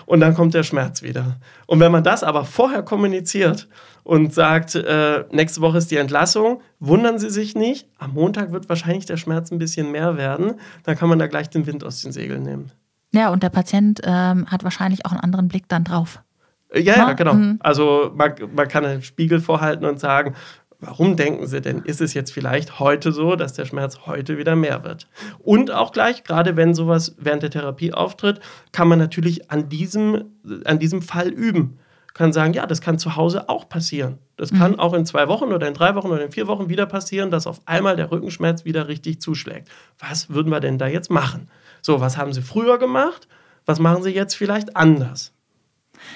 und 0.05 0.19
dann 0.19 0.35
kommt 0.35 0.53
der 0.53 0.61
Schmerz 0.61 1.01
wieder. 1.01 1.37
Und 1.65 1.79
wenn 1.79 1.91
man 1.91 2.03
das 2.03 2.23
aber 2.23 2.45
vorher 2.45 2.83
kommuniziert, 2.83 3.67
und 4.03 4.33
sagt, 4.33 4.75
äh, 4.75 5.25
nächste 5.31 5.61
Woche 5.61 5.77
ist 5.77 5.91
die 5.91 5.97
Entlassung, 5.97 6.61
wundern 6.79 7.19
Sie 7.19 7.29
sich 7.29 7.55
nicht, 7.55 7.87
am 7.97 8.13
Montag 8.13 8.51
wird 8.51 8.69
wahrscheinlich 8.69 9.05
der 9.05 9.17
Schmerz 9.17 9.51
ein 9.51 9.59
bisschen 9.59 9.91
mehr 9.91 10.17
werden, 10.17 10.55
dann 10.83 10.97
kann 10.97 11.09
man 11.09 11.19
da 11.19 11.27
gleich 11.27 11.49
den 11.49 11.65
Wind 11.65 11.83
aus 11.83 12.01
den 12.01 12.11
Segeln 12.11 12.43
nehmen. 12.43 12.71
Ja, 13.13 13.29
und 13.29 13.43
der 13.43 13.49
Patient 13.49 14.01
ähm, 14.03 14.47
hat 14.47 14.63
wahrscheinlich 14.63 15.05
auch 15.05 15.11
einen 15.11 15.21
anderen 15.21 15.47
Blick 15.47 15.69
dann 15.69 15.83
drauf. 15.83 16.21
Äh, 16.69 16.81
ja, 16.81 16.95
ja, 16.95 17.13
genau. 17.13 17.35
Mhm. 17.35 17.59
Also 17.59 18.11
man, 18.15 18.33
man 18.53 18.67
kann 18.67 18.85
einen 18.85 19.03
Spiegel 19.03 19.39
vorhalten 19.39 19.85
und 19.85 19.99
sagen, 19.99 20.33
warum 20.79 21.15
denken 21.15 21.47
Sie 21.47 21.61
denn, 21.61 21.79
ist 21.79 22.01
es 22.01 22.13
jetzt 22.13 22.33
vielleicht 22.33 22.79
heute 22.79 23.11
so, 23.11 23.35
dass 23.35 23.53
der 23.53 23.65
Schmerz 23.65 23.99
heute 24.05 24.37
wieder 24.37 24.55
mehr 24.55 24.83
wird? 24.83 25.07
Und 25.39 25.71
auch 25.71 25.91
gleich, 25.91 26.23
gerade 26.23 26.57
wenn 26.57 26.73
sowas 26.73 27.15
während 27.17 27.43
der 27.43 27.51
Therapie 27.51 27.93
auftritt, 27.93 28.41
kann 28.71 28.87
man 28.87 28.99
natürlich 28.99 29.51
an 29.51 29.69
diesem, 29.69 30.25
an 30.65 30.79
diesem 30.79 31.01
Fall 31.01 31.29
üben 31.29 31.79
kann 32.13 32.31
sagen, 32.31 32.53
ja, 32.53 32.65
das 32.67 32.81
kann 32.81 32.99
zu 32.99 33.15
Hause 33.15 33.49
auch 33.49 33.67
passieren. 33.67 34.19
Das 34.37 34.51
mhm. 34.51 34.57
kann 34.57 34.79
auch 34.79 34.93
in 34.93 35.05
zwei 35.05 35.27
Wochen 35.27 35.51
oder 35.51 35.67
in 35.67 35.73
drei 35.73 35.95
Wochen 35.95 36.07
oder 36.07 36.23
in 36.23 36.31
vier 36.31 36.47
Wochen 36.47 36.69
wieder 36.69 36.85
passieren, 36.85 37.31
dass 37.31 37.47
auf 37.47 37.61
einmal 37.65 37.95
der 37.95 38.11
Rückenschmerz 38.11 38.65
wieder 38.65 38.87
richtig 38.87 39.21
zuschlägt. 39.21 39.69
Was 39.99 40.29
würden 40.29 40.51
wir 40.51 40.59
denn 40.59 40.77
da 40.77 40.87
jetzt 40.87 41.09
machen? 41.09 41.49
So, 41.81 41.99
was 41.99 42.17
haben 42.17 42.33
Sie 42.33 42.41
früher 42.41 42.77
gemacht? 42.77 43.27
Was 43.65 43.79
machen 43.79 44.03
Sie 44.03 44.11
jetzt 44.11 44.35
vielleicht 44.35 44.75
anders? 44.75 45.32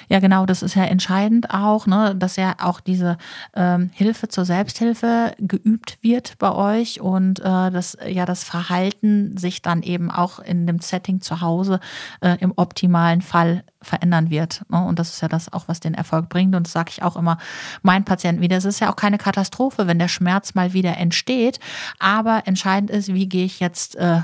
Ja, 0.08 0.20
genau, 0.20 0.46
das 0.46 0.62
ist 0.62 0.74
ja 0.74 0.84
entscheidend 0.84 1.50
auch, 1.50 1.86
ne, 1.86 2.14
dass 2.16 2.36
ja 2.36 2.54
auch 2.60 2.80
diese 2.80 3.18
ähm, 3.54 3.90
Hilfe 3.92 4.28
zur 4.28 4.44
Selbsthilfe 4.44 5.32
geübt 5.38 5.98
wird 6.02 6.38
bei 6.38 6.52
euch 6.52 7.00
und 7.00 7.40
äh, 7.40 7.70
dass 7.70 7.96
ja 8.06 8.26
das 8.26 8.44
Verhalten 8.44 9.36
sich 9.36 9.62
dann 9.62 9.82
eben 9.82 10.10
auch 10.10 10.38
in 10.38 10.66
dem 10.66 10.78
Setting 10.78 11.20
zu 11.20 11.40
Hause 11.40 11.80
äh, 12.20 12.36
im 12.40 12.52
optimalen 12.56 13.22
Fall 13.22 13.64
verändern 13.82 14.30
wird. 14.30 14.62
Ne? 14.68 14.84
Und 14.84 14.98
das 14.98 15.10
ist 15.10 15.20
ja 15.20 15.28
das 15.28 15.52
auch, 15.52 15.68
was 15.68 15.80
den 15.80 15.94
Erfolg 15.94 16.28
bringt. 16.28 16.54
Und 16.54 16.66
das 16.66 16.72
sage 16.72 16.90
ich 16.90 17.02
auch 17.02 17.16
immer 17.16 17.38
meinen 17.82 18.04
Patienten 18.04 18.42
wieder. 18.42 18.56
Es 18.56 18.64
ist 18.64 18.80
ja 18.80 18.90
auch 18.90 18.96
keine 18.96 19.18
Katastrophe, 19.18 19.86
wenn 19.86 19.98
der 19.98 20.08
Schmerz 20.08 20.54
mal 20.54 20.72
wieder 20.72 20.96
entsteht. 20.96 21.60
Aber 21.98 22.42
entscheidend 22.46 22.90
ist, 22.90 23.12
wie 23.12 23.28
gehe 23.28 23.44
ich 23.44 23.60
jetzt 23.60 23.96
äh, 23.96 24.20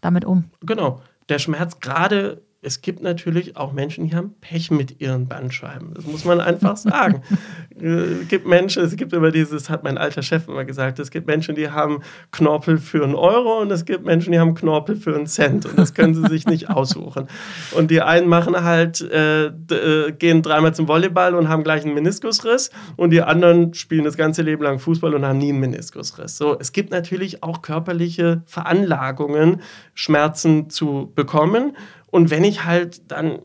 damit 0.00 0.24
um? 0.24 0.50
Genau. 0.60 1.02
Der 1.28 1.38
Schmerz 1.38 1.80
gerade 1.80 2.42
es 2.64 2.80
gibt 2.80 3.02
natürlich 3.02 3.56
auch 3.56 3.72
Menschen, 3.72 4.06
die 4.08 4.14
haben 4.14 4.36
Pech 4.40 4.70
mit 4.70 5.00
ihren 5.00 5.26
Bandscheiben. 5.26 5.94
Das 5.94 6.06
muss 6.06 6.24
man 6.24 6.40
einfach 6.40 6.76
sagen. 6.76 7.22
es 7.80 8.28
gibt 8.28 8.46
Menschen, 8.46 8.84
es 8.84 8.94
gibt 8.94 9.12
immer 9.12 9.32
dieses, 9.32 9.68
hat 9.68 9.82
mein 9.82 9.98
alter 9.98 10.22
Chef 10.22 10.46
immer 10.46 10.64
gesagt, 10.64 11.00
es 11.00 11.10
gibt 11.10 11.26
Menschen, 11.26 11.56
die 11.56 11.70
haben 11.70 12.02
Knorpel 12.30 12.78
für 12.78 13.02
einen 13.02 13.16
Euro 13.16 13.60
und 13.60 13.72
es 13.72 13.84
gibt 13.84 14.04
Menschen, 14.04 14.30
die 14.30 14.38
haben 14.38 14.54
Knorpel 14.54 14.94
für 14.94 15.12
einen 15.12 15.26
Cent 15.26 15.66
und 15.66 15.76
das 15.76 15.92
können 15.92 16.14
sie 16.14 16.28
sich 16.28 16.46
nicht 16.46 16.70
aussuchen. 16.70 17.26
Und 17.72 17.90
die 17.90 18.00
einen 18.00 18.28
machen 18.28 18.62
halt, 18.62 19.00
äh, 19.00 19.46
äh, 19.46 20.12
gehen 20.12 20.42
dreimal 20.42 20.72
zum 20.72 20.86
Volleyball 20.86 21.34
und 21.34 21.48
haben 21.48 21.64
gleich 21.64 21.84
einen 21.84 21.94
Meniskusriss 21.94 22.70
und 22.96 23.10
die 23.10 23.22
anderen 23.22 23.74
spielen 23.74 24.04
das 24.04 24.16
ganze 24.16 24.42
Leben 24.42 24.62
lang 24.62 24.78
Fußball 24.78 25.16
und 25.16 25.26
haben 25.26 25.38
nie 25.38 25.48
einen 25.48 25.58
Meniskusriss. 25.58 26.36
So, 26.36 26.56
es 26.60 26.70
gibt 26.70 26.92
natürlich 26.92 27.42
auch 27.42 27.60
körperliche 27.60 28.42
Veranlagungen, 28.46 29.62
Schmerzen 29.94 30.70
zu 30.70 31.10
bekommen. 31.16 31.72
Und 32.12 32.30
wenn 32.30 32.44
ich 32.44 32.64
halt 32.64 33.10
dann 33.10 33.38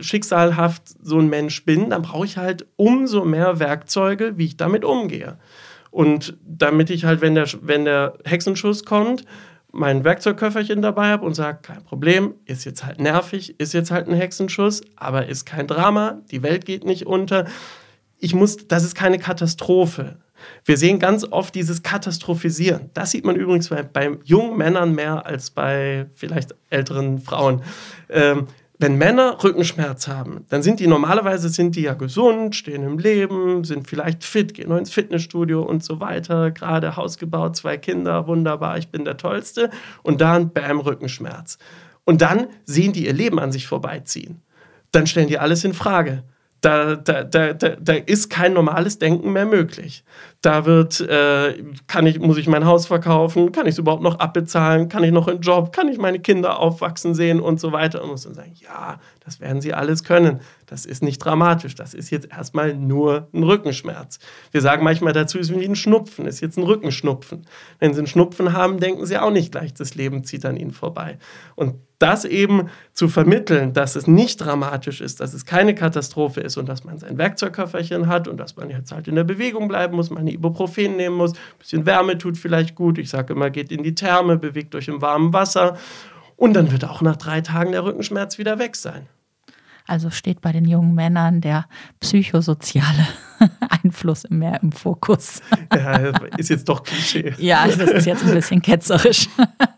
schicksalhaft 0.00 0.82
so 1.02 1.18
ein 1.18 1.30
Mensch 1.30 1.64
bin, 1.64 1.90
dann 1.90 2.02
brauche 2.02 2.26
ich 2.26 2.36
halt 2.36 2.66
umso 2.74 3.24
mehr 3.24 3.60
Werkzeuge, 3.60 4.36
wie 4.36 4.46
ich 4.46 4.56
damit 4.56 4.84
umgehe. 4.84 5.38
Und 5.92 6.36
damit 6.44 6.90
ich 6.90 7.04
halt, 7.04 7.20
wenn 7.20 7.36
der, 7.36 7.46
wenn 7.60 7.84
der 7.84 8.18
Hexenschuss 8.24 8.84
kommt, 8.84 9.24
mein 9.70 10.02
Werkzeugköfferchen 10.02 10.82
dabei 10.82 11.10
habe 11.10 11.24
und 11.24 11.34
sage, 11.34 11.60
kein 11.62 11.84
Problem, 11.84 12.34
ist 12.44 12.64
jetzt 12.64 12.84
halt 12.84 13.00
nervig, 13.00 13.58
ist 13.60 13.72
jetzt 13.72 13.92
halt 13.92 14.08
ein 14.08 14.14
Hexenschuss, 14.14 14.82
aber 14.96 15.26
ist 15.28 15.44
kein 15.44 15.68
Drama, 15.68 16.22
die 16.32 16.42
Welt 16.42 16.64
geht 16.64 16.84
nicht 16.84 17.06
unter. 17.06 17.46
Ich 18.18 18.34
muss, 18.34 18.66
das 18.66 18.82
ist 18.82 18.96
keine 18.96 19.18
Katastrophe. 19.18 20.16
Wir 20.64 20.76
sehen 20.76 20.98
ganz 20.98 21.24
oft 21.30 21.54
dieses 21.54 21.82
Katastrophisieren. 21.82 22.90
Das 22.94 23.10
sieht 23.10 23.24
man 23.24 23.36
übrigens 23.36 23.68
bei, 23.68 23.82
bei 23.82 24.16
jungen 24.24 24.56
Männern 24.56 24.94
mehr 24.94 25.26
als 25.26 25.50
bei 25.50 26.06
vielleicht 26.14 26.54
älteren 26.70 27.18
Frauen. 27.20 27.62
Ähm, 28.08 28.46
wenn 28.82 28.98
Männer 28.98 29.38
Rückenschmerz 29.44 30.08
haben, 30.08 30.44
dann 30.48 30.64
sind 30.64 30.80
die 30.80 30.88
normalerweise 30.88 31.48
sind 31.50 31.76
die 31.76 31.82
ja 31.82 31.94
gesund, 31.94 32.56
stehen 32.56 32.82
im 32.82 32.98
Leben, 32.98 33.62
sind 33.62 33.86
vielleicht 33.86 34.24
fit, 34.24 34.54
gehen 34.54 34.76
ins 34.76 34.92
Fitnessstudio 34.92 35.62
und 35.62 35.84
so 35.84 36.00
weiter, 36.00 36.50
gerade 36.50 36.96
Haus 36.96 37.16
gebaut, 37.16 37.54
zwei 37.54 37.76
Kinder, 37.76 38.26
wunderbar, 38.26 38.78
ich 38.78 38.88
bin 38.88 39.04
der 39.04 39.16
Tollste. 39.16 39.70
Und 40.02 40.20
dann, 40.20 40.52
bam, 40.52 40.80
Rückenschmerz. 40.80 41.58
Und 42.02 42.22
dann 42.22 42.48
sehen 42.64 42.92
die 42.92 43.06
ihr 43.06 43.12
Leben 43.12 43.38
an 43.38 43.52
sich 43.52 43.68
vorbeiziehen. 43.68 44.42
Dann 44.90 45.06
stellen 45.06 45.28
die 45.28 45.38
alles 45.38 45.62
in 45.62 45.74
Frage. 45.74 46.24
Da, 46.60 46.96
da, 46.96 47.22
da, 47.22 47.52
da, 47.52 47.76
da 47.80 47.92
ist 47.92 48.30
kein 48.30 48.52
normales 48.52 48.98
Denken 48.98 49.32
mehr 49.32 49.46
möglich. 49.46 50.02
Da 50.42 50.66
wird, 50.66 51.00
äh, 51.00 51.62
kann 51.86 52.04
ich, 52.04 52.18
muss 52.18 52.36
ich 52.36 52.48
mein 52.48 52.64
Haus 52.64 52.88
verkaufen? 52.88 53.52
Kann 53.52 53.66
ich 53.66 53.74
es 53.74 53.78
überhaupt 53.78 54.02
noch 54.02 54.18
abbezahlen? 54.18 54.88
Kann 54.88 55.04
ich 55.04 55.12
noch 55.12 55.28
einen 55.28 55.40
Job? 55.40 55.72
Kann 55.72 55.86
ich 55.86 55.98
meine 55.98 56.18
Kinder 56.18 56.58
aufwachsen 56.58 57.14
sehen 57.14 57.38
und 57.40 57.60
so 57.60 57.70
weiter? 57.70 58.02
Und 58.02 58.10
muss 58.10 58.24
dann 58.24 58.34
sagen, 58.34 58.52
ja, 58.56 58.98
das 59.24 59.40
werden 59.40 59.60
sie 59.60 59.72
alles 59.72 60.02
können. 60.02 60.40
Das 60.66 60.84
ist 60.84 61.02
nicht 61.02 61.18
dramatisch. 61.18 61.76
Das 61.76 61.94
ist 61.94 62.10
jetzt 62.10 62.28
erstmal 62.32 62.74
nur 62.74 63.28
ein 63.32 63.44
Rückenschmerz. 63.44 64.18
Wir 64.50 64.60
sagen 64.60 64.82
manchmal 64.82 65.12
dazu, 65.12 65.38
es 65.38 65.48
ist 65.48 65.60
wie 65.60 65.64
ein 65.64 65.76
Schnupfen, 65.76 66.26
ist 66.26 66.40
jetzt 66.40 66.58
ein 66.58 66.64
Rückenschnupfen. 66.64 67.46
Wenn 67.78 67.94
sie 67.94 68.00
einen 68.00 68.08
Schnupfen 68.08 68.52
haben, 68.52 68.80
denken 68.80 69.06
sie 69.06 69.18
auch 69.18 69.30
nicht 69.30 69.52
gleich, 69.52 69.74
das 69.74 69.94
Leben 69.94 70.24
zieht 70.24 70.44
an 70.44 70.56
ihnen 70.56 70.72
vorbei. 70.72 71.18
Und 71.54 71.76
das 72.02 72.24
eben 72.24 72.68
zu 72.92 73.08
vermitteln, 73.08 73.74
dass 73.74 73.94
es 73.94 74.08
nicht 74.08 74.40
dramatisch 74.40 75.00
ist, 75.00 75.20
dass 75.20 75.34
es 75.34 75.46
keine 75.46 75.74
Katastrophe 75.74 76.40
ist 76.40 76.56
und 76.56 76.68
dass 76.68 76.82
man 76.82 76.98
sein 76.98 77.16
Werkzeugköfferchen 77.16 78.08
hat 78.08 78.26
und 78.26 78.38
dass 78.38 78.56
man 78.56 78.70
jetzt 78.70 78.90
halt 78.90 79.06
in 79.06 79.14
der 79.14 79.22
Bewegung 79.22 79.68
bleiben 79.68 79.94
muss, 79.94 80.10
man 80.10 80.26
Ibuprofen 80.32 80.96
nehmen 80.96 81.16
muss, 81.16 81.32
ein 81.32 81.58
bisschen 81.58 81.86
Wärme 81.86 82.18
tut 82.18 82.36
vielleicht 82.36 82.74
gut. 82.74 82.98
Ich 82.98 83.10
sage 83.10 83.32
immer, 83.34 83.50
geht 83.50 83.72
in 83.72 83.82
die 83.82 83.94
Therme, 83.94 84.36
bewegt 84.36 84.74
euch 84.74 84.88
im 84.88 85.00
warmen 85.02 85.32
Wasser 85.32 85.76
und 86.36 86.54
dann 86.54 86.72
wird 86.72 86.84
auch 86.84 87.02
nach 87.02 87.16
drei 87.16 87.40
Tagen 87.40 87.72
der 87.72 87.84
Rückenschmerz 87.84 88.38
wieder 88.38 88.58
weg 88.58 88.76
sein. 88.76 89.06
Also 89.86 90.10
steht 90.10 90.40
bei 90.40 90.52
den 90.52 90.64
jungen 90.64 90.94
Männern 90.94 91.40
der 91.40 91.66
psychosoziale 92.00 93.06
Einfluss 93.82 94.24
mehr 94.30 94.62
im 94.62 94.72
Fokus. 94.72 95.40
Ja, 95.74 96.12
ist 96.36 96.50
jetzt 96.50 96.68
doch 96.68 96.82
Klischee. 96.82 97.34
Ja, 97.38 97.66
das 97.66 97.90
ist 97.90 98.06
jetzt 98.06 98.24
ein 98.24 98.34
bisschen 98.34 98.60
ketzerisch 98.60 99.28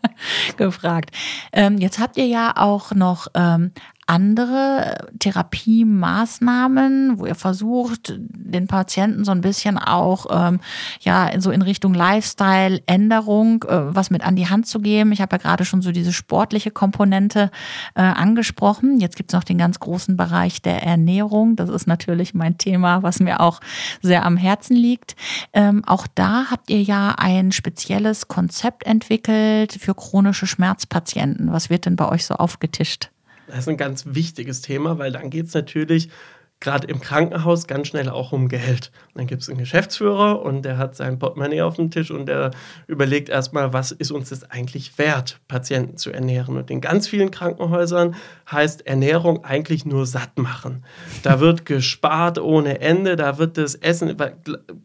gefragt. 0.57 1.11
Ähm, 1.53 1.77
jetzt 1.77 1.99
habt 1.99 2.17
ihr 2.17 2.27
ja 2.27 2.53
auch 2.55 2.91
noch 2.91 3.27
ähm, 3.33 3.71
andere 4.07 5.07
Therapiemaßnahmen, 5.19 7.17
wo 7.17 7.25
ihr 7.25 7.35
versucht, 7.35 8.13
den 8.17 8.67
Patienten 8.67 9.25
so 9.25 9.31
ein 9.31 9.41
bisschen 9.41 9.79
auch 9.79 10.27
ähm, 10.29 10.59
ja 11.01 11.31
so 11.39 11.49
in 11.49 11.63
Richtung 11.63 11.93
Lifestyle-Änderung 11.93 13.63
äh, 13.63 13.95
was 13.95 14.11
mit 14.11 14.23
an 14.23 14.35
die 14.35 14.47
Hand 14.47 14.67
zu 14.67 14.79
geben. 14.79 15.11
Ich 15.11 15.21
habe 15.21 15.35
ja 15.35 15.41
gerade 15.41 15.65
schon 15.65 15.81
so 15.81 15.91
diese 15.91 16.13
sportliche 16.13 16.69
Komponente 16.69 17.49
äh, 17.95 18.01
angesprochen. 18.01 18.99
Jetzt 18.99 19.15
gibt 19.15 19.31
es 19.31 19.33
noch 19.33 19.43
den 19.43 19.57
ganz 19.57 19.79
großen 19.79 20.15
Bereich 20.15 20.61
der 20.61 20.83
Ernährung. 20.83 21.55
Das 21.55 21.69
ist 21.69 21.87
natürlich 21.87 22.35
mein 22.35 22.59
Thema, 22.59 23.01
was 23.01 23.19
mir 23.19 23.39
auch 23.39 23.59
sehr 24.01 24.25
am 24.25 24.37
Herzen 24.37 24.75
liegt. 24.75 25.15
Ähm, 25.53 25.83
auch 25.85 26.05
da 26.13 26.51
habt 26.51 26.69
ihr 26.69 26.81
ja 26.81 27.15
ein 27.17 27.51
spezielles 27.51 28.27
Konzept 28.27 28.85
entwickelt 28.85 29.77
für 29.79 29.95
chronische 29.95 30.45
Schmerzpatienten. 30.45 31.51
Was 31.51 31.71
wird 31.71 31.87
denn 31.87 31.95
bei 31.95 32.07
euch 32.07 32.25
so 32.25 32.35
aufgetischt? 32.35 33.09
Das 33.47 33.59
ist 33.59 33.69
ein 33.69 33.77
ganz 33.77 34.05
wichtiges 34.07 34.61
Thema, 34.61 34.97
weil 34.97 35.11
dann 35.11 35.29
geht 35.29 35.47
es 35.47 35.53
natürlich 35.53 36.09
gerade 36.61 36.87
im 36.87 36.99
Krankenhaus 36.99 37.67
ganz 37.67 37.87
schnell 37.87 38.09
auch 38.09 38.31
um 38.31 38.47
Geld. 38.47 38.91
Und 39.09 39.19
dann 39.19 39.27
gibt 39.27 39.41
es 39.41 39.49
einen 39.49 39.59
Geschäftsführer 39.59 40.41
und 40.41 40.63
der 40.63 40.77
hat 40.77 40.95
sein 40.95 41.19
Portemonnaie 41.19 41.61
auf 41.61 41.75
dem 41.75 41.91
Tisch 41.91 42.11
und 42.11 42.25
der 42.27 42.51
überlegt 42.87 43.29
erstmal, 43.29 43.73
was 43.73 43.91
ist 43.91 44.11
uns 44.11 44.29
das 44.29 44.49
eigentlich 44.49 44.97
wert, 44.97 45.39
Patienten 45.47 45.97
zu 45.97 46.11
ernähren. 46.11 46.57
Und 46.57 46.71
in 46.71 46.81
ganz 46.81 47.07
vielen 47.07 47.29
Krankenhäusern 47.29 48.15
heißt 48.49 48.87
Ernährung 48.87 49.43
eigentlich 49.43 49.85
nur 49.85 50.05
satt 50.05 50.37
machen. 50.37 50.83
Da 51.23 51.39
wird 51.39 51.65
gespart 51.65 52.39
ohne 52.39 52.79
Ende, 52.79 53.15
da 53.15 53.37
wird 53.37 53.57
das 53.57 53.75
Essen, 53.75 54.15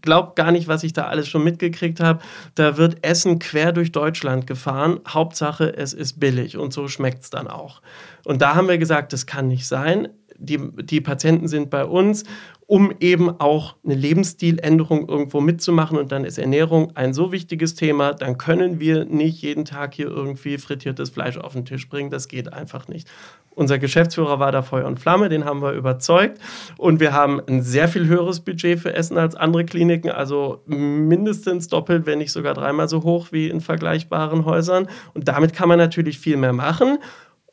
glaubt 0.03 0.37
gar 0.37 0.51
nicht, 0.51 0.68
was 0.68 0.83
ich 0.83 0.93
da 0.93 1.07
alles 1.07 1.29
schon 1.29 1.45
mitgekriegt 1.45 2.01
habe, 2.01 2.21
da 2.57 2.77
wird 2.77 3.07
Essen 3.07 3.39
quer 3.39 3.73
durch 3.73 3.93
Deutschland 3.93 4.47
gefahren. 4.47 5.01
Hauptsache, 5.09 5.77
es 5.77 5.93
ist 5.93 6.21
billig 6.21 6.59
und 6.59 6.73
so 6.73 6.89
schmeckt 6.89 7.23
es 7.23 7.31
dann 7.31 7.47
auch. 7.47 7.81
Und 8.25 8.43
da 8.43 8.55
haben 8.55 8.68
wir 8.68 8.77
gesagt, 8.77 9.12
das 9.12 9.25
kann 9.27 9.49
nicht 9.49 9.66
sein 9.66 10.09
die, 10.41 10.59
die 10.82 11.01
Patienten 11.01 11.49
sind 11.49 11.70
bei 11.70 11.84
uns, 11.84 12.24
um 12.66 12.93
eben 13.01 13.28
auch 13.41 13.76
eine 13.84 13.95
Lebensstiländerung 13.95 15.09
irgendwo 15.09 15.41
mitzumachen. 15.41 15.99
Und 15.99 16.12
dann 16.12 16.24
ist 16.24 16.38
Ernährung 16.38 16.93
ein 16.95 17.12
so 17.12 17.32
wichtiges 17.32 17.74
Thema, 17.74 18.14
dann 18.14 18.38
können 18.38 18.80
wir 18.80 19.05
nicht 19.05 19.43
jeden 19.43 19.64
Tag 19.64 19.95
hier 19.95 20.07
irgendwie 20.07 20.57
frittiertes 20.57 21.11
Fleisch 21.11 21.36
auf 21.36 21.53
den 21.53 21.64
Tisch 21.64 21.88
bringen. 21.88 22.11
Das 22.11 22.28
geht 22.28 22.53
einfach 22.53 22.88
nicht. 22.88 23.09
Unser 23.57 23.78
Geschäftsführer 23.78 24.38
war 24.38 24.53
da 24.53 24.62
Feuer 24.62 24.86
und 24.86 25.01
Flamme, 25.01 25.28
den 25.28 25.45
haben 25.45 25.61
wir 25.61 25.72
überzeugt. 25.72 26.38
Und 26.78 27.01
wir 27.01 27.12
haben 27.12 27.41
ein 27.47 27.62
sehr 27.62 27.88
viel 27.88 28.07
höheres 28.07 28.41
Budget 28.41 28.78
für 28.78 28.95
Essen 28.95 29.18
als 29.18 29.34
andere 29.34 29.64
Kliniken, 29.64 30.11
also 30.11 30.62
mindestens 30.66 31.68
doppelt, 31.68 32.07
wenn 32.07 32.18
nicht 32.18 32.32
sogar 32.32 32.55
dreimal 32.55 32.88
so 32.88 33.03
hoch 33.03 33.28
wie 33.32 33.49
in 33.49 33.61
vergleichbaren 33.61 34.45
Häusern. 34.45 34.88
Und 35.12 35.28
damit 35.28 35.53
kann 35.53 35.68
man 35.68 35.78
natürlich 35.78 36.18
viel 36.18 36.36
mehr 36.36 36.53
machen. 36.53 36.99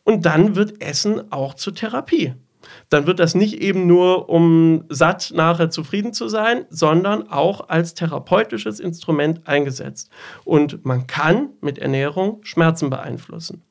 Und 0.04 0.26
dann 0.26 0.56
wird 0.56 0.82
Essen 0.82 1.32
auch 1.32 1.56
zur 1.56 1.74
Therapie 1.74 2.36
dann 2.90 3.06
wird 3.06 3.20
das 3.20 3.36
nicht 3.36 3.62
eben 3.62 3.86
nur, 3.86 4.30
um 4.30 4.86
satt 4.90 5.32
nachher 5.36 5.70
zufrieden 5.70 6.14
zu 6.14 6.28
sein, 6.30 6.66
sondern 6.70 7.30
auch 7.30 7.70
als 7.70 7.94
therapeutisches 7.94 8.80
Instrument 8.80 9.48
eingesetzt. 9.48 10.10
Und 10.46 10.86
man 10.86 11.08
kann 11.08 11.50
mit 11.62 11.78
Ernährung 11.78 12.40
Schmerzen 12.44 12.90
beeinflussen 12.90 13.64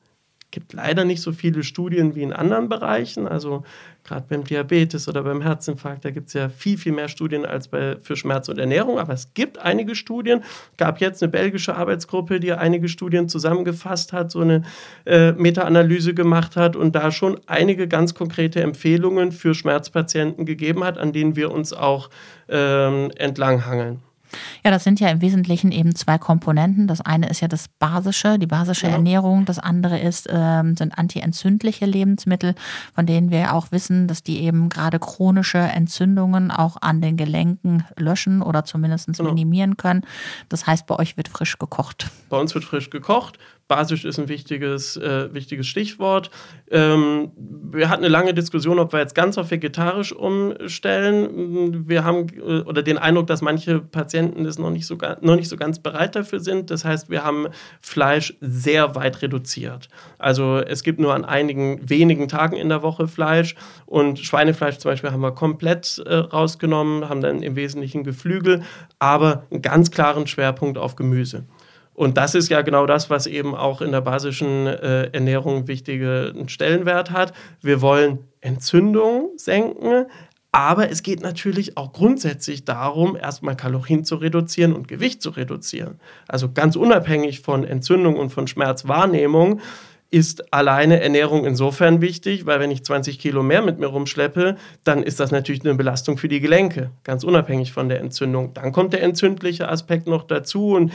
gibt 0.51 0.73
leider 0.73 1.05
nicht 1.05 1.21
so 1.21 1.33
viele 1.33 1.61
Studien 1.63 2.15
wie 2.15 2.23
in 2.23 2.33
anderen 2.33 2.69
Bereichen. 2.69 3.27
Also 3.27 3.63
gerade 4.07 4.25
beim 4.29 4.43
Diabetes 4.43 5.07
oder 5.07 5.23
beim 5.23 5.41
Herzinfarkt, 5.41 6.05
da 6.05 6.11
gibt 6.11 6.27
es 6.27 6.33
ja 6.33 6.49
viel, 6.49 6.77
viel 6.77 6.93
mehr 6.93 7.09
Studien 7.09 7.45
als 7.45 7.67
bei, 7.67 7.97
für 8.01 8.15
Schmerz 8.15 8.49
und 8.49 8.57
Ernährung. 8.57 8.99
Aber 8.99 9.13
es 9.13 9.33
gibt 9.33 9.59
einige 9.59 9.95
Studien. 9.95 10.43
gab 10.77 10.99
jetzt 10.99 11.21
eine 11.21 11.31
belgische 11.31 11.75
Arbeitsgruppe, 11.75 12.39
die 12.39 12.53
einige 12.53 12.89
Studien 12.89 13.29
zusammengefasst 13.29 14.13
hat, 14.13 14.31
so 14.31 14.39
eine 14.39 14.63
äh, 15.05 15.33
Meta-Analyse 15.33 16.13
gemacht 16.13 16.55
hat 16.55 16.75
und 16.75 16.95
da 16.95 17.11
schon 17.11 17.39
einige 17.45 17.87
ganz 17.87 18.13
konkrete 18.13 18.61
Empfehlungen 18.61 19.31
für 19.31 19.53
Schmerzpatienten 19.53 20.45
gegeben 20.45 20.83
hat, 20.83 20.97
an 20.97 21.11
denen 21.11 21.35
wir 21.35 21.51
uns 21.51 21.73
auch 21.73 22.09
ähm, 22.49 23.11
entlanghangeln. 23.17 24.06
Ja, 24.63 24.71
das 24.71 24.83
sind 24.83 24.99
ja 24.99 25.09
im 25.09 25.21
Wesentlichen 25.21 25.71
eben 25.71 25.95
zwei 25.95 26.17
Komponenten. 26.17 26.87
Das 26.87 27.01
eine 27.01 27.29
ist 27.29 27.41
ja 27.41 27.47
das 27.47 27.67
basische, 27.67 28.39
die 28.39 28.47
basische 28.47 28.87
ja. 28.87 28.93
Ernährung. 28.93 29.45
Das 29.45 29.59
andere 29.59 29.99
ist, 29.99 30.27
ähm, 30.31 30.75
sind 30.75 30.97
antientzündliche 30.97 31.85
Lebensmittel, 31.85 32.55
von 32.95 33.05
denen 33.05 33.31
wir 33.31 33.53
auch 33.53 33.71
wissen, 33.71 34.07
dass 34.07 34.23
die 34.23 34.41
eben 34.41 34.69
gerade 34.69 34.99
chronische 34.99 35.59
Entzündungen 35.59 36.51
auch 36.51 36.77
an 36.81 37.01
den 37.01 37.17
Gelenken 37.17 37.85
löschen 37.97 38.41
oder 38.41 38.63
zumindest 38.65 39.07
genau. 39.07 39.29
minimieren 39.29 39.77
können. 39.77 40.01
Das 40.49 40.67
heißt, 40.67 40.85
bei 40.87 40.95
euch 40.97 41.17
wird 41.17 41.27
frisch 41.27 41.57
gekocht. 41.57 42.09
Bei 42.29 42.37
uns 42.37 42.53
wird 42.53 42.65
frisch 42.65 42.89
gekocht. 42.89 43.37
Basisch 43.67 44.05
ist 44.05 44.17
ein 44.17 44.29
wichtiges, 44.29 44.95
äh, 44.95 45.33
wichtiges 45.33 45.67
Stichwort. 45.67 46.31
Ähm, 46.71 47.31
wir 47.35 47.89
hatten 47.89 48.03
eine 48.03 48.11
lange 48.11 48.33
Diskussion, 48.33 48.79
ob 48.79 48.93
wir 48.93 48.99
jetzt 48.99 49.13
ganz 49.13 49.37
auf 49.37 49.51
vegetarisch 49.51 50.13
umstellen. 50.13 51.87
Wir 51.87 52.05
haben 52.05 52.27
äh, 52.37 52.61
oder 52.61 52.81
den 52.81 52.97
Eindruck, 52.97 53.27
dass 53.27 53.41
manche 53.41 53.79
Patienten 53.79 54.45
das 54.45 54.57
noch 54.57 54.69
nicht, 54.69 54.85
so, 54.85 54.97
noch 55.21 55.35
nicht 55.35 55.49
so 55.49 55.57
ganz 55.57 55.79
bereit 55.79 56.15
dafür 56.15 56.39
sind. 56.39 56.71
Das 56.71 56.85
heißt, 56.85 57.09
wir 57.09 57.25
haben 57.25 57.47
Fleisch 57.81 58.35
sehr 58.39 58.95
weit 58.95 59.21
reduziert. 59.21 59.89
Also 60.17 60.59
es 60.59 60.83
gibt 60.83 60.99
nur 60.99 61.13
an 61.13 61.25
einigen 61.25 61.89
wenigen 61.89 62.29
Tagen 62.29 62.55
in 62.55 62.69
der 62.69 62.83
Woche 62.83 63.07
Fleisch 63.07 63.55
und 63.85 64.19
Schweinefleisch 64.19 64.77
zum 64.77 64.91
Beispiel 64.91 65.11
haben 65.11 65.21
wir 65.21 65.31
komplett 65.31 66.01
äh, 66.05 66.15
rausgenommen, 66.15 67.09
haben 67.09 67.21
dann 67.21 67.43
im 67.43 67.57
Wesentlichen 67.57 68.03
Geflügel, 68.03 68.63
aber 68.99 69.43
einen 69.51 69.61
ganz 69.61 69.91
klaren 69.91 70.25
Schwerpunkt 70.25 70.77
auf 70.77 70.95
Gemüse. 70.95 71.45
Und 71.97 72.15
das 72.15 72.35
ist 72.35 72.49
ja 72.49 72.61
genau 72.61 72.85
das, 72.85 73.09
was 73.09 73.25
eben 73.25 73.55
auch 73.55 73.81
in 73.81 73.91
der 73.91 74.01
basischen 74.01 74.67
äh, 74.67 75.05
Ernährung 75.13 75.67
wichtigen 75.67 76.47
Stellenwert 76.47 77.09
hat. 77.09 77.33
Wir 77.63 77.81
wollen 77.81 78.19
Entzündung 78.39 79.31
senken, 79.35 80.05
aber 80.51 80.91
es 80.91 81.01
geht 81.01 81.21
natürlich 81.21 81.75
auch 81.75 81.93
grundsätzlich 81.93 82.65
darum, 82.65 83.15
erstmal 83.15 83.57
Kalorien 83.57 84.05
zu 84.05 84.17
reduzieren 84.17 84.73
und 84.73 84.87
Gewicht 84.87 85.23
zu 85.23 85.31
reduzieren. 85.31 85.99
Also 86.27 86.51
ganz 86.51 86.75
unabhängig 86.75 87.39
von 87.41 87.63
Entzündung 87.63 88.17
und 88.17 88.29
von 88.29 88.45
Schmerzwahrnehmung 88.45 89.59
ist 90.11 90.53
alleine 90.53 91.01
Ernährung 91.01 91.45
insofern 91.45 91.99
wichtig, 91.99 92.45
weil 92.45 92.59
wenn 92.59 92.71
ich 92.71 92.85
20 92.85 93.17
Kilo 93.17 93.41
mehr 93.41 93.63
mit 93.63 93.79
mir 93.79 93.87
rumschleppe, 93.87 94.55
dann 94.83 95.01
ist 95.01 95.19
das 95.19 95.31
natürlich 95.31 95.65
eine 95.65 95.73
Belastung 95.73 96.17
für 96.17 96.27
die 96.27 96.39
Gelenke, 96.41 96.91
ganz 97.03 97.23
unabhängig 97.23 97.73
von 97.73 97.89
der 97.89 97.99
Entzündung. 97.99 98.53
Dann 98.53 98.71
kommt 98.71 98.93
der 98.93 99.01
entzündliche 99.01 99.67
Aspekt 99.67 100.07
noch 100.07 100.23
dazu 100.23 100.75
und 100.75 100.93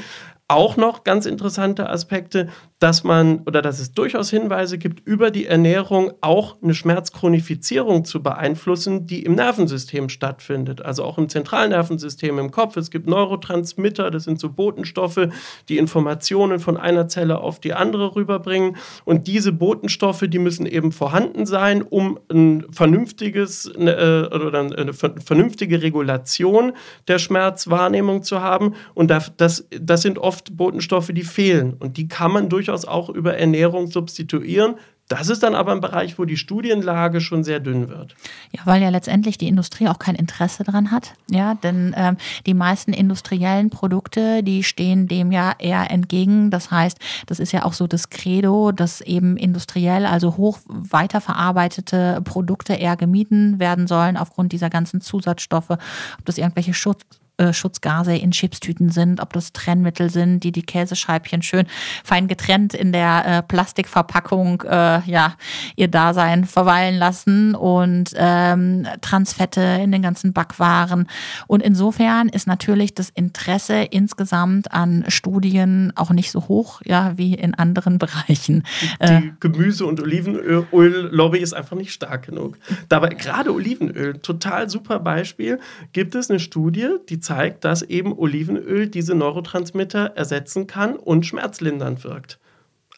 auch 0.53 0.77
noch 0.77 1.05
ganz 1.05 1.27
interessante 1.27 1.89
Aspekte, 1.89 2.49
dass 2.83 3.05
man 3.05 3.43
oder 3.47 3.63
dass 3.63 3.79
es 3.79 3.93
durchaus 3.93 4.31
Hinweise 4.31 4.77
gibt, 4.77 5.07
über 5.07 5.31
die 5.31 5.47
Ernährung 5.47 6.15
auch 6.21 6.61
eine 6.61 6.75
Schmerzchronifizierung 6.75 8.05
zu 8.05 8.25
beeinflussen, 8.25 9.07
die 9.07 9.23
im 9.23 9.37
Nervensystem 9.37 10.09
stattfindet. 10.09 10.83
Also 10.83 11.05
auch 11.05 11.17
im 11.17 11.29
Zentralnervensystem 11.29 12.41
im 12.41 12.51
Kopf. 12.51 12.77
Es 12.77 12.91
gibt 12.91 13.07
Neurotransmitter, 13.07 14.11
das 14.11 14.25
sind 14.25 14.41
so 14.41 14.51
Botenstoffe, 14.51 15.29
die 15.69 15.79
Informationen 15.79 16.59
von 16.59 16.77
einer 16.77 17.07
Zelle 17.07 17.39
auf 17.39 17.61
die 17.61 17.73
andere 17.73 18.17
rüberbringen. 18.17 18.77
Und 19.05 19.29
diese 19.29 19.53
Botenstoffe, 19.53 20.25
die 20.27 20.41
müssen 20.41 20.67
eben 20.67 20.91
vorhanden 20.91 21.47
sein, 21.47 21.83
um 21.83 22.19
ein 22.33 22.67
vernünftiges 22.73 23.67
äh, 23.77 24.27
oder 24.27 24.59
eine 24.59 24.93
vernünftige 24.93 25.83
Regulation 25.83 26.73
der 27.07 27.21
Schmerzwahrnehmung 27.21 28.25
zu 28.25 28.41
haben. 28.41 28.75
Und 28.95 29.09
das, 29.09 29.31
das, 29.37 29.69
das 29.71 30.03
sind 30.03 30.19
oft 30.19 30.57
Botenstoffe, 30.57 31.13
die 31.13 31.23
fehlen. 31.23 31.75
Und 31.75 31.97
die 31.97 32.09
kann 32.09 32.33
man 32.33 32.49
durchaus 32.49 32.72
auch 32.73 33.09
über 33.09 33.37
Ernährung 33.37 33.87
substituieren. 33.87 34.77
Das 35.09 35.29
ist 35.29 35.43
dann 35.43 35.55
aber 35.55 35.73
ein 35.73 35.83
Bereich, 35.83 36.19
wo 36.19 36.25
die 36.25 36.39
Studienlage 36.39 37.21
schon 37.21 37.45
sehr 37.45 37.61
dünn 37.61 37.91
wird. 37.91 38.15
Ja, 38.53 38.63
weil 38.65 38.81
ja 38.81 38.89
letztendlich 38.89 39.37
die 39.37 39.49
Industrie 39.49 39.89
auch 39.89 39.99
kein 39.99 40.15
Interesse 40.15 40.65
daran 40.65 40.91
hat. 40.91 41.13
Ja, 41.29 41.55
denn 41.55 41.95
ähm, 41.99 42.17
die 42.47 42.55
meisten 42.55 42.95
industriellen 42.95 43.69
Produkte, 43.69 44.43
die 44.43 44.63
stehen 44.63 45.09
dem 45.09 45.31
ja 45.31 45.55
eher 45.59 45.91
entgegen. 45.91 46.51
Das 46.51 46.71
heißt, 46.71 46.99
das 47.27 47.41
ist 47.41 47.53
ja 47.53 47.65
auch 47.65 47.75
so 47.75 47.87
das 47.87 48.09
Credo, 48.09 48.73
dass 48.73 49.03
eben 49.03 49.37
industriell, 49.37 50.07
also 50.07 50.39
hoch 50.39 50.61
weiterverarbeitete 50.67 52.23
Produkte 52.25 52.73
eher 52.73 52.97
gemieden 52.97 53.61
werden 53.61 53.87
sollen 53.87 54.17
aufgrund 54.17 54.53
dieser 54.53 54.71
ganzen 54.71 55.03
Zusatzstoffe, 55.03 55.71
ob 55.71 56.25
das 56.25 56.39
irgendwelche 56.39 56.73
Schutz 56.73 57.03
äh, 57.43 57.53
Schutzgase 57.53 58.15
in 58.17 58.31
Chipstüten 58.31 58.91
sind, 58.91 59.21
ob 59.21 59.33
das 59.33 59.53
Trennmittel 59.53 60.11
sind, 60.11 60.45
die 60.45 60.53
die 60.53 60.63
Käsescheibchen 60.63 61.43
schön 61.43 61.67
fein 62.05 62.29
getrennt 62.29 62.75
in 62.75 62.93
der 62.93 63.25
äh, 63.27 63.43
Plastikverpackung 63.43 64.63
äh, 64.63 65.01
ja 65.11 65.35
ihr 65.77 65.89
Dasein 65.89 66.45
verweilen 66.45 66.97
lassen 66.99 67.55
und 67.55 68.13
ähm, 68.17 68.87
Transfette 69.01 69.61
in 69.83 69.93
den 69.93 70.03
ganzen 70.03 70.33
Backwaren. 70.33 71.09
Und 71.47 71.63
insofern 71.63 72.29
ist 72.29 72.47
natürlich 72.47 72.95
das 72.95 73.11
Interesse 73.11 73.83
insgesamt 73.83 74.73
an 74.73 75.05
Studien 75.09 75.93
auch 75.97 76.11
nicht 76.11 76.31
so 76.31 76.49
hoch, 76.49 76.81
ja, 76.85 77.17
wie 77.17 77.35
in 77.35 77.55
anderen 77.55 77.99
Bereichen. 78.03 78.65
Die 79.01 79.05
äh, 79.05 79.23
Gemüse- 79.41 79.87
und 79.87 80.01
Olivenöl-Lobby 80.01 81.39
ist 81.39 81.53
einfach 81.53 81.77
nicht 81.77 81.93
stark 81.93 82.27
genug. 82.27 82.59
Dabei 82.89 83.11
gerade 83.11 83.53
Olivenöl, 83.53 84.19
total 84.19 84.69
super 84.69 85.01
Beispiel, 85.01 85.59
gibt 85.93 86.15
es 86.15 86.31
eine 86.31 86.41
Studie, 86.41 86.89
die 87.09 87.21
zeigt, 87.21 87.32
zeigt, 87.35 87.65
dass 87.65 87.83
eben 87.83 88.17
Olivenöl 88.17 88.89
diese 88.89 89.15
Neurotransmitter 89.15 90.13
ersetzen 90.17 90.67
kann 90.67 90.97
und 90.97 91.27
schmerzlindernd 91.27 92.05
wirkt. 92.05 92.39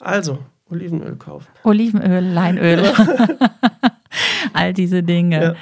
Also, 0.01 0.39
Olivenöl 0.71 1.17
kaufen. 1.17 1.49
Olivenöl, 1.63 2.25
Leinöl. 2.25 2.83
all 4.55 4.73
diese 4.73 5.03
Dinge. 5.03 5.57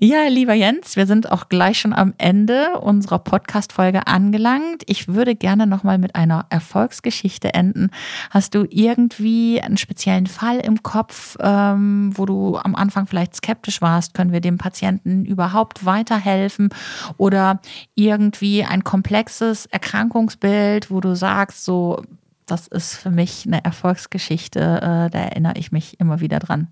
Ja. 0.00 0.22
ja. 0.22 0.28
lieber 0.28 0.54
Jens, 0.54 0.96
wir 0.96 1.06
sind 1.06 1.30
auch 1.30 1.48
gleich 1.48 1.80
schon 1.80 1.92
am 1.92 2.14
Ende 2.18 2.78
unserer 2.80 3.18
Podcast-Folge 3.18 4.06
angelangt. 4.06 4.82
Ich 4.86 5.08
würde 5.08 5.34
gerne 5.34 5.66
nochmal 5.66 5.98
mit 5.98 6.14
einer 6.14 6.46
Erfolgsgeschichte 6.50 7.54
enden. 7.54 7.90
Hast 8.30 8.54
du 8.54 8.66
irgendwie 8.68 9.60
einen 9.60 9.76
speziellen 9.76 10.26
Fall 10.26 10.58
im 10.58 10.82
Kopf, 10.82 11.36
ähm, 11.40 12.12
wo 12.14 12.26
du 12.26 12.56
am 12.56 12.74
Anfang 12.74 13.06
vielleicht 13.06 13.36
skeptisch 13.36 13.80
warst? 13.80 14.14
Können 14.14 14.32
wir 14.32 14.40
dem 14.40 14.58
Patienten 14.58 15.24
überhaupt 15.24 15.84
weiterhelfen? 15.84 16.70
Oder 17.16 17.60
irgendwie 17.94 18.64
ein 18.64 18.84
komplexes 18.84 19.66
Erkrankungsbild, 19.66 20.90
wo 20.90 21.00
du 21.00 21.14
sagst, 21.14 21.64
so, 21.64 22.02
das 22.46 22.66
ist 22.66 22.96
für 22.96 23.10
mich 23.10 23.44
eine 23.46 23.62
Erfolgsgeschichte, 23.64 24.60
äh, 24.60 25.10
da 25.10 25.18
erinnere 25.18 25.54
ich 25.56 25.72
mich 25.72 26.00
immer 26.00 26.20
wieder 26.20 26.38
dran 26.38 26.68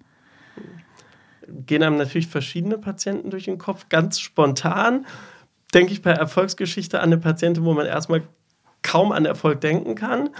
gehen 1.49 1.82
einem 1.82 1.97
natürlich 1.97 2.28
verschiedene 2.28 2.78
Patienten 2.78 3.30
durch 3.30 3.44
den 3.44 3.59
Kopf. 3.59 3.88
Ganz 3.88 4.20
spontan 4.20 5.07
denke 5.74 5.92
ich 5.92 6.03
bei 6.03 6.12
Erfolgsgeschichte 6.12 7.01
an 7.01 7.07
eine 7.07 7.18
Patientin, 7.18 7.64
wo 7.64 7.74
man 7.74 7.86
erstmal 7.86 8.22
kaum 8.82 9.12
an 9.12 9.24
Erfolg 9.26 9.61
denken 9.61 9.94
kann. 9.94 10.30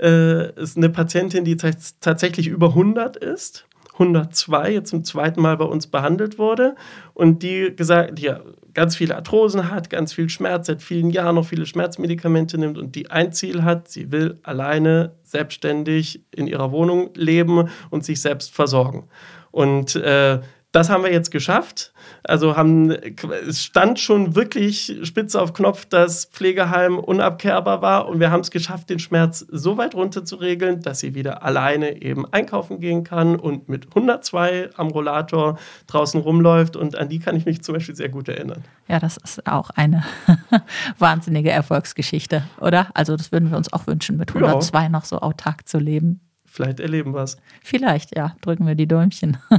Äh, 0.00 0.52
ist 0.60 0.76
eine 0.76 0.90
Patientin, 0.90 1.44
die 1.44 1.56
tatsächlich 1.56 2.48
über 2.48 2.68
100 2.68 3.16
ist 3.16 3.66
102 3.94 4.72
jetzt 4.72 4.90
zum 4.90 5.04
zweiten 5.04 5.40
Mal 5.40 5.56
bei 5.56 5.64
uns 5.64 5.86
behandelt 5.86 6.38
wurde 6.38 6.74
und 7.14 7.42
die 7.42 7.74
gesagt, 7.76 8.18
die 8.18 8.32
ganz 8.74 8.96
viele 8.96 9.16
Arthrosen 9.16 9.70
hat, 9.70 9.90
ganz 9.90 10.14
viel 10.14 10.28
Schmerz, 10.28 10.66
seit 10.66 10.82
vielen 10.82 11.10
Jahren 11.10 11.34
noch 11.34 11.44
viele 11.44 11.66
Schmerzmedikamente 11.66 12.56
nimmt 12.58 12.78
und 12.78 12.94
die 12.94 13.10
ein 13.10 13.32
Ziel 13.32 13.64
hat, 13.64 13.88
sie 13.88 14.10
will 14.10 14.38
alleine 14.42 15.12
selbstständig 15.24 16.24
in 16.30 16.46
ihrer 16.46 16.72
Wohnung 16.72 17.10
leben 17.14 17.68
und 17.90 18.04
sich 18.04 18.20
selbst 18.20 18.54
versorgen. 18.54 19.08
Und 19.52 19.94
äh, 19.96 20.40
das 20.72 20.88
haben 20.88 21.04
wir 21.04 21.12
jetzt 21.12 21.30
geschafft. 21.30 21.92
Also 22.24 22.56
haben, 22.56 22.90
es 22.90 23.62
stand 23.62 24.00
schon 24.00 24.34
wirklich 24.34 25.00
spitze 25.02 25.40
auf 25.40 25.52
Knopf, 25.52 25.84
dass 25.84 26.24
Pflegeheim 26.24 26.98
unabkehrbar 26.98 27.82
war 27.82 28.08
und 28.08 28.20
wir 28.20 28.30
haben 28.30 28.40
es 28.40 28.50
geschafft, 28.50 28.88
den 28.88 28.98
Schmerz 28.98 29.44
so 29.50 29.76
weit 29.76 29.94
runter 29.94 30.24
zu 30.24 30.36
regeln, 30.36 30.80
dass 30.80 31.00
sie 31.00 31.14
wieder 31.14 31.42
alleine 31.42 32.00
eben 32.00 32.24
einkaufen 32.32 32.80
gehen 32.80 33.04
kann 33.04 33.36
und 33.36 33.68
mit 33.68 33.88
102 33.88 34.70
am 34.76 34.88
Rollator 34.88 35.58
draußen 35.88 36.20
rumläuft 36.20 36.76
und 36.76 36.96
an 36.96 37.10
die 37.10 37.18
kann 37.18 37.36
ich 37.36 37.44
mich 37.44 37.62
zum 37.62 37.74
Beispiel 37.74 37.94
sehr 37.94 38.08
gut 38.08 38.28
erinnern. 38.28 38.64
Ja, 38.88 38.98
das 38.98 39.18
ist 39.18 39.46
auch 39.46 39.70
eine 39.70 40.04
wahnsinnige 40.98 41.50
Erfolgsgeschichte, 41.50 42.44
oder? 42.60 42.88
Also 42.94 43.16
das 43.16 43.30
würden 43.30 43.50
wir 43.50 43.58
uns 43.58 43.72
auch 43.72 43.86
wünschen, 43.86 44.16
mit 44.16 44.34
102 44.34 44.82
ja. 44.84 44.88
noch 44.88 45.04
so 45.04 45.18
autark 45.18 45.68
zu 45.68 45.78
leben. 45.78 46.20
Vielleicht 46.52 46.80
erleben 46.80 47.14
wir 47.14 47.22
es. 47.22 47.38
Vielleicht, 47.62 48.14
ja. 48.14 48.36
Drücken 48.42 48.66
wir 48.66 48.74
die 48.74 48.86
Däumchen. 48.86 49.38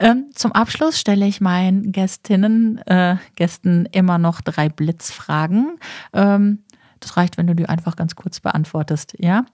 ähm, 0.00 0.26
zum 0.34 0.50
Abschluss 0.50 0.98
stelle 0.98 1.24
ich 1.26 1.40
meinen 1.40 1.92
Gästinnen, 1.92 2.78
äh, 2.88 3.18
Gästen 3.36 3.86
immer 3.92 4.18
noch 4.18 4.40
drei 4.40 4.68
Blitzfragen. 4.68 5.78
Ähm, 6.12 6.64
das 6.98 7.16
reicht, 7.16 7.38
wenn 7.38 7.46
du 7.46 7.54
die 7.54 7.68
einfach 7.68 7.94
ganz 7.94 8.16
kurz 8.16 8.40
beantwortest. 8.40 9.14
Ja? 9.20 9.46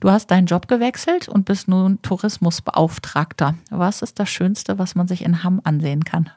Du 0.00 0.10
hast 0.10 0.30
deinen 0.30 0.44
Job 0.44 0.68
gewechselt 0.68 1.30
und 1.30 1.46
bist 1.46 1.66
nun 1.66 2.02
Tourismusbeauftragter. 2.02 3.54
Was 3.70 4.02
ist 4.02 4.20
das 4.20 4.28
Schönste, 4.28 4.78
was 4.78 4.96
man 4.96 5.08
sich 5.08 5.24
in 5.24 5.42
Hamm 5.42 5.62
ansehen 5.64 6.04
kann? 6.04 6.28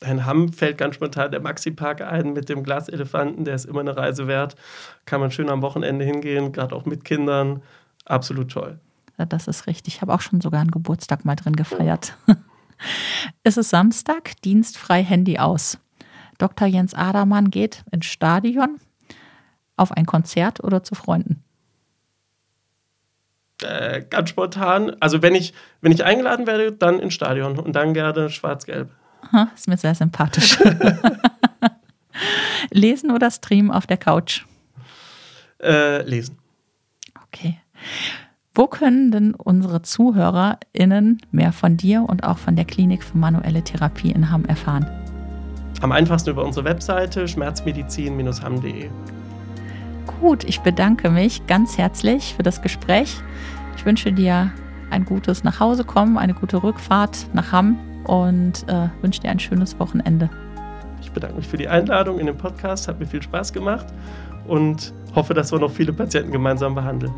In 0.00 0.24
Hamm 0.24 0.50
fällt 0.50 0.78
ganz 0.78 0.94
spontan 0.94 1.30
der 1.30 1.40
Maxi-Park 1.40 2.00
ein 2.00 2.32
mit 2.32 2.48
dem 2.48 2.62
Glaselefanten. 2.62 3.44
Der 3.44 3.54
ist 3.54 3.66
immer 3.66 3.80
eine 3.80 3.98
Reise 3.98 4.26
wert. 4.26 4.56
Kann 5.04 5.20
man 5.20 5.30
schön 5.30 5.50
am 5.50 5.60
Wochenende 5.60 6.06
hingehen, 6.06 6.52
gerade 6.52 6.74
auch 6.74 6.86
mit 6.86 7.04
Kindern 7.04 7.60
absolut 8.04 8.50
toll. 8.50 8.78
Das 9.16 9.46
ist 9.46 9.66
richtig. 9.66 9.96
Ich 9.96 10.02
habe 10.02 10.14
auch 10.14 10.20
schon 10.20 10.40
sogar 10.40 10.60
einen 10.60 10.70
Geburtstag 10.70 11.24
mal 11.24 11.36
drin 11.36 11.54
gefeiert. 11.54 12.16
es 13.42 13.56
ist 13.56 13.70
Samstag, 13.70 14.40
dienstfrei 14.42 15.02
Handy 15.02 15.38
aus. 15.38 15.78
Dr. 16.38 16.66
Jens 16.66 16.94
Adermann 16.94 17.50
geht 17.50 17.84
ins 17.92 18.06
Stadion, 18.06 18.80
auf 19.76 19.92
ein 19.92 20.06
Konzert 20.06 20.64
oder 20.64 20.82
zu 20.82 20.94
Freunden. 20.94 21.44
Äh, 23.62 24.02
ganz 24.02 24.30
spontan. 24.30 24.96
Also 25.00 25.22
wenn 25.22 25.34
ich, 25.34 25.54
wenn 25.80 25.92
ich 25.92 26.04
eingeladen 26.04 26.46
werde, 26.46 26.72
dann 26.72 26.98
ins 26.98 27.14
Stadion 27.14 27.58
und 27.58 27.74
dann 27.74 27.94
gerne 27.94 28.28
schwarz-gelb. 28.28 28.90
Ist 29.54 29.68
mir 29.68 29.76
sehr 29.76 29.94
sympathisch. 29.94 30.58
lesen 32.70 33.12
oder 33.12 33.30
streamen 33.30 33.70
auf 33.70 33.86
der 33.86 33.98
Couch? 33.98 34.44
Äh, 35.62 36.02
lesen. 36.02 36.38
Okay. 37.26 37.61
Wo 38.54 38.66
können 38.66 39.10
denn 39.10 39.34
unsere 39.34 39.80
ZuhörerInnen 39.80 41.22
mehr 41.30 41.52
von 41.52 41.78
dir 41.78 42.04
und 42.06 42.24
auch 42.24 42.36
von 42.36 42.54
der 42.54 42.66
Klinik 42.66 43.02
für 43.02 43.16
manuelle 43.16 43.62
Therapie 43.62 44.10
in 44.10 44.30
Hamm 44.30 44.44
erfahren? 44.44 44.86
Am 45.80 45.90
einfachsten 45.90 46.30
über 46.30 46.44
unsere 46.44 46.66
Webseite 46.66 47.26
schmerzmedizin-hamm.de. 47.26 48.90
Gut, 50.20 50.44
ich 50.44 50.60
bedanke 50.60 51.10
mich 51.10 51.46
ganz 51.46 51.78
herzlich 51.78 52.34
für 52.36 52.42
das 52.42 52.60
Gespräch. 52.60 53.16
Ich 53.76 53.86
wünsche 53.86 54.12
dir 54.12 54.52
ein 54.90 55.04
gutes 55.06 55.42
Nachhausekommen, 55.44 56.18
eine 56.18 56.34
gute 56.34 56.62
Rückfahrt 56.62 57.28
nach 57.32 57.52
Hamm 57.52 57.78
und 58.04 58.68
äh, 58.68 58.88
wünsche 59.00 59.22
dir 59.22 59.30
ein 59.30 59.40
schönes 59.40 59.80
Wochenende. 59.80 60.28
Ich 61.00 61.10
bedanke 61.10 61.36
mich 61.36 61.48
für 61.48 61.56
die 61.56 61.68
Einladung 61.68 62.18
in 62.18 62.26
den 62.26 62.36
Podcast, 62.36 62.86
hat 62.86 63.00
mir 63.00 63.06
viel 63.06 63.22
Spaß 63.22 63.52
gemacht 63.52 63.86
und 64.46 64.92
hoffe, 65.14 65.34
dass 65.34 65.50
wir 65.50 65.58
noch 65.58 65.70
viele 65.70 65.92
Patienten 65.92 66.32
gemeinsam 66.32 66.74
behandeln. 66.74 67.12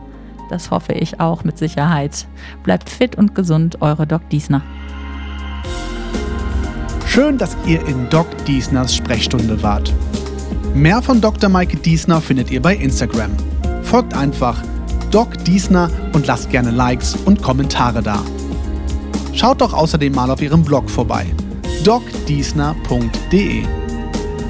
Das 0.50 0.70
hoffe 0.70 0.92
ich 0.92 1.20
auch 1.20 1.44
mit 1.44 1.58
Sicherheit. 1.58 2.26
Bleibt 2.62 2.90
fit 2.90 3.16
und 3.16 3.34
gesund, 3.34 3.80
eure 3.80 4.06
Doc 4.06 4.28
Diesner. 4.30 4.62
Schön, 7.06 7.38
dass 7.38 7.56
ihr 7.66 7.86
in 7.86 8.08
Doc 8.10 8.26
Diesners 8.46 8.94
Sprechstunde 8.94 9.62
wart. 9.62 9.92
Mehr 10.74 11.00
von 11.02 11.20
Dr. 11.20 11.48
Maike 11.48 11.76
Diesner 11.76 12.20
findet 12.20 12.50
ihr 12.50 12.60
bei 12.60 12.74
Instagram. 12.74 13.30
Folgt 13.82 14.14
einfach 14.14 14.60
Doc 15.10 15.44
Diesner 15.44 15.90
und 16.12 16.26
lasst 16.26 16.50
gerne 16.50 16.70
Likes 16.70 17.14
und 17.24 17.40
Kommentare 17.42 18.02
da. 18.02 18.22
Schaut 19.32 19.60
doch 19.60 19.72
außerdem 19.72 20.12
mal 20.12 20.30
auf 20.30 20.42
ihrem 20.42 20.64
Blog 20.64 20.90
vorbei 20.90 21.26
docdiesner.de. 21.84 23.62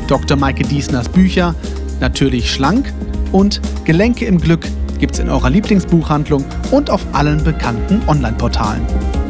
Dr. 0.06 0.36
Maike 0.36 0.64
Diesners 0.64 1.08
Bücher, 1.08 1.54
natürlich 2.00 2.50
schlank 2.50 2.92
und 3.32 3.60
Gelenke 3.84 4.24
im 4.26 4.40
Glück 4.40 4.66
gibt's 5.04 5.18
in 5.18 5.28
eurer 5.28 5.50
Lieblingsbuchhandlung 5.50 6.42
und 6.70 6.88
auf 6.88 7.04
allen 7.12 7.44
bekannten 7.44 8.00
Online-Portalen. 8.08 9.23